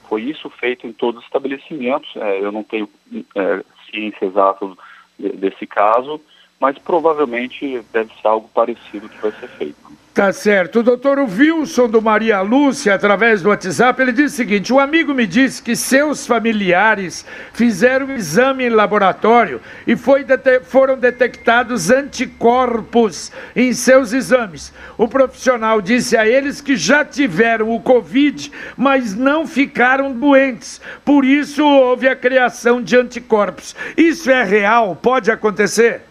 Foi 0.07 0.21
isso 0.21 0.49
feito 0.49 0.85
em 0.85 0.93
todos 0.93 1.19
os 1.19 1.25
estabelecimentos. 1.25 2.15
É, 2.15 2.39
eu 2.39 2.51
não 2.51 2.63
tenho 2.63 2.89
é, 3.35 3.63
ciência 3.89 4.25
exata 4.25 4.71
desse 5.17 5.65
caso, 5.65 6.21
mas 6.65 6.79
provavelmente 6.79 7.83
deve 7.93 8.09
ser 8.19 8.27
algo 8.27 8.49
parecido 8.51 9.07
que 9.07 9.21
vai 9.21 9.31
ser 9.39 9.47
feito. 9.49 9.85
Tá 10.15 10.33
certo. 10.33 10.79
O 10.79 10.83
doutor 10.83 11.19
Wilson 11.19 11.87
do 11.87 12.01
Maria 12.01 12.41
Lúcia, 12.41 12.95
através 12.95 13.43
do 13.43 13.49
WhatsApp, 13.49 14.01
ele 14.01 14.11
diz 14.11 14.33
o 14.33 14.35
seguinte: 14.35 14.73
o 14.73 14.79
amigo 14.79 15.13
me 15.13 15.27
disse 15.27 15.61
que 15.61 15.75
seus 15.75 16.25
familiares 16.25 17.23
fizeram 17.53 18.07
um 18.07 18.15
exame 18.15 18.63
em 18.63 18.69
laboratório 18.69 19.61
e 19.85 19.95
foram 19.95 20.97
detectados 20.97 21.91
anticorpos 21.91 23.31
em 23.55 23.71
seus 23.71 24.11
exames. 24.11 24.73
O 24.97 25.07
profissional 25.07 25.79
disse 25.81 26.17
a 26.17 26.27
eles 26.27 26.61
que 26.61 26.75
já 26.75 27.05
tiveram 27.05 27.75
o 27.75 27.79
Covid, 27.79 28.51
mas 28.75 29.13
não 29.13 29.45
ficaram 29.45 30.11
doentes. 30.11 30.81
Por 31.03 31.23
isso 31.23 31.63
houve 31.63 32.07
a 32.07 32.15
criação 32.15 32.81
de 32.81 32.97
anticorpos. 32.97 33.75
Isso 33.95 34.31
é 34.31 34.43
real? 34.43 34.95
Pode 34.95 35.29
acontecer? 35.29 36.01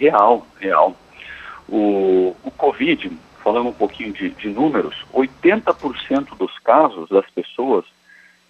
Real, 0.00 0.46
real. 0.58 0.96
O, 1.68 2.34
o 2.42 2.50
Covid, 2.52 3.12
falando 3.44 3.68
um 3.68 3.72
pouquinho 3.72 4.12
de, 4.12 4.30
de 4.30 4.48
números, 4.48 4.96
80% 5.12 6.36
dos 6.38 6.58
casos 6.60 7.08
das 7.10 7.28
pessoas 7.30 7.84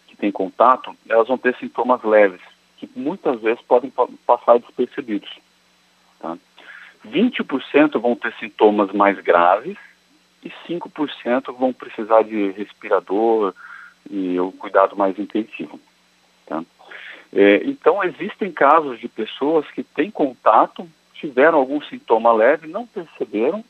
que 0.07 0.17
têm 0.17 0.31
contato, 0.31 0.97
elas 1.09 1.27
vão 1.27 1.37
ter 1.37 1.57
sintomas 1.57 2.03
leves, 2.05 2.41
que 2.79 2.89
muitas 2.95 3.41
vezes 3.41 3.61
podem 3.63 3.93
passar 4.25 4.59
despercebidos. 4.61 5.31
Tá? 6.21 6.39
20% 7.07 8.01
vão 8.01 8.15
ter 8.15 8.33
sintomas 8.39 8.93
mais 8.93 9.19
graves 9.19 9.77
e 10.43 10.51
5% 10.69 11.55
vão 11.59 11.73
precisar 11.73 12.23
de 12.23 12.53
respirador 12.53 13.53
e 14.09 14.39
o 14.39 14.53
cuidado 14.53 14.97
mais 14.97 15.19
intensivo. 15.19 15.81
Tá? 16.47 16.63
É, 17.33 17.63
então, 17.65 18.03
existem 18.05 18.53
casos 18.53 18.99
de 19.01 19.09
pessoas 19.09 19.69
que 19.73 19.83
têm 19.83 20.11
contato 20.11 20.89
tiveram 21.21 21.59
algum 21.59 21.81
sintoma 21.83 22.33
leve, 22.33 22.67
não 22.67 22.87
perceberam, 22.87 23.65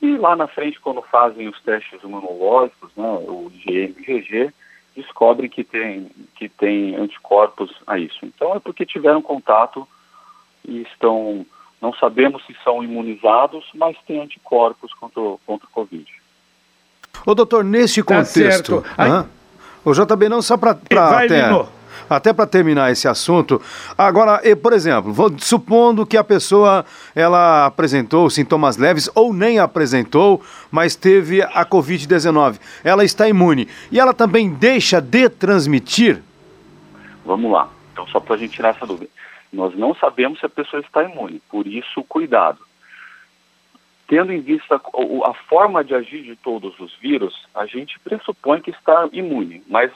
e 0.00 0.16
lá 0.16 0.36
na 0.36 0.46
frente, 0.46 0.80
quando 0.80 1.02
fazem 1.02 1.48
os 1.48 1.60
testes 1.62 2.02
imunológicos, 2.02 2.90
né, 2.96 3.04
o 3.04 3.50
IgM 3.52 3.94
e 4.06 4.12
IgG, 4.12 4.52
descobrem 4.94 5.50
que 5.50 5.64
tem, 5.64 6.10
que 6.36 6.48
tem 6.48 6.94
anticorpos 6.96 7.70
a 7.86 7.98
isso. 7.98 8.18
Então 8.22 8.54
é 8.54 8.60
porque 8.60 8.86
tiveram 8.86 9.20
contato 9.20 9.86
e 10.66 10.82
estão, 10.82 11.44
não 11.80 11.92
sabemos 11.94 12.44
se 12.46 12.56
são 12.64 12.82
imunizados, 12.82 13.64
mas 13.74 13.96
têm 14.06 14.20
anticorpos 14.20 14.92
contra, 14.94 15.22
contra 15.46 15.66
o 15.66 15.70
Covid. 15.70 16.06
Ô 17.26 17.34
doutor, 17.34 17.64
nesse 17.64 18.02
tá 18.02 18.16
contexto, 18.16 18.82
tá 18.96 19.26
o 19.84 19.92
JB 19.92 20.28
não 20.28 20.40
só 20.40 20.56
para 20.56 20.72
até... 20.72 21.26
Lino 21.26 21.75
até 22.08 22.32
para 22.32 22.46
terminar 22.46 22.90
esse 22.90 23.08
assunto, 23.08 23.60
agora, 23.96 24.40
por 24.56 24.72
exemplo, 24.72 25.12
vou, 25.12 25.32
supondo 25.38 26.06
que 26.06 26.16
a 26.16 26.24
pessoa 26.24 26.84
ela 27.14 27.66
apresentou 27.66 28.28
sintomas 28.30 28.76
leves 28.76 29.10
ou 29.14 29.32
nem 29.32 29.58
apresentou, 29.58 30.42
mas 30.70 30.96
teve 30.96 31.42
a 31.42 31.64
Covid-19, 31.64 32.58
ela 32.84 33.04
está 33.04 33.28
imune 33.28 33.68
e 33.90 33.98
ela 33.98 34.12
também 34.12 34.50
deixa 34.50 35.00
de 35.00 35.28
transmitir? 35.28 36.22
Vamos 37.24 37.50
lá. 37.50 37.68
Então, 37.92 38.06
só 38.08 38.20
para 38.20 38.34
a 38.34 38.38
gente 38.38 38.52
tirar 38.52 38.70
essa 38.70 38.86
dúvida. 38.86 39.10
Nós 39.52 39.74
não 39.74 39.94
sabemos 39.94 40.38
se 40.38 40.46
a 40.46 40.50
pessoa 40.50 40.80
está 40.80 41.02
imune, 41.02 41.40
por 41.50 41.66
isso, 41.66 42.02
cuidado. 42.04 42.58
Tendo 44.06 44.32
em 44.32 44.40
vista 44.40 44.76
a 44.76 45.34
forma 45.48 45.82
de 45.82 45.94
agir 45.94 46.22
de 46.22 46.36
todos 46.36 46.78
os 46.78 46.94
vírus, 46.96 47.34
a 47.54 47.66
gente 47.66 47.98
pressupõe 47.98 48.60
que 48.60 48.70
está 48.70 49.08
imune, 49.12 49.62
mas 49.66 49.90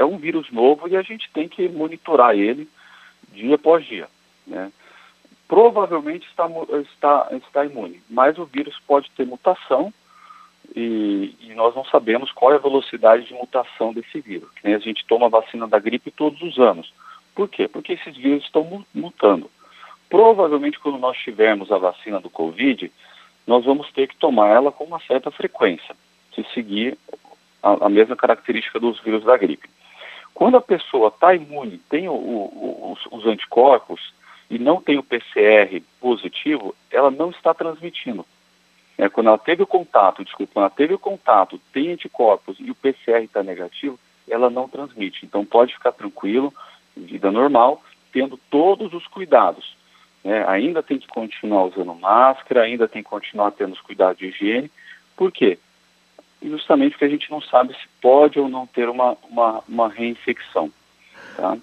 é 0.00 0.04
um 0.04 0.16
vírus 0.16 0.50
novo 0.50 0.88
e 0.88 0.96
a 0.96 1.02
gente 1.02 1.30
tem 1.30 1.46
que 1.46 1.68
monitorar 1.68 2.34
ele 2.34 2.66
dia 3.32 3.54
após 3.54 3.84
dia. 3.84 4.08
Né? 4.46 4.72
Provavelmente 5.46 6.26
está, 6.26 6.48
está, 6.90 7.28
está 7.32 7.64
imune, 7.66 8.02
mas 8.08 8.38
o 8.38 8.46
vírus 8.46 8.74
pode 8.86 9.10
ter 9.10 9.26
mutação 9.26 9.92
e, 10.74 11.36
e, 11.40 11.54
nós 11.54 11.74
não 11.74 11.84
sabemos 11.84 12.30
qual 12.32 12.52
é 12.52 12.54
a 12.54 12.60
velocidade 12.60 13.26
de 13.26 13.34
mutação 13.34 13.92
desse 13.92 14.20
vírus. 14.20 14.48
A 14.64 14.78
gente 14.78 15.04
toma 15.06 15.26
a 15.26 15.30
vacina 15.30 15.66
da 15.66 15.78
gripe 15.78 16.10
todos 16.10 16.40
os 16.40 16.58
anos. 16.58 16.92
Por 17.34 17.48
quê? 17.48 17.68
Porque 17.68 17.94
esses 17.94 18.16
vírus 18.16 18.44
estão 18.44 18.84
mutando. 18.94 19.50
Provavelmente, 20.08 20.78
quando 20.78 20.98
nós 20.98 21.18
tivermos 21.18 21.70
a 21.70 21.78
vacina 21.78 22.20
do 22.20 22.30
Covid, 22.30 22.90
nós 23.46 23.64
vamos 23.64 23.90
ter 23.92 24.06
que 24.08 24.16
tomar 24.16 24.48
ela 24.48 24.72
com 24.72 24.84
uma 24.84 25.00
certa 25.00 25.30
frequência, 25.30 25.94
se 26.34 26.44
seguir 26.54 26.96
a, 27.62 27.86
a 27.86 27.88
mesma 27.88 28.14
característica 28.14 28.78
dos 28.78 29.00
vírus 29.00 29.24
da 29.24 29.36
gripe. 29.36 29.68
Quando 30.34 30.56
a 30.56 30.60
pessoa 30.60 31.08
está 31.08 31.34
imune, 31.34 31.78
tem 31.88 32.08
o, 32.08 32.12
o, 32.12 32.92
os, 32.92 33.06
os 33.10 33.26
anticorpos 33.26 34.12
e 34.48 34.58
não 34.58 34.80
tem 34.80 34.98
o 34.98 35.02
PCR 35.02 35.82
positivo, 36.00 36.74
ela 36.90 37.10
não 37.10 37.30
está 37.30 37.54
transmitindo. 37.54 38.24
É, 38.98 39.08
quando 39.08 39.28
ela 39.28 39.38
teve 39.38 39.62
o 39.62 39.66
contato, 39.66 40.24
desculpa, 40.24 40.52
quando 40.52 40.64
ela 40.64 40.74
teve 40.74 40.94
o 40.94 40.98
contato, 40.98 41.60
tem 41.72 41.92
anticorpos 41.92 42.56
e 42.58 42.70
o 42.70 42.74
PCR 42.74 43.24
está 43.24 43.42
negativo, 43.42 43.98
ela 44.28 44.50
não 44.50 44.68
transmite. 44.68 45.24
Então 45.24 45.44
pode 45.44 45.72
ficar 45.72 45.92
tranquilo, 45.92 46.52
vida 46.96 47.30
normal, 47.30 47.82
tendo 48.12 48.38
todos 48.50 48.92
os 48.92 49.06
cuidados. 49.06 49.74
Né? 50.22 50.44
Ainda 50.46 50.82
tem 50.82 50.98
que 50.98 51.08
continuar 51.08 51.64
usando 51.64 51.94
máscara, 51.94 52.62
ainda 52.62 52.86
tem 52.86 53.02
que 53.02 53.08
continuar 53.08 53.52
tendo 53.52 53.72
os 53.72 53.80
cuidados 53.80 54.18
de 54.18 54.26
higiene. 54.26 54.70
Por 55.16 55.32
quê? 55.32 55.58
Justamente 56.42 56.92
porque 56.92 57.04
a 57.04 57.08
gente 57.08 57.30
não 57.30 57.40
sabe 57.40 57.74
se 57.74 57.88
pode 58.00 58.38
ou 58.38 58.48
não 58.48 58.66
ter 58.66 58.88
uma, 58.88 59.16
uma, 59.28 59.62
uma 59.68 59.88
reinfecção. 59.88 60.72
Tá? 61.36 61.56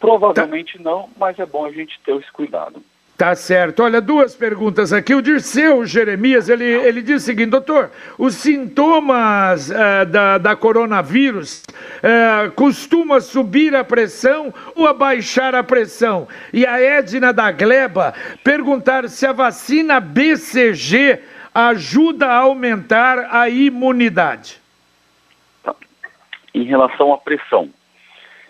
Provavelmente 0.00 0.76
tá. 0.76 0.84
não, 0.84 1.08
mas 1.16 1.38
é 1.38 1.46
bom 1.46 1.64
a 1.64 1.70
gente 1.70 2.00
ter 2.04 2.16
esse 2.16 2.30
cuidado. 2.32 2.82
Tá 3.16 3.32
certo. 3.36 3.84
Olha, 3.84 4.00
duas 4.00 4.34
perguntas 4.34 4.92
aqui. 4.92 5.14
O 5.14 5.22
Dirceu 5.22 5.86
Jeremias, 5.86 6.48
ele, 6.48 6.64
ele 6.64 7.00
diz 7.00 7.22
o 7.22 7.24
seguinte, 7.24 7.50
doutor, 7.50 7.92
os 8.18 8.34
sintomas 8.34 9.70
uh, 9.70 10.04
da, 10.10 10.36
da 10.36 10.56
coronavírus 10.56 11.62
uh, 12.02 12.50
costuma 12.52 13.20
subir 13.20 13.72
a 13.76 13.84
pressão 13.84 14.52
ou 14.74 14.88
abaixar 14.88 15.54
a 15.54 15.62
pressão? 15.62 16.26
E 16.52 16.66
a 16.66 16.80
Edna 16.80 17.32
da 17.32 17.52
Gleba 17.52 18.12
perguntar 18.42 19.08
se 19.08 19.24
a 19.24 19.32
vacina 19.32 20.00
BCG 20.00 21.20
ajuda 21.54 22.26
a 22.26 22.38
aumentar 22.38 23.32
a 23.32 23.48
imunidade. 23.48 24.60
Em 26.52 26.64
relação 26.64 27.12
à 27.12 27.18
pressão, 27.18 27.70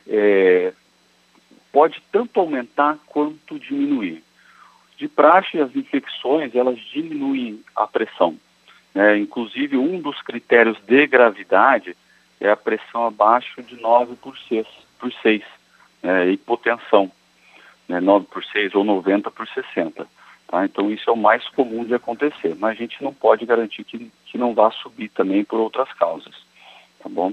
é, 0.09 0.73
pode 1.73 2.03
tanto 2.11 2.41
aumentar 2.41 2.99
quanto 3.07 3.59
diminuir. 3.59 4.23
De 4.97 5.09
praxe, 5.09 5.61
as 5.61 5.75
infecções 5.77 6.55
elas 6.55 6.79
diminuem 6.79 7.63
a 7.77 7.87
pressão. 7.87 8.39
Né? 8.95 9.19
Inclusive, 9.19 9.77
um 9.77 10.01
dos 10.01 10.23
critérios 10.23 10.79
de 10.87 11.07
gravidade 11.07 11.97
é 12.41 12.51
a 12.51 12.57
pressão 12.57 13.07
abaixo 13.07 13.63
de 13.63 13.81
9 13.81 14.17
por 14.17 14.39
6, 14.39 14.67
por 14.99 15.13
6 15.13 15.43
né? 16.03 16.31
hipotensão, 16.31 17.11
né? 17.89 18.01
9 18.01 18.27
por 18.27 18.45
6 18.45 18.75
ou 18.75 18.85
90 18.85 19.31
por 19.31 19.49
60. 19.49 20.07
Tá? 20.49 20.65
Então, 20.65 20.91
isso 20.91 21.09
é 21.09 21.13
o 21.13 21.17
mais 21.17 21.47
comum 21.51 21.85
de 21.85 21.95
acontecer, 21.95 22.55
mas 22.59 22.73
a 22.73 22.75
gente 22.75 23.03
não 23.03 23.13
pode 23.13 23.45
garantir 23.47 23.85
que, 23.85 24.11
que 24.27 24.39
não 24.39 24.55
vá 24.55 24.71
subir 24.71 25.09
também 25.09 25.45
por 25.45 25.59
outras 25.59 25.93
causas. 25.95 26.35
Tá 27.03 27.09
bom? 27.09 27.33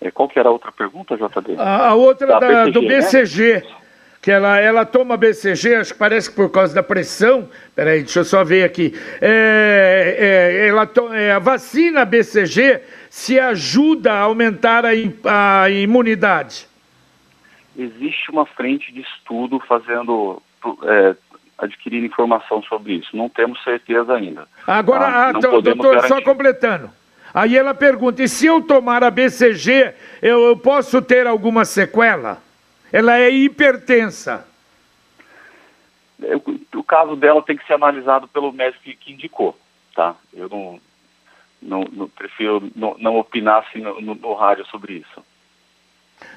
É, 0.00 0.10
qual 0.10 0.28
que 0.28 0.38
era 0.38 0.48
a 0.48 0.52
outra 0.52 0.72
pergunta, 0.72 1.16
JD? 1.16 1.56
A, 1.58 1.88
a 1.88 1.94
outra 1.94 2.26
da, 2.26 2.40
BCG, 2.40 2.70
do 2.72 2.82
BCG. 2.82 3.54
Né? 3.54 3.84
que 4.24 4.30
ela, 4.30 4.58
ela 4.58 4.86
toma 4.86 5.18
BCG, 5.18 5.74
acho 5.74 5.92
que 5.92 5.98
parece 5.98 6.30
que 6.30 6.36
por 6.36 6.50
causa 6.50 6.74
da 6.74 6.82
pressão. 6.82 7.46
Peraí, 7.76 7.98
deixa 7.98 8.20
eu 8.20 8.24
só 8.24 8.42
ver 8.42 8.64
aqui. 8.64 8.94
É, 9.20 10.16
é, 10.18 10.68
ela 10.68 10.86
to, 10.86 11.12
é, 11.12 11.30
a 11.30 11.38
vacina 11.38 12.06
BCG 12.06 12.80
se 13.10 13.38
ajuda 13.38 14.14
a 14.14 14.20
aumentar 14.20 14.82
a, 14.86 15.62
a 15.62 15.68
imunidade? 15.68 16.66
Existe 17.76 18.30
uma 18.30 18.46
frente 18.46 18.90
de 18.94 19.02
estudo 19.02 19.60
fazendo, 19.60 20.40
é, 20.84 21.14
adquirindo 21.64 22.06
informação 22.06 22.62
sobre 22.62 22.94
isso. 22.94 23.16
Não 23.16 23.28
temos 23.28 23.62
certeza 23.62 24.14
ainda. 24.14 24.46
Agora, 24.66 25.06
tá? 25.06 25.28
ah, 25.28 25.32
doutor, 25.32 25.92
garantir. 25.94 26.08
só 26.08 26.22
completando. 26.22 26.90
Aí 27.32 27.56
ela 27.56 27.74
pergunta: 27.74 28.22
e 28.22 28.28
se 28.28 28.46
eu 28.46 28.62
tomar 28.62 29.02
a 29.02 29.10
BCG, 29.10 29.94
eu, 30.22 30.44
eu 30.44 30.56
posso 30.56 31.02
ter 31.02 31.26
alguma 31.26 31.64
sequela? 31.64 32.42
ela 32.94 33.18
é 33.18 33.28
hipertensa. 33.28 34.46
É, 36.22 36.36
o, 36.36 36.84
caso 36.84 37.16
dela 37.16 37.42
tem 37.42 37.56
que 37.56 37.66
ser 37.66 37.72
analisado 37.72 38.28
pelo 38.28 38.52
médico 38.52 38.84
que, 38.84 39.12
indicou, 39.12 39.58
tá? 39.96 40.14
Eu 40.32 40.48
não, 40.48 40.80
não, 41.60 41.80
não 41.92 42.08
prefiro 42.08 42.70
não, 42.76 42.96
não 42.98 43.16
opinar 43.16 43.64
assim 43.64 43.80
no, 43.80 44.00
no, 44.00 44.14
no 44.14 44.32
rádio 44.34 44.64
sobre 44.66 44.92
isso. 44.98 45.26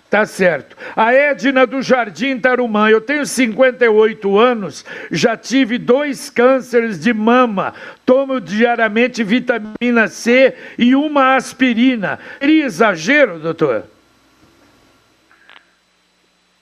Tá 0.10 0.26
certo. 0.26 0.78
A 0.96 1.14
Edna 1.14 1.68
do 1.68 1.82
Jardim 1.82 2.40
Tarumã, 2.40 2.90
eu 2.90 3.02
tenho 3.02 3.26
58 3.26 4.38
anos, 4.38 4.86
já 5.12 5.36
tive 5.36 5.78
dois 5.78 6.30
cânceres 6.30 6.98
de 6.98 7.14
mama, 7.14 7.74
tomo 8.06 8.40
diariamente 8.40 9.22
vitamina 9.22 10.08
C 10.08 10.56
e 10.78 10.96
uma 10.96 11.36
aspirina. 11.36 12.20
Seria 12.40 12.66
exagero, 12.66 13.40
doutor? 13.40 13.84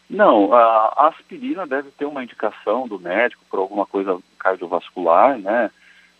Não, 0.10 0.52
a 0.52 1.08
aspirina 1.08 1.68
deve 1.68 1.92
ter 1.92 2.06
uma 2.06 2.24
indicação 2.24 2.88
do 2.88 3.00
médico 3.00 3.44
por 3.50 3.60
alguma 3.60 3.86
coisa 3.86 4.18
cardiovascular, 4.40 5.38
né? 5.38 5.70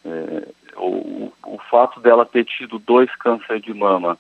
É, 0.06 0.48
o, 0.78 1.32
o 1.46 1.58
fato 1.72 2.00
dela 2.00 2.26
ter 2.26 2.46
tido 2.46 2.78
dois 2.78 3.10
cânceres 3.16 3.64
de 3.64 3.74
mama, 3.74 4.18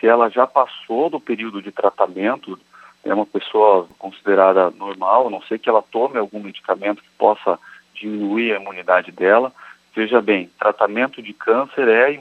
se 0.00 0.06
ela 0.06 0.30
já 0.30 0.46
passou 0.46 1.10
do 1.10 1.20
período 1.20 1.62
de 1.62 1.70
tratamento, 1.70 2.58
é 3.04 3.12
uma 3.14 3.26
pessoa 3.26 3.86
considerada 3.98 4.70
normal, 4.70 5.26
a 5.26 5.30
não 5.30 5.42
sei 5.42 5.58
que 5.58 5.68
ela 5.68 5.82
tome 5.82 6.18
algum 6.18 6.40
medicamento 6.40 7.02
que 7.02 7.10
possa 7.18 7.58
diminuir 7.94 8.52
a 8.52 8.60
imunidade 8.60 9.12
dela. 9.12 9.52
Veja 9.94 10.20
bem, 10.20 10.50
tratamento 10.58 11.22
de 11.22 11.32
câncer 11.32 11.88
é 11.88 12.12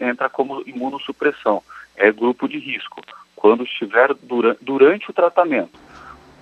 entra 0.00 0.28
como 0.28 0.62
imunossupressão, 0.66 1.62
é 1.96 2.12
grupo 2.12 2.48
de 2.48 2.58
risco. 2.58 3.00
Quando 3.34 3.64
estiver 3.64 4.14
dura 4.14 4.56
durante 4.60 5.10
o 5.10 5.12
tratamento 5.12 5.78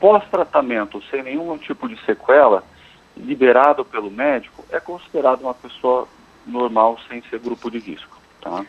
pós-tratamento, 0.01 1.03
sem 1.11 1.23
nenhum 1.23 1.57
tipo 1.59 1.89
de 1.89 1.97
sequela, 2.05 2.63
liberado 3.17 3.85
pelo 3.85 4.11
médico, 4.11 4.65
é 4.71 4.79
considerado 4.79 5.41
uma 5.41 5.55
pessoa 5.55 6.07
normal 6.47 6.99
sem 7.09 7.23
ser 7.23 7.41
grupo 7.41 7.71
de 7.71 7.79
risco. 7.79 8.17
Tá? 8.41 8.65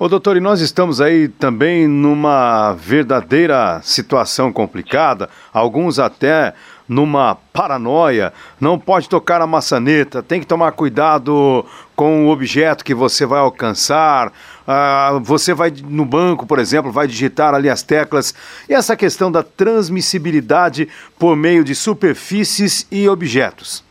Ô 0.00 0.08
doutor, 0.08 0.36
e 0.36 0.40
nós 0.40 0.60
estamos 0.60 1.00
aí 1.00 1.26
também 1.26 1.88
numa 1.88 2.72
verdadeira 2.74 3.80
situação 3.82 4.52
complicada, 4.52 5.28
alguns 5.52 5.98
até 5.98 6.54
numa 6.88 7.34
paranoia, 7.52 8.32
não 8.60 8.78
pode 8.78 9.08
tocar 9.08 9.40
a 9.40 9.46
maçaneta, 9.46 10.22
tem 10.22 10.38
que 10.38 10.46
tomar 10.46 10.70
cuidado 10.70 11.66
com 11.96 12.28
o 12.28 12.30
objeto 12.30 12.84
que 12.84 12.94
você 12.94 13.26
vai 13.26 13.40
alcançar. 13.40 14.32
Ah, 14.64 15.18
você 15.20 15.52
vai 15.52 15.72
no 15.72 16.04
banco, 16.04 16.46
por 16.46 16.60
exemplo, 16.60 16.92
vai 16.92 17.08
digitar 17.08 17.52
ali 17.52 17.68
as 17.68 17.82
teclas. 17.82 18.32
E 18.68 18.74
essa 18.74 18.96
questão 18.96 19.32
da 19.32 19.42
transmissibilidade 19.42 20.88
por 21.18 21.34
meio 21.34 21.64
de 21.64 21.74
superfícies 21.74 22.86
e 22.88 23.08
objetos? 23.08 23.82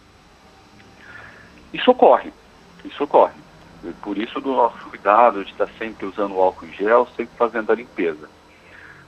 Isso 1.74 1.92
ocorre, 1.92 2.32
isso 2.86 3.04
ocorre. 3.04 3.34
Por 4.02 4.18
isso 4.18 4.40
do 4.40 4.54
nosso 4.54 4.87
cuidado 5.08 5.46
de 5.46 5.52
estar 5.52 5.70
sempre 5.78 6.06
usando 6.06 6.36
álcool 6.36 6.66
em 6.66 6.74
gel, 6.74 7.08
sempre 7.16 7.32
fazendo 7.38 7.72
a 7.72 7.76
limpeza. 7.76 8.30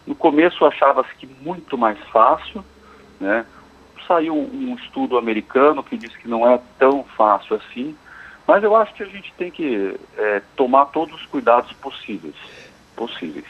No 0.08 0.16
começo 0.16 0.66
achava-se 0.66 1.14
que 1.16 1.28
muito 1.42 1.78
mais 1.78 2.00
fácil, 2.12 2.64
né? 3.20 3.46
Saiu 4.08 4.34
um 4.34 4.76
estudo 4.76 5.18
americano 5.18 5.84
que 5.84 5.98
diz 5.98 6.16
que 6.16 6.28
não 6.28 6.50
é 6.50 6.60
tão 6.80 7.04
fácil 7.18 7.58
assim, 7.58 7.96
mas 8.48 8.64
eu 8.64 8.76
acho 8.78 8.94
que 8.94 9.04
a 9.04 9.08
gente 9.08 9.34
tem 9.38 9.52
que 9.52 10.00
é, 10.18 10.42
tomar 10.56 10.86
todos 10.86 11.14
os 11.16 11.26
cuidados 11.28 11.72
possíveis. 11.74 12.36
possíveis. 12.96 13.46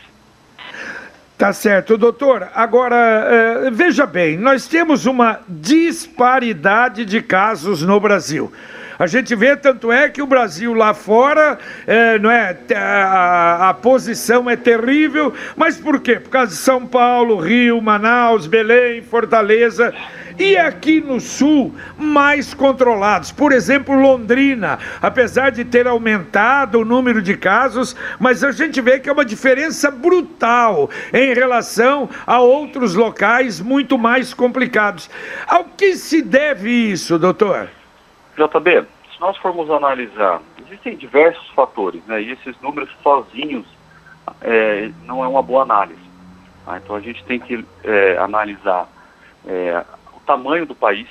Tá 1.37 1.53
certo, 1.53 1.97
doutor. 1.97 2.49
Agora, 2.53 2.95
é, 2.95 3.71
veja 3.71 4.05
bem, 4.05 4.37
nós 4.37 4.67
temos 4.67 5.05
uma 5.05 5.39
disparidade 5.47 7.05
de 7.05 7.21
casos 7.21 7.83
no 7.83 7.99
Brasil. 7.99 8.51
A 8.99 9.07
gente 9.07 9.33
vê, 9.33 9.55
tanto 9.55 9.93
é 9.93 10.09
que 10.09 10.21
o 10.21 10.27
Brasil 10.27 10.73
lá 10.73 10.93
fora, 10.93 11.57
é, 11.87 12.19
não 12.19 12.29
é, 12.29 12.53
a, 12.75 13.69
a, 13.69 13.73
posição 13.73 14.49
é 14.49 14.57
terrível, 14.57 15.33
mas 15.55 15.77
por 15.77 16.01
quê? 16.01 16.19
Por 16.19 16.29
causa 16.29 16.51
de 16.51 16.57
São 16.57 16.85
Paulo, 16.85 17.39
Rio, 17.39 17.81
Manaus, 17.81 18.45
Belém, 18.45 19.01
Fortaleza. 19.01 19.93
E 20.37 20.57
aqui 20.57 20.99
no 20.99 21.21
sul, 21.21 21.73
mais 21.97 22.53
controlados. 22.53 23.31
Por 23.31 23.53
exemplo, 23.53 23.95
Londrina, 23.95 24.77
apesar 25.01 25.49
de 25.49 25.63
ter 25.63 25.87
aumentado 25.87 26.79
o 26.79 26.85
número 26.85 27.21
de 27.21 27.37
casos, 27.37 27.95
mas 28.19 28.43
a 28.43 28.51
gente 28.51 28.81
vê 28.81 28.99
que 28.99 29.07
é 29.07 29.13
uma 29.13 29.23
diferença 29.23 29.89
brutal 29.89 30.89
em 31.13 31.33
relação 31.33 32.09
a 32.27 32.41
outros 32.41 32.95
locais 32.95 33.61
muito 33.61 33.97
mais 33.97 34.33
complicados. 34.33 35.09
Ao 35.47 35.63
que 35.63 35.95
se 35.95 36.21
deve 36.21 36.69
isso, 36.69 37.17
doutor? 37.17 37.78
JB, 38.39 38.87
se 39.13 39.19
nós 39.19 39.35
formos 39.37 39.69
analisar, 39.69 40.41
existem 40.65 40.95
diversos 40.95 41.47
fatores, 41.49 42.01
né? 42.05 42.21
E 42.21 42.31
esses 42.31 42.59
números 42.61 42.89
sozinhos 43.03 43.65
é, 44.41 44.91
não 45.05 45.23
é 45.23 45.27
uma 45.27 45.41
boa 45.41 45.63
análise. 45.63 45.99
Tá? 46.65 46.77
Então 46.77 46.95
a 46.95 47.01
gente 47.01 47.23
tem 47.25 47.39
que 47.39 47.65
é, 47.83 48.17
analisar 48.17 48.87
é, 49.45 49.83
o 50.15 50.19
tamanho 50.21 50.65
do 50.65 50.75
país, 50.75 51.07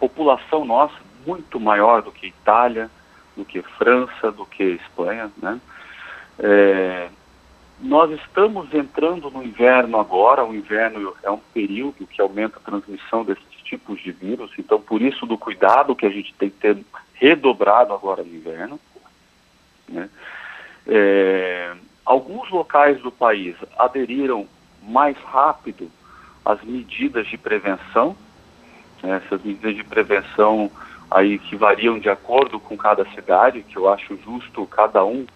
população 0.00 0.64
nossa 0.64 0.94
muito 1.26 1.60
maior 1.60 2.00
do 2.00 2.10
que 2.10 2.28
Itália, 2.28 2.90
do 3.36 3.44
que 3.44 3.60
França, 3.60 4.32
do 4.32 4.46
que 4.46 4.62
Espanha, 4.62 5.30
né? 5.42 5.60
É, 6.38 7.08
nós 7.80 8.10
estamos 8.10 8.72
entrando 8.74 9.30
no 9.30 9.42
inverno 9.42 10.00
agora, 10.00 10.44
o 10.44 10.54
inverno 10.54 11.14
é 11.22 11.30
um 11.30 11.40
período 11.52 12.06
que 12.06 12.20
aumenta 12.20 12.58
a 12.58 12.70
transmissão 12.70 13.24
desses 13.24 13.47
tipos 13.68 14.00
de 14.00 14.12
vírus, 14.12 14.50
então 14.58 14.80
por 14.80 15.02
isso 15.02 15.26
do 15.26 15.36
cuidado 15.36 15.94
que 15.94 16.06
a 16.06 16.10
gente 16.10 16.34
tem 16.34 16.50
que 16.50 16.56
ter 16.56 16.78
redobrado 17.14 17.92
agora 17.92 18.22
no 18.22 18.34
inverno. 18.34 18.80
Né? 19.88 20.08
É, 20.86 21.74
alguns 22.04 22.50
locais 22.50 23.00
do 23.00 23.10
país 23.10 23.54
aderiram 23.78 24.46
mais 24.82 25.16
rápido 25.18 25.90
às 26.44 26.62
medidas 26.62 27.26
de 27.26 27.36
prevenção, 27.36 28.16
né? 29.02 29.20
essas 29.24 29.42
medidas 29.42 29.76
de 29.76 29.84
prevenção 29.84 30.70
aí 31.10 31.38
que 31.38 31.56
variam 31.56 31.98
de 31.98 32.08
acordo 32.08 32.58
com 32.58 32.76
cada 32.76 33.04
cidade, 33.10 33.62
que 33.62 33.76
eu 33.76 33.92
acho 33.92 34.16
justo 34.18 34.66
cada 34.66 35.04
um 35.04 35.26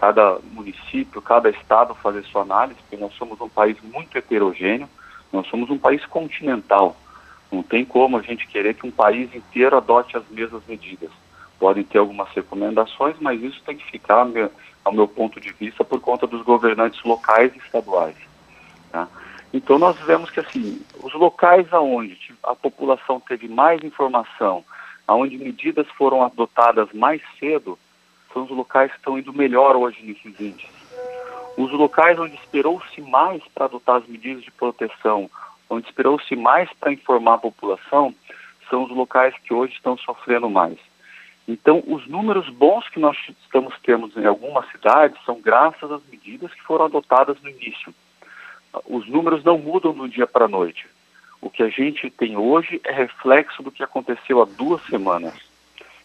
cada 0.00 0.38
município, 0.52 1.20
cada 1.20 1.50
estado 1.50 1.94
fazer 1.94 2.24
sua 2.24 2.40
análise, 2.40 2.80
porque 2.80 2.96
nós 2.96 3.12
somos 3.16 3.38
um 3.38 3.50
país 3.50 3.76
muito 3.82 4.16
heterogêneo, 4.16 4.88
nós 5.30 5.46
somos 5.48 5.68
um 5.68 5.76
país 5.76 6.04
continental. 6.06 6.96
Não 7.50 7.62
tem 7.62 7.84
como 7.84 8.16
a 8.16 8.22
gente 8.22 8.46
querer 8.46 8.74
que 8.74 8.86
um 8.86 8.90
país 8.90 9.34
inteiro 9.34 9.76
adote 9.76 10.16
as 10.16 10.28
mesmas 10.28 10.62
medidas. 10.68 11.10
Podem 11.58 11.82
ter 11.82 11.98
algumas 11.98 12.28
recomendações, 12.30 13.16
mas 13.20 13.42
isso 13.42 13.62
tem 13.64 13.76
que 13.76 13.90
ficar, 13.90 14.26
ao 14.84 14.92
meu 14.92 15.08
ponto 15.08 15.40
de 15.40 15.52
vista, 15.52 15.84
por 15.84 16.00
conta 16.00 16.26
dos 16.26 16.42
governantes 16.42 17.02
locais 17.02 17.54
e 17.54 17.58
estaduais. 17.58 18.16
Tá? 18.90 19.08
Então 19.52 19.78
nós 19.78 19.98
vemos 20.00 20.30
que 20.30 20.40
assim, 20.40 20.80
os 21.02 21.12
locais 21.14 21.66
aonde 21.72 22.16
a 22.42 22.54
população 22.54 23.20
teve 23.20 23.48
mais 23.48 23.82
informação, 23.82 24.64
aonde 25.06 25.36
medidas 25.36 25.88
foram 25.98 26.22
adotadas 26.22 26.88
mais 26.92 27.20
cedo, 27.38 27.78
são 28.32 28.44
os 28.44 28.50
locais 28.50 28.92
que 28.92 28.98
estão 28.98 29.18
indo 29.18 29.32
melhor 29.32 29.74
hoje 29.74 29.98
nesses 30.04 30.40
índices. 30.40 30.70
Os 31.56 31.72
locais 31.72 32.18
onde 32.18 32.36
esperou-se 32.36 33.00
mais 33.00 33.42
para 33.52 33.64
adotar 33.64 33.96
as 33.96 34.06
medidas 34.06 34.44
de 34.44 34.52
proteção, 34.52 35.28
onde 35.70 35.86
esperou-se 35.86 36.34
mais 36.34 36.68
para 36.74 36.92
informar 36.92 37.34
a 37.34 37.38
população, 37.38 38.14
são 38.68 38.84
os 38.84 38.90
locais 38.90 39.34
que 39.44 39.54
hoje 39.54 39.72
estão 39.74 39.96
sofrendo 39.96 40.50
mais. 40.50 40.76
Então, 41.46 41.82
os 41.86 42.06
números 42.06 42.48
bons 42.48 42.88
que 42.88 43.00
nós 43.00 43.16
estamos 43.42 43.74
tendo 43.82 44.10
em 44.20 44.26
algumas 44.26 44.68
cidades 44.70 45.18
são 45.24 45.40
graças 45.40 45.90
às 45.90 46.02
medidas 46.10 46.52
que 46.52 46.62
foram 46.62 46.84
adotadas 46.84 47.40
no 47.40 47.48
início. 47.48 47.94
Os 48.86 49.08
números 49.08 49.42
não 49.42 49.58
mudam 49.58 49.92
do 49.92 50.08
dia 50.08 50.26
para 50.26 50.44
a 50.44 50.48
noite. 50.48 50.86
O 51.40 51.50
que 51.50 51.62
a 51.62 51.68
gente 51.68 52.10
tem 52.10 52.36
hoje 52.36 52.80
é 52.84 52.92
reflexo 52.92 53.62
do 53.62 53.70
que 53.72 53.82
aconteceu 53.82 54.42
há 54.42 54.44
duas 54.44 54.84
semanas. 54.86 55.34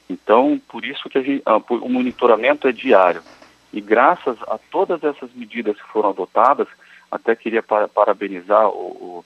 Então, 0.09 0.59
por 0.68 0.86
isso 0.86 1.09
que 1.09 1.22
gente, 1.22 1.43
ah, 1.45 1.57
o 1.57 1.89
monitoramento 1.89 2.68
é 2.68 2.72
diário. 2.72 3.22
E 3.74 3.82
graças 3.82 4.38
a 4.43 4.57
todas 4.72 5.03
essas 5.03 5.34
medidas 5.34 5.76
que 5.76 5.88
foram 5.89 6.09
adotadas, 6.09 6.68
até 7.11 7.36
queria 7.36 7.61
parabenizar 7.61 8.68
o, 8.70 8.72
o, 8.72 9.26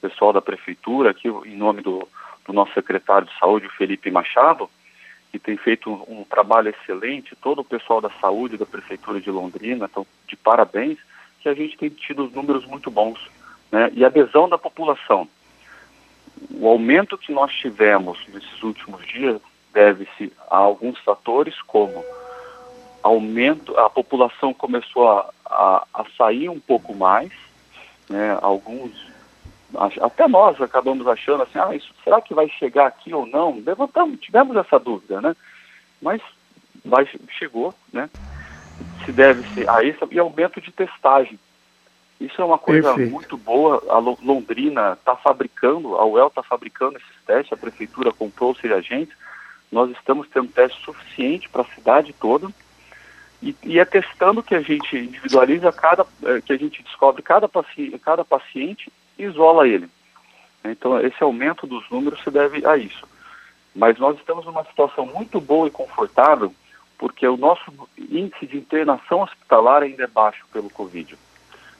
pessoal 0.00 0.32
da 0.32 0.40
prefeitura, 0.40 1.10
aqui 1.10 1.28
em 1.28 1.56
nome 1.56 1.82
do, 1.82 2.06
do, 2.46 2.52
nosso 2.52 2.72
secretário 2.74 3.26
de 3.26 3.38
saúde, 3.38 3.68
Felipe 3.76 4.10
Machado, 4.10 4.68
que 5.30 5.38
tem 5.38 5.56
feito 5.56 5.90
um, 5.90 6.20
um, 6.20 6.24
trabalho 6.24 6.70
excelente, 6.70 7.36
todo 7.36 7.60
o 7.60 7.64
pessoal 7.64 8.00
da 8.00 8.10
saúde 8.20 8.56
da 8.56 8.66
prefeitura 8.66 9.20
de 9.20 9.30
Londrina, 9.30 9.88
então, 9.90 10.06
de 10.26 10.36
parabéns, 10.36 10.98
que 11.40 11.48
a 11.48 11.54
gente 11.54 11.76
tem 11.76 11.88
tido 11.88 12.30
números 12.34 12.66
muito 12.66 12.90
bons. 12.90 13.20
Né? 13.70 13.90
E 13.94 14.04
adesão 14.04 14.48
da 14.48 14.58
população. 14.58 15.28
O 16.50 16.66
aumento 16.68 17.18
que 17.18 17.32
nós 17.32 17.52
tivemos 17.52 18.18
nesses 18.28 18.62
últimos 18.62 19.06
dias 19.06 19.40
deve-se 19.72 20.32
a 20.50 20.56
alguns 20.56 20.98
fatores, 21.00 21.60
como 21.62 22.04
aumento, 23.02 23.78
a 23.78 23.88
população 23.88 24.52
começou 24.52 25.08
a, 25.08 25.30
a, 25.46 25.86
a 25.94 26.04
sair 26.16 26.48
um 26.48 26.60
pouco 26.60 26.94
mais, 26.94 27.32
né, 28.08 28.38
alguns, 28.42 28.92
até 30.00 30.26
nós 30.28 30.60
acabamos 30.60 31.06
achando 31.06 31.42
assim, 31.42 31.58
ah, 31.58 31.74
isso, 31.74 31.92
será 32.04 32.20
que 32.20 32.34
vai 32.34 32.48
chegar 32.48 32.86
aqui 32.86 33.14
ou 33.14 33.26
não? 33.26 33.62
Levantamos, 33.64 34.20
tivemos 34.20 34.56
essa 34.56 34.78
dúvida, 34.78 35.20
né? 35.20 35.36
Mas 36.00 36.20
vai, 36.84 37.08
chegou, 37.38 37.74
né? 37.92 38.08
Se 39.04 39.12
deve 39.12 39.46
ser 39.54 39.68
a 39.68 39.82
isso 39.82 40.06
e 40.10 40.18
aumento 40.18 40.60
de 40.60 40.72
testagem. 40.72 41.38
Isso 42.20 42.40
é 42.40 42.44
uma 42.44 42.58
coisa 42.58 42.88
Perfeito. 42.88 43.10
muito 43.10 43.36
boa. 43.36 43.82
A 43.88 43.98
Londrina 43.98 44.92
está 44.92 45.16
fabricando, 45.16 45.96
a 45.96 46.04
UEL 46.04 46.26
está 46.26 46.42
fabricando 46.42 46.98
esses 46.98 47.24
testes, 47.26 47.52
a 47.52 47.56
prefeitura 47.56 48.12
comprou 48.12 48.50
os 48.50 48.60
reagentes 48.60 49.16
nós 49.70 49.90
estamos 49.92 50.28
tendo 50.28 50.48
teste 50.48 50.82
suficiente 50.84 51.48
para 51.48 51.62
a 51.62 51.74
cidade 51.74 52.12
toda 52.12 52.48
e, 53.42 53.54
e, 53.62 53.78
é 53.78 53.84
testando 53.84 54.42
que 54.42 54.54
a 54.54 54.60
gente 54.60 54.96
individualiza 54.96 55.72
cada, 55.72 56.04
eh, 56.24 56.40
que 56.42 56.52
a 56.52 56.56
gente 56.56 56.82
descobre 56.82 57.22
cada, 57.22 57.48
paci 57.48 57.98
cada 58.04 58.24
paciente 58.24 58.92
isola 59.24 59.66
ele. 59.66 59.88
Então, 60.64 61.00
esse 61.00 61.22
aumento 61.22 61.66
dos 61.66 61.88
números 61.90 62.22
se 62.22 62.30
deve 62.30 62.66
a 62.66 62.76
isso. 62.76 63.06
Mas 63.74 63.98
nós 63.98 64.18
estamos 64.18 64.44
numa 64.44 64.64
situação 64.64 65.06
muito 65.06 65.40
boa 65.40 65.68
e 65.68 65.70
confortável, 65.70 66.52
porque 66.98 67.26
o 67.26 67.36
nosso 67.36 67.72
índice 67.96 68.46
de 68.46 68.58
internação 68.58 69.22
hospitalar 69.22 69.82
ainda 69.82 70.04
é 70.04 70.06
baixo 70.06 70.44
pelo 70.52 70.68
Covid. 70.68 71.16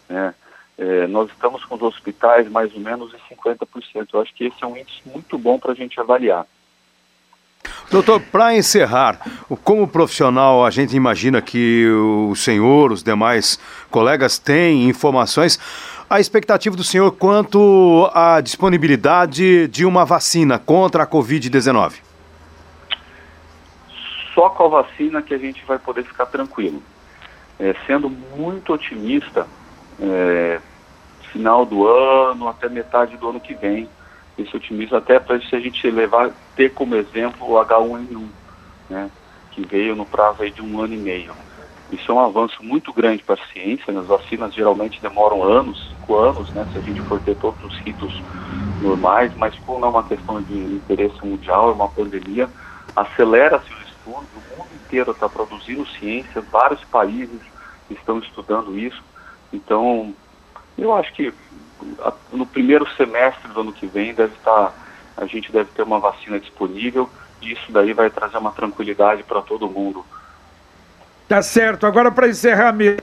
Né? 0.09 0.34
É, 0.78 1.07
nós 1.07 1.28
estamos 1.30 1.64
com 1.64 1.74
os 1.74 1.82
hospitais 1.82 2.49
mais 2.51 2.72
ou 2.74 2.80
menos 2.80 3.12
em 3.12 3.34
50%. 3.34 4.09
Eu 4.12 4.20
acho 4.20 4.34
que 4.34 4.45
esse 4.45 4.62
é 4.62 4.66
um 4.66 4.76
índice 4.76 5.03
muito 5.05 5.36
bom 5.36 5.59
para 5.59 5.72
a 5.72 5.74
gente 5.74 6.01
avaliar. 6.01 6.47
Doutor, 7.91 8.20
para 8.20 8.57
encerrar, 8.57 9.20
como 9.64 9.86
profissional, 9.86 10.64
a 10.64 10.70
gente 10.70 10.95
imagina 10.95 11.43
que 11.43 11.86
o 11.88 12.34
senhor, 12.36 12.93
os 12.93 13.03
demais 13.03 13.59
colegas 13.91 14.38
têm 14.38 14.88
informações. 14.88 15.59
A 16.11 16.18
expectativa 16.18 16.74
do 16.74 16.82
senhor 16.82 17.12
quanto 17.12 18.11
à 18.12 18.40
disponibilidade 18.40 19.68
de 19.68 19.84
uma 19.86 20.04
vacina 20.04 20.58
contra 20.58 21.04
a 21.04 21.06
Covid-19? 21.06 22.00
Só 24.34 24.50
com 24.50 24.64
a 24.64 24.82
vacina 24.82 25.22
que 25.22 25.32
a 25.32 25.38
gente 25.38 25.64
vai 25.64 25.78
poder 25.78 26.02
ficar 26.02 26.26
tranquilo. 26.26 26.82
É, 27.61 27.76
sendo 27.86 28.11
muito 28.11 28.72
otimista, 28.72 29.46
é, 30.00 30.61
final 31.30 31.64
do 31.64 31.86
ano, 31.86 32.48
até 32.48 32.68
metade 32.68 33.16
do 33.16 33.28
ano 33.28 33.38
que 33.38 33.54
vem, 33.54 33.88
esse 34.36 34.56
otimismo 34.56 34.96
até 34.96 35.20
para 35.20 35.40
se 35.40 35.54
a 35.54 35.61
gente 35.61 35.88
levar, 35.88 36.32
ter 36.56 36.74
como 36.74 36.96
exemplo 36.96 37.52
o 37.52 37.64
H1N1, 37.64 38.26
né, 38.88 39.08
que 39.52 39.64
veio 39.64 39.94
no 39.94 40.04
prazo 40.04 40.50
de 40.50 40.61
um 40.61 40.80
ano 40.80 40.92
e 40.92 40.98
meio. 40.98 41.32
Isso 41.92 42.11
é 42.11 42.14
um 42.14 42.20
avanço 42.20 42.62
muito 42.62 42.92
grande 42.92 43.22
para 43.22 43.34
a 43.34 43.52
ciência, 43.52 43.92
né? 43.92 44.00
as 44.00 44.06
vacinas 44.06 44.54
geralmente 44.54 45.00
demoram 45.00 45.42
anos, 45.42 45.90
cinco 46.11 46.16
anos, 46.18 46.50
né, 46.50 46.66
se 46.72 46.78
a 46.78 46.82
gente 46.82 47.00
for 47.02 47.20
ter 47.20 47.36
todos 47.36 47.62
os 47.64 47.78
ritos 47.78 48.12
normais, 48.82 49.32
mas 49.36 49.54
como 49.61 49.84
é 49.84 49.88
uma 49.88 50.02
questão 50.02 50.42
de 50.42 50.54
interesse 50.54 51.24
mundial, 51.24 51.70
é 51.70 51.72
uma 51.72 51.88
pandemia, 51.88 52.48
acelera-se 52.96 53.72
o 53.72 53.78
estudo, 53.78 54.26
o 54.34 54.58
mundo 54.58 54.70
inteiro 54.84 55.12
está 55.12 55.28
produzindo 55.28 55.86
ciência, 55.86 56.40
vários 56.50 56.82
países 56.84 57.40
estão 57.88 58.18
estudando 58.18 58.76
isso, 58.76 59.02
então 59.52 60.12
eu 60.76 60.94
acho 60.94 61.12
que 61.14 61.32
no 62.32 62.44
primeiro 62.46 62.86
semestre 62.96 63.48
do 63.52 63.61
ano 63.61 63.72
que 63.72 63.86
vem 63.86 64.12
deve 64.12 64.34
estar, 64.34 64.72
a 65.16 65.26
gente 65.26 65.52
deve 65.52 65.70
ter 65.70 65.82
uma 65.82 65.98
vacina 65.98 66.40
disponível 66.40 67.08
e 67.40 67.52
isso 67.52 67.70
daí 67.70 67.92
vai 67.92 68.11
trazer 68.11 68.38
uma 68.38 68.50
tranquilidade 68.50 69.22
para 69.22 69.40
todo 69.40 69.68
mundo. 69.68 70.04
Tá 71.28 71.42
certo. 71.42 71.86
Agora 71.86 72.11
para 72.11 72.28
encerrar 72.28 72.72
mesmo, 72.72 73.02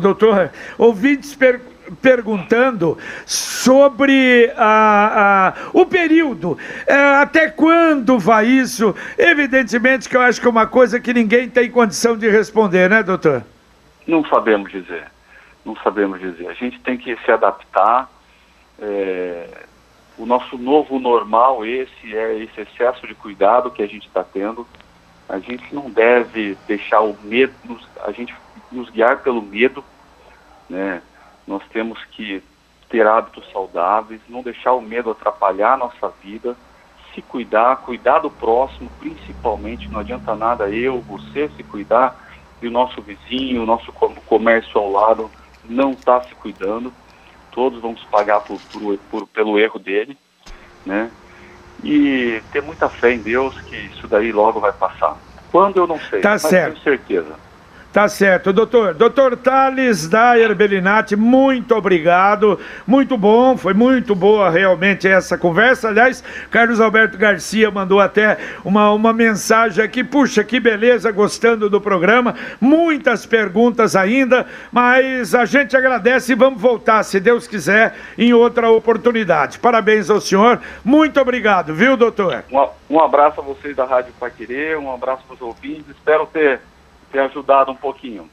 doutor, 0.00 0.50
ouvintes 0.78 1.34
per 1.34 1.60
perguntando 2.00 2.96
sobre 3.26 4.52
a, 4.56 5.54
o 5.72 5.84
período, 5.84 6.56
é, 6.86 6.94
até 7.16 7.50
quando 7.50 8.16
vai 8.16 8.46
isso? 8.46 8.94
Evidentemente 9.18 10.08
que 10.08 10.16
eu 10.16 10.20
acho 10.20 10.40
que 10.40 10.46
é 10.46 10.50
uma 10.50 10.68
coisa 10.68 11.00
que 11.00 11.12
ninguém 11.12 11.48
tem 11.48 11.68
condição 11.68 12.16
de 12.16 12.30
responder, 12.30 12.88
né, 12.88 13.02
doutor? 13.02 13.42
Não 14.06 14.24
sabemos 14.26 14.70
dizer 14.70 15.02
não 15.64 15.76
sabemos 15.76 16.20
dizer. 16.20 16.48
A 16.48 16.54
gente 16.54 16.80
tem 16.80 16.96
que 16.96 17.16
se 17.16 17.30
adaptar. 17.30 18.10
É, 18.78 19.46
o 20.16 20.26
nosso 20.26 20.58
novo 20.58 20.98
normal, 20.98 21.64
esse 21.64 22.16
é 22.16 22.38
esse 22.38 22.60
excesso 22.60 23.06
de 23.06 23.14
cuidado 23.14 23.70
que 23.70 23.82
a 23.82 23.86
gente 23.86 24.06
está 24.06 24.24
tendo. 24.24 24.66
A 25.28 25.38
gente 25.38 25.74
não 25.74 25.88
deve 25.88 26.56
deixar 26.66 27.00
o 27.00 27.16
medo, 27.22 27.54
a 28.04 28.10
gente 28.10 28.34
nos 28.70 28.90
guiar 28.90 29.18
pelo 29.18 29.42
medo, 29.42 29.84
né? 30.68 31.02
Nós 31.46 31.62
temos 31.72 32.02
que 32.12 32.42
ter 32.88 33.06
hábitos 33.06 33.50
saudáveis, 33.52 34.20
não 34.28 34.42
deixar 34.42 34.72
o 34.72 34.80
medo 34.80 35.10
atrapalhar 35.10 35.74
a 35.74 35.76
nossa 35.76 36.12
vida, 36.22 36.56
se 37.14 37.22
cuidar, 37.22 37.76
cuidar 37.76 38.20
do 38.20 38.30
próximo, 38.30 38.90
principalmente, 38.98 39.88
não 39.88 40.00
adianta 40.00 40.34
nada 40.34 40.68
eu, 40.68 41.00
você 41.00 41.48
se 41.56 41.62
cuidar 41.62 42.16
e 42.62 42.68
o 42.68 42.70
nosso 42.70 43.00
vizinho, 43.00 43.62
o 43.62 43.66
nosso 43.66 43.92
comércio 43.92 44.78
ao 44.78 44.90
lado 44.90 45.30
não 45.64 45.92
está 45.92 46.22
se 46.22 46.34
cuidando. 46.34 46.92
Todos 47.52 47.80
vamos 47.80 48.02
pagar 48.04 48.40
por, 48.40 48.60
por, 48.72 48.98
por, 49.10 49.26
pelo 49.28 49.58
erro 49.58 49.78
dele, 49.78 50.16
né? 50.84 51.10
E 51.82 52.42
ter 52.52 52.62
muita 52.62 52.88
fé 52.88 53.12
em 53.12 53.18
Deus 53.18 53.58
que 53.62 53.76
isso 53.76 54.06
daí 54.06 54.30
logo 54.30 54.60
vai 54.60 54.72
passar. 54.72 55.16
Quando 55.50 55.78
eu 55.78 55.86
não 55.86 55.98
sei, 55.98 56.20
tá 56.20 56.30
mas 56.30 56.42
certo. 56.42 56.74
tenho 56.74 56.84
certeza. 56.84 57.49
Tá 57.92 58.08
certo, 58.08 58.52
doutor. 58.52 58.94
Doutor 58.94 59.36
Thales 59.36 60.06
Dayer 60.06 60.54
Bellinati, 60.54 61.16
muito 61.16 61.74
obrigado. 61.74 62.56
Muito 62.86 63.18
bom, 63.18 63.56
foi 63.56 63.74
muito 63.74 64.14
boa 64.14 64.48
realmente 64.48 65.08
essa 65.08 65.36
conversa. 65.36 65.88
Aliás, 65.88 66.22
Carlos 66.52 66.80
Alberto 66.80 67.18
Garcia 67.18 67.68
mandou 67.68 67.98
até 67.98 68.38
uma, 68.64 68.92
uma 68.92 69.12
mensagem 69.12 69.84
aqui. 69.84 70.04
Puxa, 70.04 70.44
que 70.44 70.60
beleza, 70.60 71.10
gostando 71.10 71.68
do 71.68 71.80
programa. 71.80 72.36
Muitas 72.60 73.26
perguntas 73.26 73.96
ainda, 73.96 74.46
mas 74.70 75.34
a 75.34 75.44
gente 75.44 75.76
agradece 75.76 76.30
e 76.30 76.36
vamos 76.36 76.62
voltar, 76.62 77.02
se 77.02 77.18
Deus 77.18 77.48
quiser, 77.48 77.96
em 78.16 78.32
outra 78.32 78.70
oportunidade. 78.70 79.58
Parabéns 79.58 80.08
ao 80.08 80.20
senhor. 80.20 80.60
Muito 80.84 81.20
obrigado, 81.20 81.74
viu, 81.74 81.96
doutor? 81.96 82.44
Um, 82.52 82.68
um 82.88 83.00
abraço 83.00 83.40
a 83.40 83.42
vocês 83.42 83.74
da 83.74 83.84
Rádio 83.84 84.12
Paquerê, 84.20 84.76
um 84.76 84.94
abraço 84.94 85.24
para 85.26 85.34
os 85.34 85.42
ouvintes. 85.42 85.90
Espero 85.90 86.24
ter 86.26 86.60
ter 87.10 87.20
ajudado 87.20 87.70
um 87.70 87.76
pouquinho. 87.76 88.28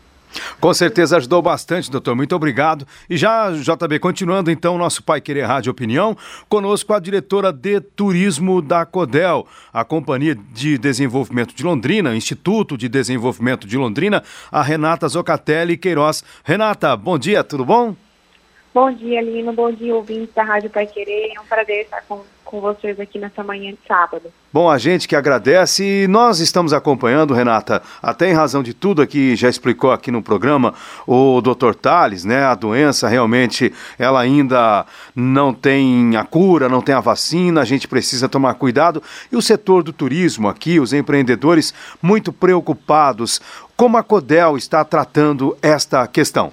Com 0.60 0.74
certeza 0.74 1.18
ajudou 1.18 1.42
bastante, 1.42 1.90
doutor. 1.90 2.16
Muito 2.16 2.36
obrigado. 2.36 2.86
E 3.10 3.18
já, 3.18 3.52
JB, 3.52 4.00
continuando 4.00 4.52
então 4.52 4.78
nosso 4.78 5.04
Pai 5.04 5.22
Querer 5.22 5.46
Rádio 5.46 5.72
Opinião, 5.72 6.18
conosco 6.50 6.94
a 6.94 7.00
diretora 7.00 7.52
de 7.52 7.80
turismo 7.80 8.62
da 8.62 8.86
CODEL, 8.86 9.48
a 9.72 9.86
Companhia 9.86 10.36
de 10.36 10.78
Desenvolvimento 10.78 11.56
de 11.56 11.64
Londrina, 11.64 12.16
Instituto 12.16 12.78
de 12.78 12.90
Desenvolvimento 12.90 13.68
de 13.68 13.78
Londrina, 13.78 14.24
a 14.52 14.62
Renata 14.62 15.08
Zocatelli 15.08 15.78
Queiroz. 15.78 16.24
Renata, 16.44 16.96
bom 16.96 17.18
dia, 17.18 17.44
tudo 17.44 17.64
bom? 17.64 17.96
Bom 18.78 18.92
dia, 18.92 19.20
Lino. 19.24 19.52
Bom 19.54 19.72
dia, 19.72 19.96
ouvintes 19.96 20.36
da 20.36 20.44
Rádio 20.44 20.70
Pai 20.70 20.86
Querer. 20.86 21.34
É 21.36 21.42
um 21.42 21.46
prazer 21.46 21.86
estar 21.86 22.04
com, 22.08 22.22
com 22.46 22.62
vocês 22.62 23.00
aqui 23.00 23.18
nessa 23.18 23.44
manhã 23.44 23.72
de 23.72 23.80
sábado. 23.88 24.32
Bom, 24.54 24.70
a 24.70 24.78
gente 24.78 25.08
que 25.08 25.16
agradece 25.16 25.84
e 26.04 26.08
nós 26.08 26.40
estamos 26.40 26.72
acompanhando, 26.74 27.34
Renata, 27.34 27.82
até 28.00 28.30
em 28.30 28.34
razão 28.34 28.62
de 28.62 28.76
tudo 28.76 29.02
aqui, 29.02 29.36
já 29.36 29.50
explicou 29.50 29.92
aqui 29.92 30.12
no 30.12 30.22
programa 30.22 30.76
o 31.08 31.42
Dr. 31.42 31.74
Tales, 31.74 32.24
né? 32.24 32.44
A 32.44 32.54
doença 32.54 33.08
realmente, 33.08 33.74
ela 33.98 34.22
ainda 34.22 34.86
não 35.16 35.56
tem 35.56 36.16
a 36.16 36.24
cura, 36.24 36.70
não 36.70 36.80
tem 36.80 36.94
a 36.94 37.00
vacina, 37.00 37.62
a 37.62 37.66
gente 37.66 37.88
precisa 37.88 38.30
tomar 38.30 38.54
cuidado. 38.54 39.02
E 39.32 39.36
o 39.36 39.42
setor 39.42 39.82
do 39.82 39.92
turismo 39.92 40.48
aqui, 40.48 40.80
os 40.80 40.94
empreendedores 40.94 41.74
muito 42.00 42.32
preocupados. 42.32 43.42
Como 43.76 43.98
a 43.98 44.04
Codel 44.04 44.56
está 44.56 44.86
tratando 44.86 45.58
esta 45.64 46.06
questão? 46.06 46.52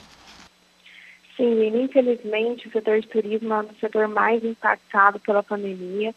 Sim, 1.37 1.67
infelizmente 1.83 2.69
o 2.69 2.71
setor 2.71 3.01
de 3.01 3.09
turismo 3.09 3.53
é 3.53 3.61
o 3.61 3.75
setor 3.81 4.07
mais 4.07 4.45
impactado 4.45 5.19
pela 5.21 5.43
pandemia. 5.43 6.15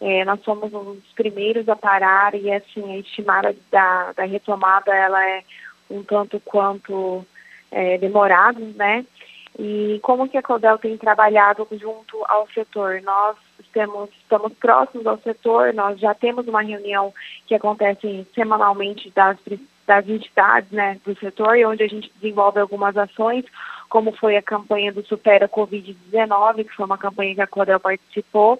É, 0.00 0.24
nós 0.24 0.40
somos 0.42 0.72
um 0.72 0.94
dos 0.94 1.12
primeiros 1.14 1.68
a 1.68 1.76
parar 1.76 2.34
e 2.34 2.50
assim 2.50 2.92
a 2.92 2.98
estimada 2.98 3.54
da, 3.70 4.12
da 4.12 4.24
retomada 4.24 4.94
ela 4.94 5.28
é 5.28 5.42
um 5.90 6.02
tanto 6.02 6.40
quanto 6.40 7.26
é, 7.70 7.98
demorado, 7.98 8.60
né? 8.76 9.04
E 9.58 9.98
como 10.02 10.28
que 10.28 10.38
a 10.38 10.42
Codel 10.42 10.78
tem 10.78 10.96
trabalhado 10.96 11.66
junto 11.72 12.24
ao 12.28 12.48
setor? 12.48 13.02
Nós 13.02 13.36
temos, 13.72 14.08
estamos 14.22 14.52
próximos 14.54 15.06
ao 15.06 15.18
setor, 15.18 15.74
nós 15.74 15.98
já 15.98 16.14
temos 16.14 16.46
uma 16.46 16.62
reunião 16.62 17.12
que 17.46 17.54
acontece 17.54 18.26
semanalmente 18.34 19.10
das, 19.10 19.36
das 19.86 20.08
entidades 20.08 20.70
né, 20.70 21.00
do 21.04 21.18
setor 21.18 21.56
onde 21.66 21.82
a 21.82 21.88
gente 21.88 22.10
desenvolve 22.14 22.60
algumas 22.60 22.96
ações 22.96 23.44
como 23.90 24.12
foi 24.12 24.36
a 24.36 24.42
campanha 24.42 24.92
do 24.92 25.04
Supera 25.04 25.48
Covid-19, 25.48 26.64
que 26.64 26.74
foi 26.74 26.86
uma 26.86 26.96
campanha 26.96 27.34
que 27.34 27.42
a 27.42 27.46
Codel 27.46 27.80
participou, 27.80 28.58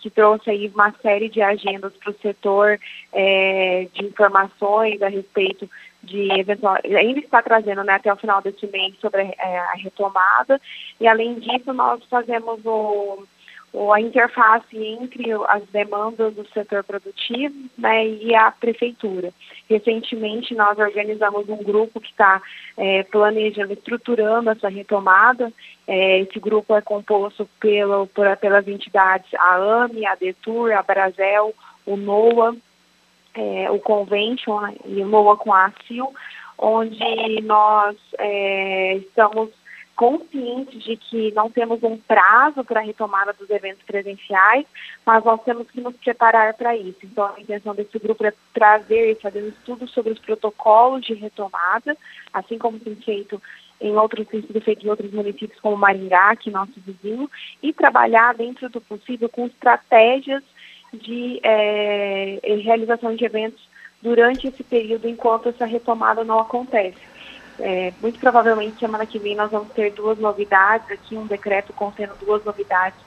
que 0.00 0.08
trouxe 0.08 0.50
aí 0.50 0.72
uma 0.74 0.92
série 1.02 1.28
de 1.28 1.42
agendas 1.42 1.92
para 1.98 2.10
o 2.10 2.18
setor 2.20 2.80
é, 3.12 3.86
de 3.92 4.06
informações 4.06 5.00
a 5.02 5.08
respeito 5.08 5.68
de 6.02 6.32
eventual, 6.32 6.78
ainda 6.82 7.20
está 7.20 7.42
trazendo 7.42 7.84
né, 7.84 7.92
até 7.92 8.10
o 8.10 8.16
final 8.16 8.40
desse 8.40 8.66
mês 8.68 8.94
sobre 9.00 9.20
a, 9.20 9.46
é, 9.46 9.58
a 9.58 9.72
retomada, 9.74 10.58
e 10.98 11.06
além 11.06 11.38
disso 11.38 11.74
nós 11.74 12.02
fazemos 12.08 12.64
o 12.64 13.26
ou 13.72 13.92
a 13.92 14.00
interface 14.00 14.76
entre 14.76 15.32
as 15.48 15.62
demandas 15.68 16.34
do 16.34 16.46
setor 16.48 16.82
produtivo 16.82 17.54
né, 17.78 18.06
e 18.06 18.34
a 18.34 18.50
prefeitura. 18.50 19.32
Recentemente, 19.68 20.54
nós 20.54 20.76
organizamos 20.78 21.48
um 21.48 21.62
grupo 21.62 22.00
que 22.00 22.10
está 22.10 22.42
é, 22.76 23.04
planejando, 23.04 23.72
estruturando 23.72 24.50
essa 24.50 24.68
retomada. 24.68 25.52
É, 25.86 26.18
esse 26.20 26.40
grupo 26.40 26.74
é 26.74 26.80
composto 26.80 27.48
pelo, 27.60 28.08
por, 28.08 28.36
pelas 28.38 28.66
entidades 28.66 29.32
a 29.34 29.84
AME, 29.84 30.04
a 30.04 30.16
DETUR, 30.16 30.72
a 30.72 30.82
Brasel, 30.82 31.54
o 31.86 31.96
NOA, 31.96 32.56
é, 33.34 33.70
o 33.70 33.78
Convention 33.78 34.74
e 34.84 35.00
o 35.00 35.06
NOA 35.06 35.36
com 35.36 35.52
a 35.52 35.66
ACIL, 35.66 36.12
onde 36.58 37.40
nós 37.42 37.96
é, 38.18 38.96
estamos 38.96 39.59
conscientes 40.00 40.82
de 40.82 40.96
que 40.96 41.30
não 41.32 41.50
temos 41.50 41.82
um 41.82 41.98
prazo 41.98 42.64
para 42.64 42.80
a 42.80 42.82
retomada 42.82 43.34
dos 43.34 43.50
eventos 43.50 43.82
presenciais, 43.82 44.64
mas 45.04 45.22
nós 45.22 45.42
temos 45.42 45.70
que 45.70 45.78
nos 45.78 45.94
preparar 45.94 46.54
para 46.54 46.74
isso. 46.74 47.00
Então, 47.04 47.26
a 47.26 47.38
intenção 47.38 47.74
desse 47.74 47.98
grupo 47.98 48.24
é 48.24 48.32
trazer 48.54 49.12
e 49.12 49.20
fazer 49.20 49.42
um 49.42 49.48
estudo 49.48 49.86
sobre 49.86 50.14
os 50.14 50.18
protocolos 50.18 51.04
de 51.04 51.12
retomada, 51.12 51.94
assim 52.32 52.56
como 52.56 52.80
tem 52.80 52.96
feito 52.96 53.42
em 53.78 53.94
outros 53.94 54.26
sido 54.26 54.58
feito 54.62 54.86
em 54.86 54.88
outros 54.88 55.12
municípios 55.12 55.60
como 55.60 55.76
Maringá, 55.76 56.34
que 56.34 56.48
é 56.48 56.52
nosso 56.52 56.80
vizinho, 56.80 57.30
e 57.62 57.70
trabalhar 57.70 58.34
dentro 58.34 58.70
do 58.70 58.80
possível 58.80 59.28
com 59.28 59.44
estratégias 59.48 60.42
de 60.94 61.40
é, 61.42 62.40
realização 62.64 63.14
de 63.14 63.22
eventos 63.22 63.68
durante 64.00 64.48
esse 64.48 64.64
período 64.64 65.06
enquanto 65.06 65.50
essa 65.50 65.66
retomada 65.66 66.24
não 66.24 66.38
acontece. 66.38 67.09
É, 67.62 67.92
muito 68.00 68.18
provavelmente 68.18 68.78
semana 68.78 69.06
que 69.06 69.18
vem 69.18 69.36
nós 69.36 69.50
vamos 69.50 69.72
ter 69.72 69.92
duas 69.92 70.18
novidades 70.18 70.90
aqui, 70.90 71.16
um 71.16 71.26
decreto 71.26 71.72
contendo 71.72 72.14
duas 72.24 72.44
novidades 72.44 72.98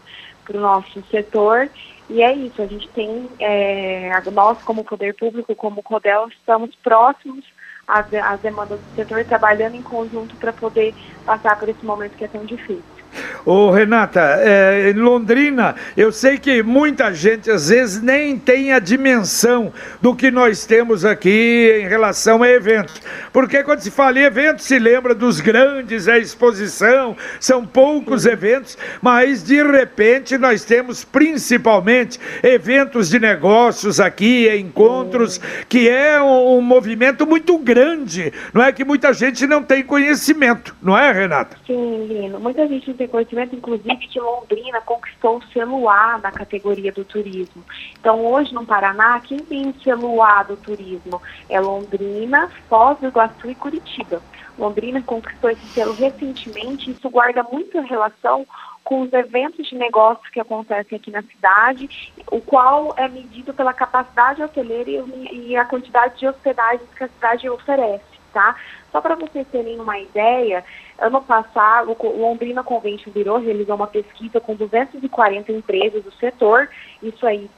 para 0.45 0.57
o 0.57 0.61
nosso 0.61 1.03
setor. 1.09 1.69
E 2.09 2.21
é 2.21 2.33
isso, 2.33 2.61
a 2.61 2.67
gente 2.67 2.87
tem, 2.89 3.29
é, 3.39 4.11
nós 4.31 4.61
como 4.63 4.83
poder 4.83 5.15
público, 5.15 5.55
como 5.55 5.81
CODEL, 5.81 6.27
estamos 6.27 6.75
próximos 6.75 7.45
às, 7.87 8.05
às 8.13 8.41
demandas 8.41 8.79
do 8.79 8.95
setor, 8.95 9.23
trabalhando 9.25 9.75
em 9.75 9.83
conjunto 9.83 10.35
para 10.37 10.53
poder 10.53 10.93
passar 11.25 11.57
por 11.57 11.69
esse 11.69 11.83
momento 11.85 12.17
que 12.17 12.25
é 12.25 12.27
tão 12.27 12.45
difícil. 12.45 13.02
Ô 13.45 13.71
Renata, 13.71 14.21
é, 14.41 14.91
em 14.91 14.93
Londrina, 14.93 15.75
eu 15.97 16.11
sei 16.11 16.37
que 16.37 16.63
muita 16.63 17.13
gente 17.13 17.51
às 17.51 17.69
vezes 17.69 18.01
nem 18.01 18.37
tem 18.37 18.71
a 18.71 18.79
dimensão 18.79 19.73
do 20.01 20.15
que 20.15 20.31
nós 20.31 20.65
temos 20.65 21.03
aqui 21.03 21.81
em 21.83 21.87
relação 21.87 22.41
a 22.41 22.49
eventos. 22.49 23.01
Porque 23.31 23.63
quando 23.63 23.81
se 23.81 23.91
fala 23.91 24.19
em 24.19 24.23
eventos, 24.23 24.65
se 24.65 24.79
lembra 24.79 25.13
dos 25.13 25.39
grandes, 25.39 26.07
a 26.07 26.17
exposição, 26.17 27.15
são 27.39 27.65
poucos 27.65 28.25
eventos, 28.25 28.77
mas 29.01 29.43
de 29.43 29.61
repente 29.61 30.37
nós 30.37 30.63
temos 30.63 31.03
principalmente 31.03 32.19
eventos 32.41 33.09
de 33.09 33.19
negócios 33.19 33.99
aqui, 33.99 34.49
encontros, 34.55 35.39
que 35.67 35.89
é 35.89 36.21
um, 36.21 36.57
um 36.57 36.61
movimento 36.61 37.25
muito 37.25 37.57
grande, 37.57 38.31
não 38.53 38.63
é 38.63 38.71
que 38.71 38.83
muita 38.83 39.13
gente 39.13 39.45
não 39.45 39.61
tem 39.63 39.83
conhecimento, 39.83 40.75
não 40.81 40.97
é, 40.97 41.11
Renata? 41.11 41.57
Sim, 41.65 42.07
Lino, 42.07 42.39
muita 42.39 42.67
gente 42.67 42.93
tem 42.93 43.02
conhecimento, 43.07 43.55
inclusive, 43.55 44.07
que 44.07 44.19
Londrina 44.19 44.81
conquistou 44.81 45.39
o 45.39 45.89
A 45.89 46.17
na 46.17 46.31
categoria 46.31 46.91
do 46.91 47.03
turismo. 47.03 47.63
Então, 47.99 48.25
hoje 48.25 48.53
no 48.53 48.65
Paraná, 48.65 49.19
quem 49.19 49.39
tem 49.39 49.73
o 50.01 50.23
A 50.23 50.43
do 50.43 50.57
turismo 50.57 51.21
é 51.49 51.59
Londrina, 51.59 52.49
Foz 52.69 52.99
do 52.99 53.07
Iguaçu 53.07 53.49
e 53.49 53.55
Curitiba. 53.55 54.21
Londrina 54.57 55.01
conquistou 55.01 55.49
esse 55.49 55.65
selo 55.67 55.93
recentemente, 55.93 56.91
isso 56.91 57.09
guarda 57.09 57.43
muita 57.43 57.81
relação 57.81 58.45
com 58.83 59.01
os 59.01 59.13
eventos 59.13 59.67
de 59.67 59.75
negócios 59.75 60.29
que 60.29 60.39
acontecem 60.39 60.97
aqui 60.97 61.09
na 61.09 61.21
cidade, 61.23 62.13
o 62.29 62.41
qual 62.41 62.93
é 62.97 63.07
medido 63.07 63.53
pela 63.53 63.73
capacidade 63.73 64.43
hoteleira 64.43 64.91
e 65.31 65.55
a 65.55 65.65
quantidade 65.65 66.19
de 66.19 66.27
hospedagens 66.27 66.87
que 66.95 67.03
a 67.03 67.07
cidade 67.07 67.49
oferece, 67.49 68.12
tá? 68.33 68.55
Só 68.91 68.99
para 68.99 69.15
vocês 69.15 69.47
terem 69.51 69.79
uma 69.79 69.97
ideia, 69.99 70.63
ano 70.99 71.21
passado 71.21 71.95
o 71.97 72.21
Londrina 72.21 72.63
Convention 72.63 73.11
Bureau 73.11 73.39
realizou 73.39 73.75
uma 73.75 73.87
pesquisa 73.87 74.39
com 74.39 74.55
240 74.55 75.51
empresas 75.51 76.03
do 76.03 76.11
setor, 76.13 76.69
isso 77.01 77.25
aí 77.25 77.49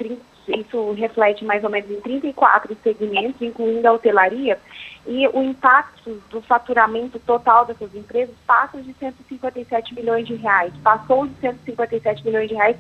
isso 0.48 0.92
reflete 0.92 1.44
mais 1.44 1.64
ou 1.64 1.70
menos 1.70 1.90
em 1.90 2.00
34 2.02 2.78
segmentos, 2.84 3.42
incluindo 3.42 3.88
a 3.88 3.94
hotelaria, 3.94 4.60
e 5.08 5.28
o 5.30 5.42
impacto 5.42 6.22
do 6.30 6.42
faturamento 6.42 7.20
total 7.20 7.66
dessas 7.66 7.94
empresas 7.96 8.36
passa 8.46 8.82
de 8.82 8.94
157 8.94 9.96
milhões 9.96 10.28
de 10.28 10.36
reais, 10.36 10.74
passou 10.84 11.26
de 11.28 11.36
157 11.40 12.24
milhões 12.26 12.50
de 12.50 12.56
reais 12.56 12.78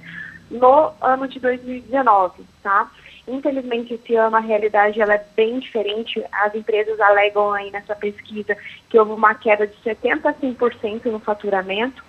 no 0.49 0.91
ano 1.01 1.27
de 1.27 1.39
2019, 1.39 2.43
tá? 2.61 2.89
Infelizmente, 3.27 3.95
esse 3.95 4.15
ano 4.15 4.35
a 4.35 4.39
realidade 4.39 5.01
ela 5.01 5.15
é 5.15 5.25
bem 5.35 5.59
diferente. 5.59 6.23
As 6.31 6.53
empresas 6.53 6.99
alegam 6.99 7.51
aí 7.53 7.71
nessa 7.71 7.95
pesquisa 7.95 8.55
que 8.89 8.99
houve 8.99 9.13
uma 9.13 9.33
queda 9.33 9.65
de 9.65 9.75
70 9.81 10.29
a 10.29 10.33
100% 10.33 11.05
no 11.05 11.19
faturamento 11.19 12.03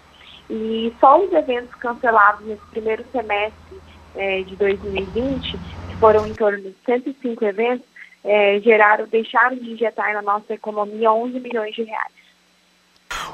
e 0.50 0.92
só 1.00 1.18
os 1.24 1.32
eventos 1.32 1.74
cancelados 1.76 2.46
nesse 2.46 2.64
primeiro 2.66 3.04
semestre 3.10 3.80
é, 4.14 4.42
de 4.42 4.56
2020, 4.56 5.52
que 5.52 5.96
foram 5.98 6.26
em 6.26 6.34
torno 6.34 6.60
de 6.60 6.76
105 6.84 7.44
eventos, 7.44 7.86
é, 8.22 8.60
geraram, 8.60 9.06
deixaram 9.06 9.56
de 9.56 9.72
injetar 9.72 10.12
na 10.12 10.22
nossa 10.22 10.54
economia 10.54 11.12
11 11.12 11.40
milhões 11.40 11.74
de 11.74 11.82
reais. 11.82 12.25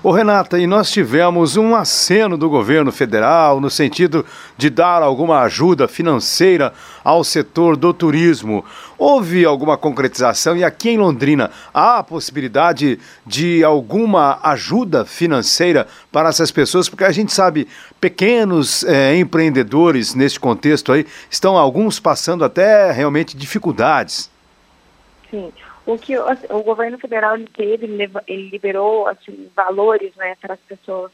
Ô 0.04 0.10
Renata, 0.10 0.58
e 0.58 0.66
nós 0.66 0.90
tivemos 0.90 1.56
um 1.56 1.76
aceno 1.76 2.36
do 2.36 2.50
governo 2.50 2.90
federal 2.90 3.60
no 3.60 3.70
sentido 3.70 4.26
de 4.56 4.68
dar 4.68 5.00
alguma 5.00 5.42
ajuda 5.42 5.86
financeira 5.86 6.72
ao 7.04 7.22
setor 7.22 7.76
do 7.76 7.94
turismo. 7.94 8.64
Houve 8.98 9.44
alguma 9.44 9.78
concretização 9.78 10.56
e 10.56 10.64
aqui 10.64 10.90
em 10.90 10.98
Londrina 10.98 11.52
há 11.72 11.98
a 11.98 12.02
possibilidade 12.02 12.98
de 13.24 13.62
alguma 13.62 14.40
ajuda 14.42 15.04
financeira 15.04 15.86
para 16.10 16.30
essas 16.30 16.50
pessoas? 16.50 16.88
Porque 16.88 17.04
a 17.04 17.12
gente 17.12 17.32
sabe, 17.32 17.68
pequenos 18.00 18.82
é, 18.82 19.16
empreendedores 19.16 20.16
neste 20.16 20.40
contexto 20.40 20.90
aí 20.90 21.06
estão 21.30 21.56
alguns 21.56 22.00
passando 22.00 22.44
até 22.44 22.90
realmente 22.90 23.36
dificuldades. 23.36 24.28
Sim 25.30 25.52
o 25.86 25.98
que 25.98 26.14
assim, 26.14 26.46
o 26.50 26.62
governo 26.62 26.98
federal 26.98 27.34
ele 27.34 27.48
teve, 27.48 27.86
ele 28.26 28.48
liberou 28.50 29.08
assim, 29.08 29.50
valores 29.54 30.14
né, 30.16 30.36
para 30.40 30.54
as 30.54 30.60
pessoas 30.60 31.10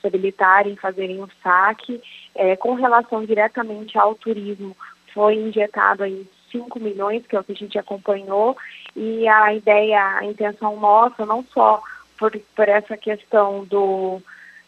se 0.00 0.06
habilitarem, 0.06 0.76
fazerem 0.76 1.22
o 1.22 1.28
saque. 1.42 2.00
É, 2.34 2.56
com 2.56 2.74
relação 2.74 3.24
diretamente 3.24 3.98
ao 3.98 4.14
turismo, 4.14 4.76
foi 5.12 5.34
injetado 5.34 6.02
aí 6.02 6.26
5 6.50 6.78
milhões, 6.80 7.26
que 7.26 7.36
é 7.36 7.40
o 7.40 7.44
que 7.44 7.52
a 7.52 7.56
gente 7.56 7.78
acompanhou, 7.78 8.56
e 8.96 9.26
a 9.28 9.54
ideia, 9.54 10.18
a 10.18 10.24
intenção 10.24 10.78
nossa, 10.78 11.26
não 11.26 11.44
só 11.52 11.82
por, 12.16 12.32
por 12.54 12.68
essa 12.68 12.96
questão 12.96 13.64
do, 13.64 14.20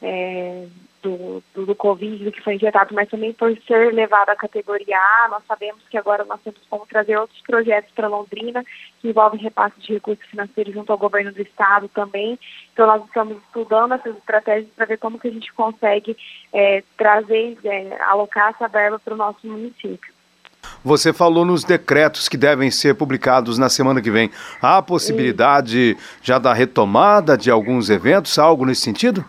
é, 0.03 0.67
do, 1.03 1.43
do, 1.55 1.67
do, 1.67 1.75
Covid, 1.75 2.25
do 2.25 2.33
que 2.33 2.43
foi 2.43 2.55
injetado, 2.55 2.95
mas 2.95 3.09
também 3.09 3.33
por 3.33 3.57
ser 3.67 3.93
levado 3.93 4.31
à 4.31 4.37
categoria 4.37 4.97
A. 4.97 5.29
Nós 5.31 5.43
sabemos 5.47 5.83
que 5.91 5.97
agora 5.97 6.25
nós 6.25 6.41
temos 6.43 6.61
como 6.69 6.87
trazer 6.87 7.17
outros 7.17 7.41
projetos 7.43 7.91
para 7.95 8.09
Londrina, 8.09 8.65
que 9.01 9.09
envolvem 9.09 9.41
repasse 9.41 9.79
de 9.81 9.95
recursos 9.95 10.25
financeiros 10.27 10.75
junto 10.75 10.93
ao 10.93 10.99
governo 10.99 11.33
do 11.33 11.43
estado 11.43 11.89
também. 11.89 12.39
Então 12.73 12.87
nós 12.87 13.05
estamos 13.05 13.37
estudando 13.39 13.95
essas 13.95 14.17
estratégias 14.17 14.71
para 14.77 14.87
ver 14.87 14.99
como 14.99 15.19
que 15.19 15.29
a 15.29 15.33
gente 15.33 15.53
consegue 15.53 16.17
é, 16.53 16.83
trazer, 16.97 17.59
é, 17.65 18.03
alocar 18.03 18.51
essa 18.51 18.69
verba 18.69 18.99
para 18.99 19.15
o 19.15 19.17
nosso 19.17 19.47
município. 19.47 20.13
Você 20.85 21.13
falou 21.13 21.45
nos 21.45 21.65
decretos 21.65 22.29
que 22.29 22.37
devem 22.37 22.71
ser 22.71 22.95
publicados 22.95 23.59
na 23.59 23.69
semana 23.69 24.01
que 24.01 24.11
vem. 24.11 24.31
Há 24.61 24.79
a 24.79 24.83
possibilidade 24.83 25.97
já 26.23 26.39
da 26.39 26.53
retomada 26.53 27.37
de 27.37 27.51
alguns 27.51 27.89
eventos, 27.91 28.39
algo 28.39 28.67
nesse 28.67 28.83
sentido? 28.83 29.25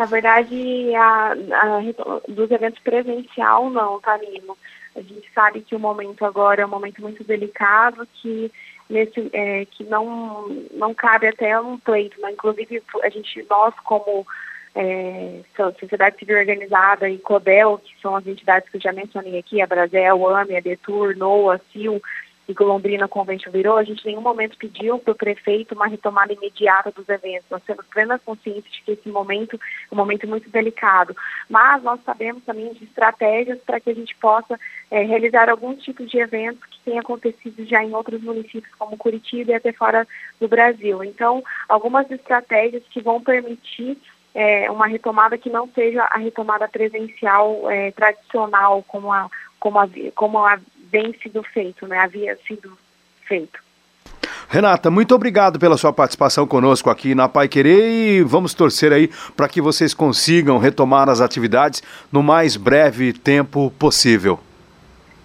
Na 0.00 0.06
verdade, 0.06 0.94
a, 0.94 1.32
a, 1.32 1.82
dos 2.26 2.50
eventos 2.50 2.80
presencial 2.82 3.68
não, 3.68 4.00
tá, 4.00 4.16
Nino? 4.16 4.56
A 4.96 5.02
gente 5.02 5.30
sabe 5.34 5.60
que 5.60 5.76
o 5.76 5.78
momento 5.78 6.24
agora 6.24 6.62
é 6.62 6.64
um 6.64 6.70
momento 6.70 7.02
muito 7.02 7.22
delicado, 7.22 8.08
que 8.14 8.50
nesse 8.88 9.28
é, 9.34 9.66
que 9.66 9.84
não 9.84 10.48
não 10.72 10.94
cabe 10.94 11.26
até 11.26 11.60
um 11.60 11.76
pleito, 11.76 12.18
né? 12.22 12.30
Inclusive 12.32 12.82
a 13.02 13.10
gente 13.10 13.46
nós 13.50 13.74
como 13.84 14.26
é, 14.74 15.42
Sociedade 15.78 16.18
Civil 16.18 16.38
Organizada 16.38 17.06
e 17.06 17.18
CODEL, 17.18 17.76
que 17.84 17.92
são 18.00 18.16
as 18.16 18.26
entidades 18.26 18.70
que 18.70 18.78
eu 18.78 18.80
já 18.80 18.94
mencionei 18.94 19.38
aqui, 19.38 19.60
a 19.60 19.66
Brasel, 19.66 20.26
AME, 20.34 20.56
a 20.56 20.60
DETUR, 20.60 21.14
NOA, 21.14 21.60
CIL, 21.70 22.00
e 22.48 22.54
que 22.54 22.64
Londrina 22.64 23.06
Convênio 23.06 23.50
virou, 23.52 23.76
a 23.76 23.84
gente 23.84 24.02
em 24.02 24.08
nenhum 24.08 24.20
momento 24.20 24.56
pediu 24.56 24.98
para 24.98 25.12
o 25.12 25.16
prefeito 25.16 25.74
uma 25.74 25.86
retomada 25.86 26.32
imediata 26.32 26.90
dos 26.90 27.08
eventos. 27.08 27.48
Nós 27.50 27.62
temos 27.62 27.86
plena 27.86 28.18
consciência 28.18 28.68
de 28.70 28.82
que 28.82 28.92
esse 28.92 29.08
momento 29.08 29.56
é 29.56 29.94
um 29.94 29.96
momento 29.96 30.26
muito 30.26 30.50
delicado. 30.50 31.14
Mas 31.48 31.82
nós 31.82 32.00
sabemos 32.04 32.42
também 32.44 32.72
de 32.72 32.84
estratégias 32.84 33.58
para 33.64 33.78
que 33.78 33.90
a 33.90 33.94
gente 33.94 34.16
possa 34.16 34.58
é, 34.90 35.02
realizar 35.02 35.48
alguns 35.48 35.82
tipos 35.82 36.10
de 36.10 36.18
eventos 36.18 36.64
que 36.66 36.80
têm 36.80 36.98
acontecido 36.98 37.64
já 37.66 37.84
em 37.84 37.94
outros 37.94 38.20
municípios, 38.20 38.74
como 38.76 38.96
Curitiba 38.96 39.52
e 39.52 39.54
até 39.54 39.72
fora 39.72 40.06
do 40.40 40.48
Brasil. 40.48 41.04
Então, 41.04 41.44
algumas 41.68 42.10
estratégias 42.10 42.82
que 42.90 43.00
vão 43.00 43.22
permitir 43.22 43.96
é, 44.34 44.70
uma 44.70 44.86
retomada 44.86 45.38
que 45.38 45.50
não 45.50 45.68
seja 45.74 46.02
a 46.04 46.18
retomada 46.18 46.68
presencial 46.68 47.70
é, 47.70 47.90
tradicional, 47.92 48.82
como 48.86 49.12
a, 49.12 49.28
como 49.58 49.78
a, 49.78 49.88
como 50.14 50.38
a 50.38 50.58
bem 50.90 51.14
sido 51.22 51.42
feito, 51.42 51.86
né? 51.86 51.98
Havia 51.98 52.36
sido 52.46 52.76
feito. 53.26 53.58
Renata, 54.48 54.90
muito 54.90 55.14
obrigado 55.14 55.58
pela 55.58 55.76
sua 55.76 55.92
participação 55.92 56.46
conosco 56.46 56.90
aqui 56.90 57.14
na 57.14 57.28
Pai 57.28 57.46
Querer 57.46 58.18
e 58.18 58.22
vamos 58.22 58.52
torcer 58.52 58.92
aí 58.92 59.08
para 59.36 59.48
que 59.48 59.60
vocês 59.60 59.94
consigam 59.94 60.58
retomar 60.58 61.08
as 61.08 61.20
atividades 61.20 61.82
no 62.10 62.22
mais 62.22 62.56
breve 62.56 63.12
tempo 63.12 63.70
possível. 63.78 64.40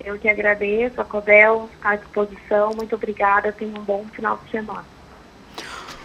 Eu 0.04 0.20
que 0.20 0.30
agradeço, 0.30 1.02
a 1.02 1.04
Codel 1.04 1.68
à 1.84 1.96
disposição. 1.96 2.74
Muito 2.76 2.94
obrigada, 2.94 3.52
tenha 3.52 3.76
um 3.76 3.84
bom 3.84 4.06
final 4.14 4.40
de 4.46 4.52
semana. 4.52 4.95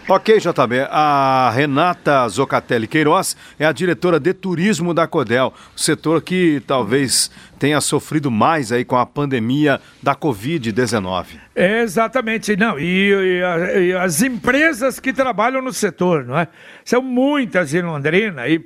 Ok, 0.09 0.39
JB. 0.39 0.89
A 0.91 1.53
Renata 1.55 2.29
Zocatelli 2.29 2.89
Queiroz 2.89 3.37
é 3.59 3.65
a 3.65 3.73
diretora 3.73 4.19
de 4.19 4.35
turismo 4.35 4.93
da 4.93 5.07
Codel, 5.07 5.55
setor 5.77 6.21
que 6.23 6.63
talvez 6.67 7.31
tenha 7.61 7.81
sofrido 7.81 8.31
mais 8.31 8.73
aí 8.73 8.85
com 8.85 8.97
a 8.97 9.05
pandemia 9.05 9.81
da 10.03 10.15
Covid-19. 10.15 11.27
É, 11.55 11.83
exatamente, 11.83 12.57
não. 12.57 12.79
E, 12.79 13.13
e, 13.13 13.89
e, 13.89 13.93
as 13.93 14.23
empresas 14.23 14.99
que 14.99 15.13
trabalham 15.13 15.61
no 15.61 15.73
setor, 15.73 16.25
não 16.25 16.39
é? 16.39 16.49
São 16.85 17.03
muitas 17.03 17.75
em 17.75 17.83
Londrina 17.83 18.49
e 18.49 18.59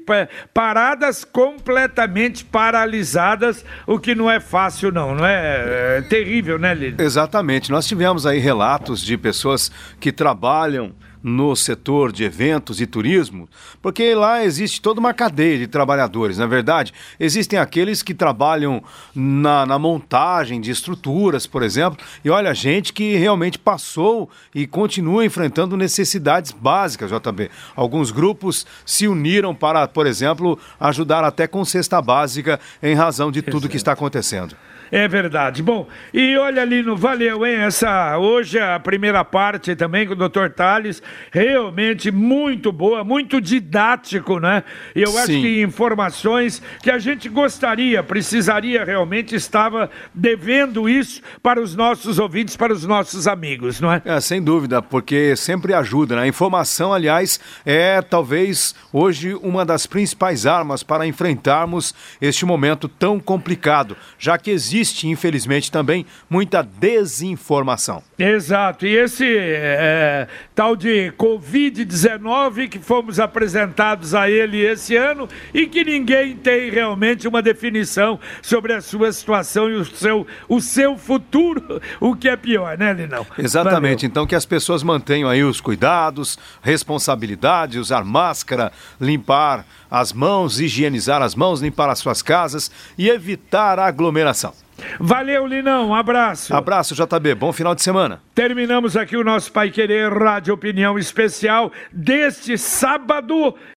paradas 0.55 1.24
completamente 1.24 2.45
paralisadas, 2.45 3.64
o 3.87 3.99
que 3.99 4.14
não 4.14 4.30
é 4.30 4.39
fácil, 4.39 4.93
não. 4.93 5.14
Não 5.14 5.26
é, 5.26 5.99
é 5.99 6.03
terrível, 6.03 6.59
né, 6.59 6.72
Lili? 6.72 6.97
Exatamente. 6.99 7.70
Nós 7.70 7.87
tivemos 7.87 8.24
aí 8.26 8.39
relatos 8.39 9.03
de 9.05 9.18
pessoas 9.18 9.72
que 9.99 10.12
trabalham 10.12 10.95
no 11.25 11.57
setor 11.57 12.12
de 12.12 12.22
eventos 12.22 12.83
e 12.83 12.87
turismo, 12.87 13.49
porque 13.81 14.14
lá 14.14 14.45
existe 14.45 14.83
toda 14.83 15.01
uma 15.01 15.14
cadeia 15.14 15.57
de 15.57 15.66
trabalhadores, 15.66 16.37
na 16.37 16.45
é 16.45 16.47
verdade. 16.47 16.93
Existem 17.18 17.59
aqueles 17.59 18.03
que 18.03 18.12
trabalham 18.12 18.85
na, 19.14 19.64
na, 19.64 19.79
montagem 19.79 20.61
de 20.61 20.70
estruturas, 20.70 21.47
por 21.47 21.62
exemplo, 21.62 21.99
e 22.22 22.29
olha, 22.29 22.53
gente 22.53 22.93
que 22.93 23.16
realmente 23.16 23.59
passou 23.59 24.29
e 24.55 24.66
continua 24.66 25.25
enfrentando 25.25 25.79
necessidades 25.79 26.53
básicas, 26.53 27.11
JB. 27.11 27.51
Alguns 27.75 28.11
grupos 28.11 28.66
se 28.85 29.09
uniram 29.09 29.55
para, 29.55 29.89
por 29.89 30.07
exemplo, 30.07 30.59
ajudar 30.79 31.25
até 31.25 31.47
com 31.47 31.64
cesta 31.64 32.03
básica 32.03 32.61
em 32.83 32.95
razão 32.95 33.33
de 33.33 33.41
tudo 33.41 33.68
que 33.68 33.79
está 33.79 33.93
acontecendo. 33.93 34.55
É 34.95 35.09
verdade. 35.09 35.61
Bom, 35.61 35.88
e 36.12 36.36
olha 36.36 36.62
ali 36.62 36.80
no 36.80 36.97
Valeu, 36.97 37.45
hein? 37.45 37.57
Essa, 37.57 38.16
hoje 38.16 38.61
a 38.61 38.78
primeira 38.78 39.24
parte 39.24 39.74
também 39.74 40.07
com 40.07 40.12
o 40.12 40.28
Dr. 40.28 40.51
Tales, 40.55 41.03
realmente 41.32 42.12
muito 42.12 42.70
boa, 42.70 43.03
muito 43.03 43.40
didático, 43.40 44.38
né? 44.38 44.62
E 44.95 45.03
eu 45.03 45.09
Sim. 45.09 45.18
acho 45.18 45.32
que 45.32 45.62
informações 45.62 46.62
que 46.80 46.92
a 46.92 46.99
gente 47.01 47.28
gostaria, 47.28 48.05
precisaria 48.05 48.84
realmente, 48.84 49.34
estava 49.34 49.90
devendo 50.14 50.88
isso 50.88 51.20
para 51.42 51.61
os 51.61 51.74
nossos 51.74 52.20
ouvintes, 52.20 52.57
para 52.57 52.72
os 52.72 52.86
nossos 52.86 53.26
amigos, 53.26 53.80
não 53.80 53.92
é? 53.92 54.01
É, 54.05 54.20
sem 54.20 54.40
dúvida, 54.40 54.80
porque 54.80 55.34
sempre 55.34 55.74
ajuda, 55.74 56.14
né? 56.14 56.22
A 56.22 56.28
informação, 56.28 56.92
aliás, 56.92 57.40
é 57.66 58.01
talvez 58.01 58.76
hoje 58.92 59.34
uma 59.42 59.64
das 59.64 59.88
principais 59.88 60.47
armas 60.47 60.84
para 60.84 61.05
enfrentarmos 61.05 61.92
este 62.22 62.47
momento 62.47 62.88
tão 62.88 63.18
complicado, 63.18 63.97
já 64.16 64.38
que 64.38 64.53
existe 64.53 64.84
existe, 64.85 65.09
infelizmente, 65.09 65.72
também 65.72 66.05
muita 66.28 66.62
desinformação. 66.62 68.03
Exato. 68.18 68.87
E 68.87 68.95
esse 68.95 69.24
é, 69.26 70.28
tal 70.55 70.76
de 70.76 71.12
Covid-19 71.18 72.68
que 72.68 72.78
fomos 72.78 73.18
apresentados 73.18 74.14
a 74.14 74.28
ele 74.30 74.61
esse 74.61 74.95
ano 74.95 75.28
e 75.53 75.66
que 75.66 75.82
ninguém 75.82 76.37
tem 76.37 76.70
realmente 76.70 77.26
uma 77.26 77.41
definição 77.41 78.20
sobre 78.43 78.74
a 78.74 78.80
sua 78.80 79.11
situação 79.12 79.70
e 79.70 79.74
o 79.74 79.85
seu, 79.85 80.26
o 80.49 80.61
seu 80.61 80.99
futuro, 80.99 81.80
o 81.99 82.14
que 82.14 82.28
é 82.28 82.37
pior, 82.37 82.76
né, 82.76 82.93
Linão? 82.93 83.26
Exatamente. 83.39 84.01
Valeu. 84.01 84.11
Então 84.11 84.26
que 84.26 84.35
as 84.35 84.45
pessoas 84.45 84.82
mantenham 84.82 85.28
aí 85.28 85.43
os 85.43 85.61
cuidados, 85.61 86.39
responsabilidade, 86.62 87.78
usar 87.78 88.05
máscara, 88.05 88.70
limpar 89.01 89.64
as 89.95 90.12
mãos, 90.12 90.59
higienizar 90.59 91.22
as 91.22 91.36
mãos, 91.36 91.61
limpar 91.61 91.88
as 91.88 92.01
suas 92.01 92.20
casas 92.20 92.68
e 92.99 93.09
evitar 93.09 93.78
aglomeração. 93.78 94.53
Valeu, 94.99 95.47
Linão. 95.47 95.90
Um 95.90 95.95
abraço. 95.95 96.53
Abraço, 96.53 96.97
JB. 96.97 97.36
Bom 97.36 97.53
final 97.53 97.76
de 97.76 97.82
semana. 97.82 98.20
Terminamos 98.34 98.97
aqui 98.97 99.16
o 99.16 99.22
nosso 99.22 99.53
Pai 99.53 99.70
Querer 99.70 100.12
Rádio 100.12 100.53
Opinião 100.53 100.99
Especial 100.99 101.70
deste 101.92 102.59
sábado 102.59 103.55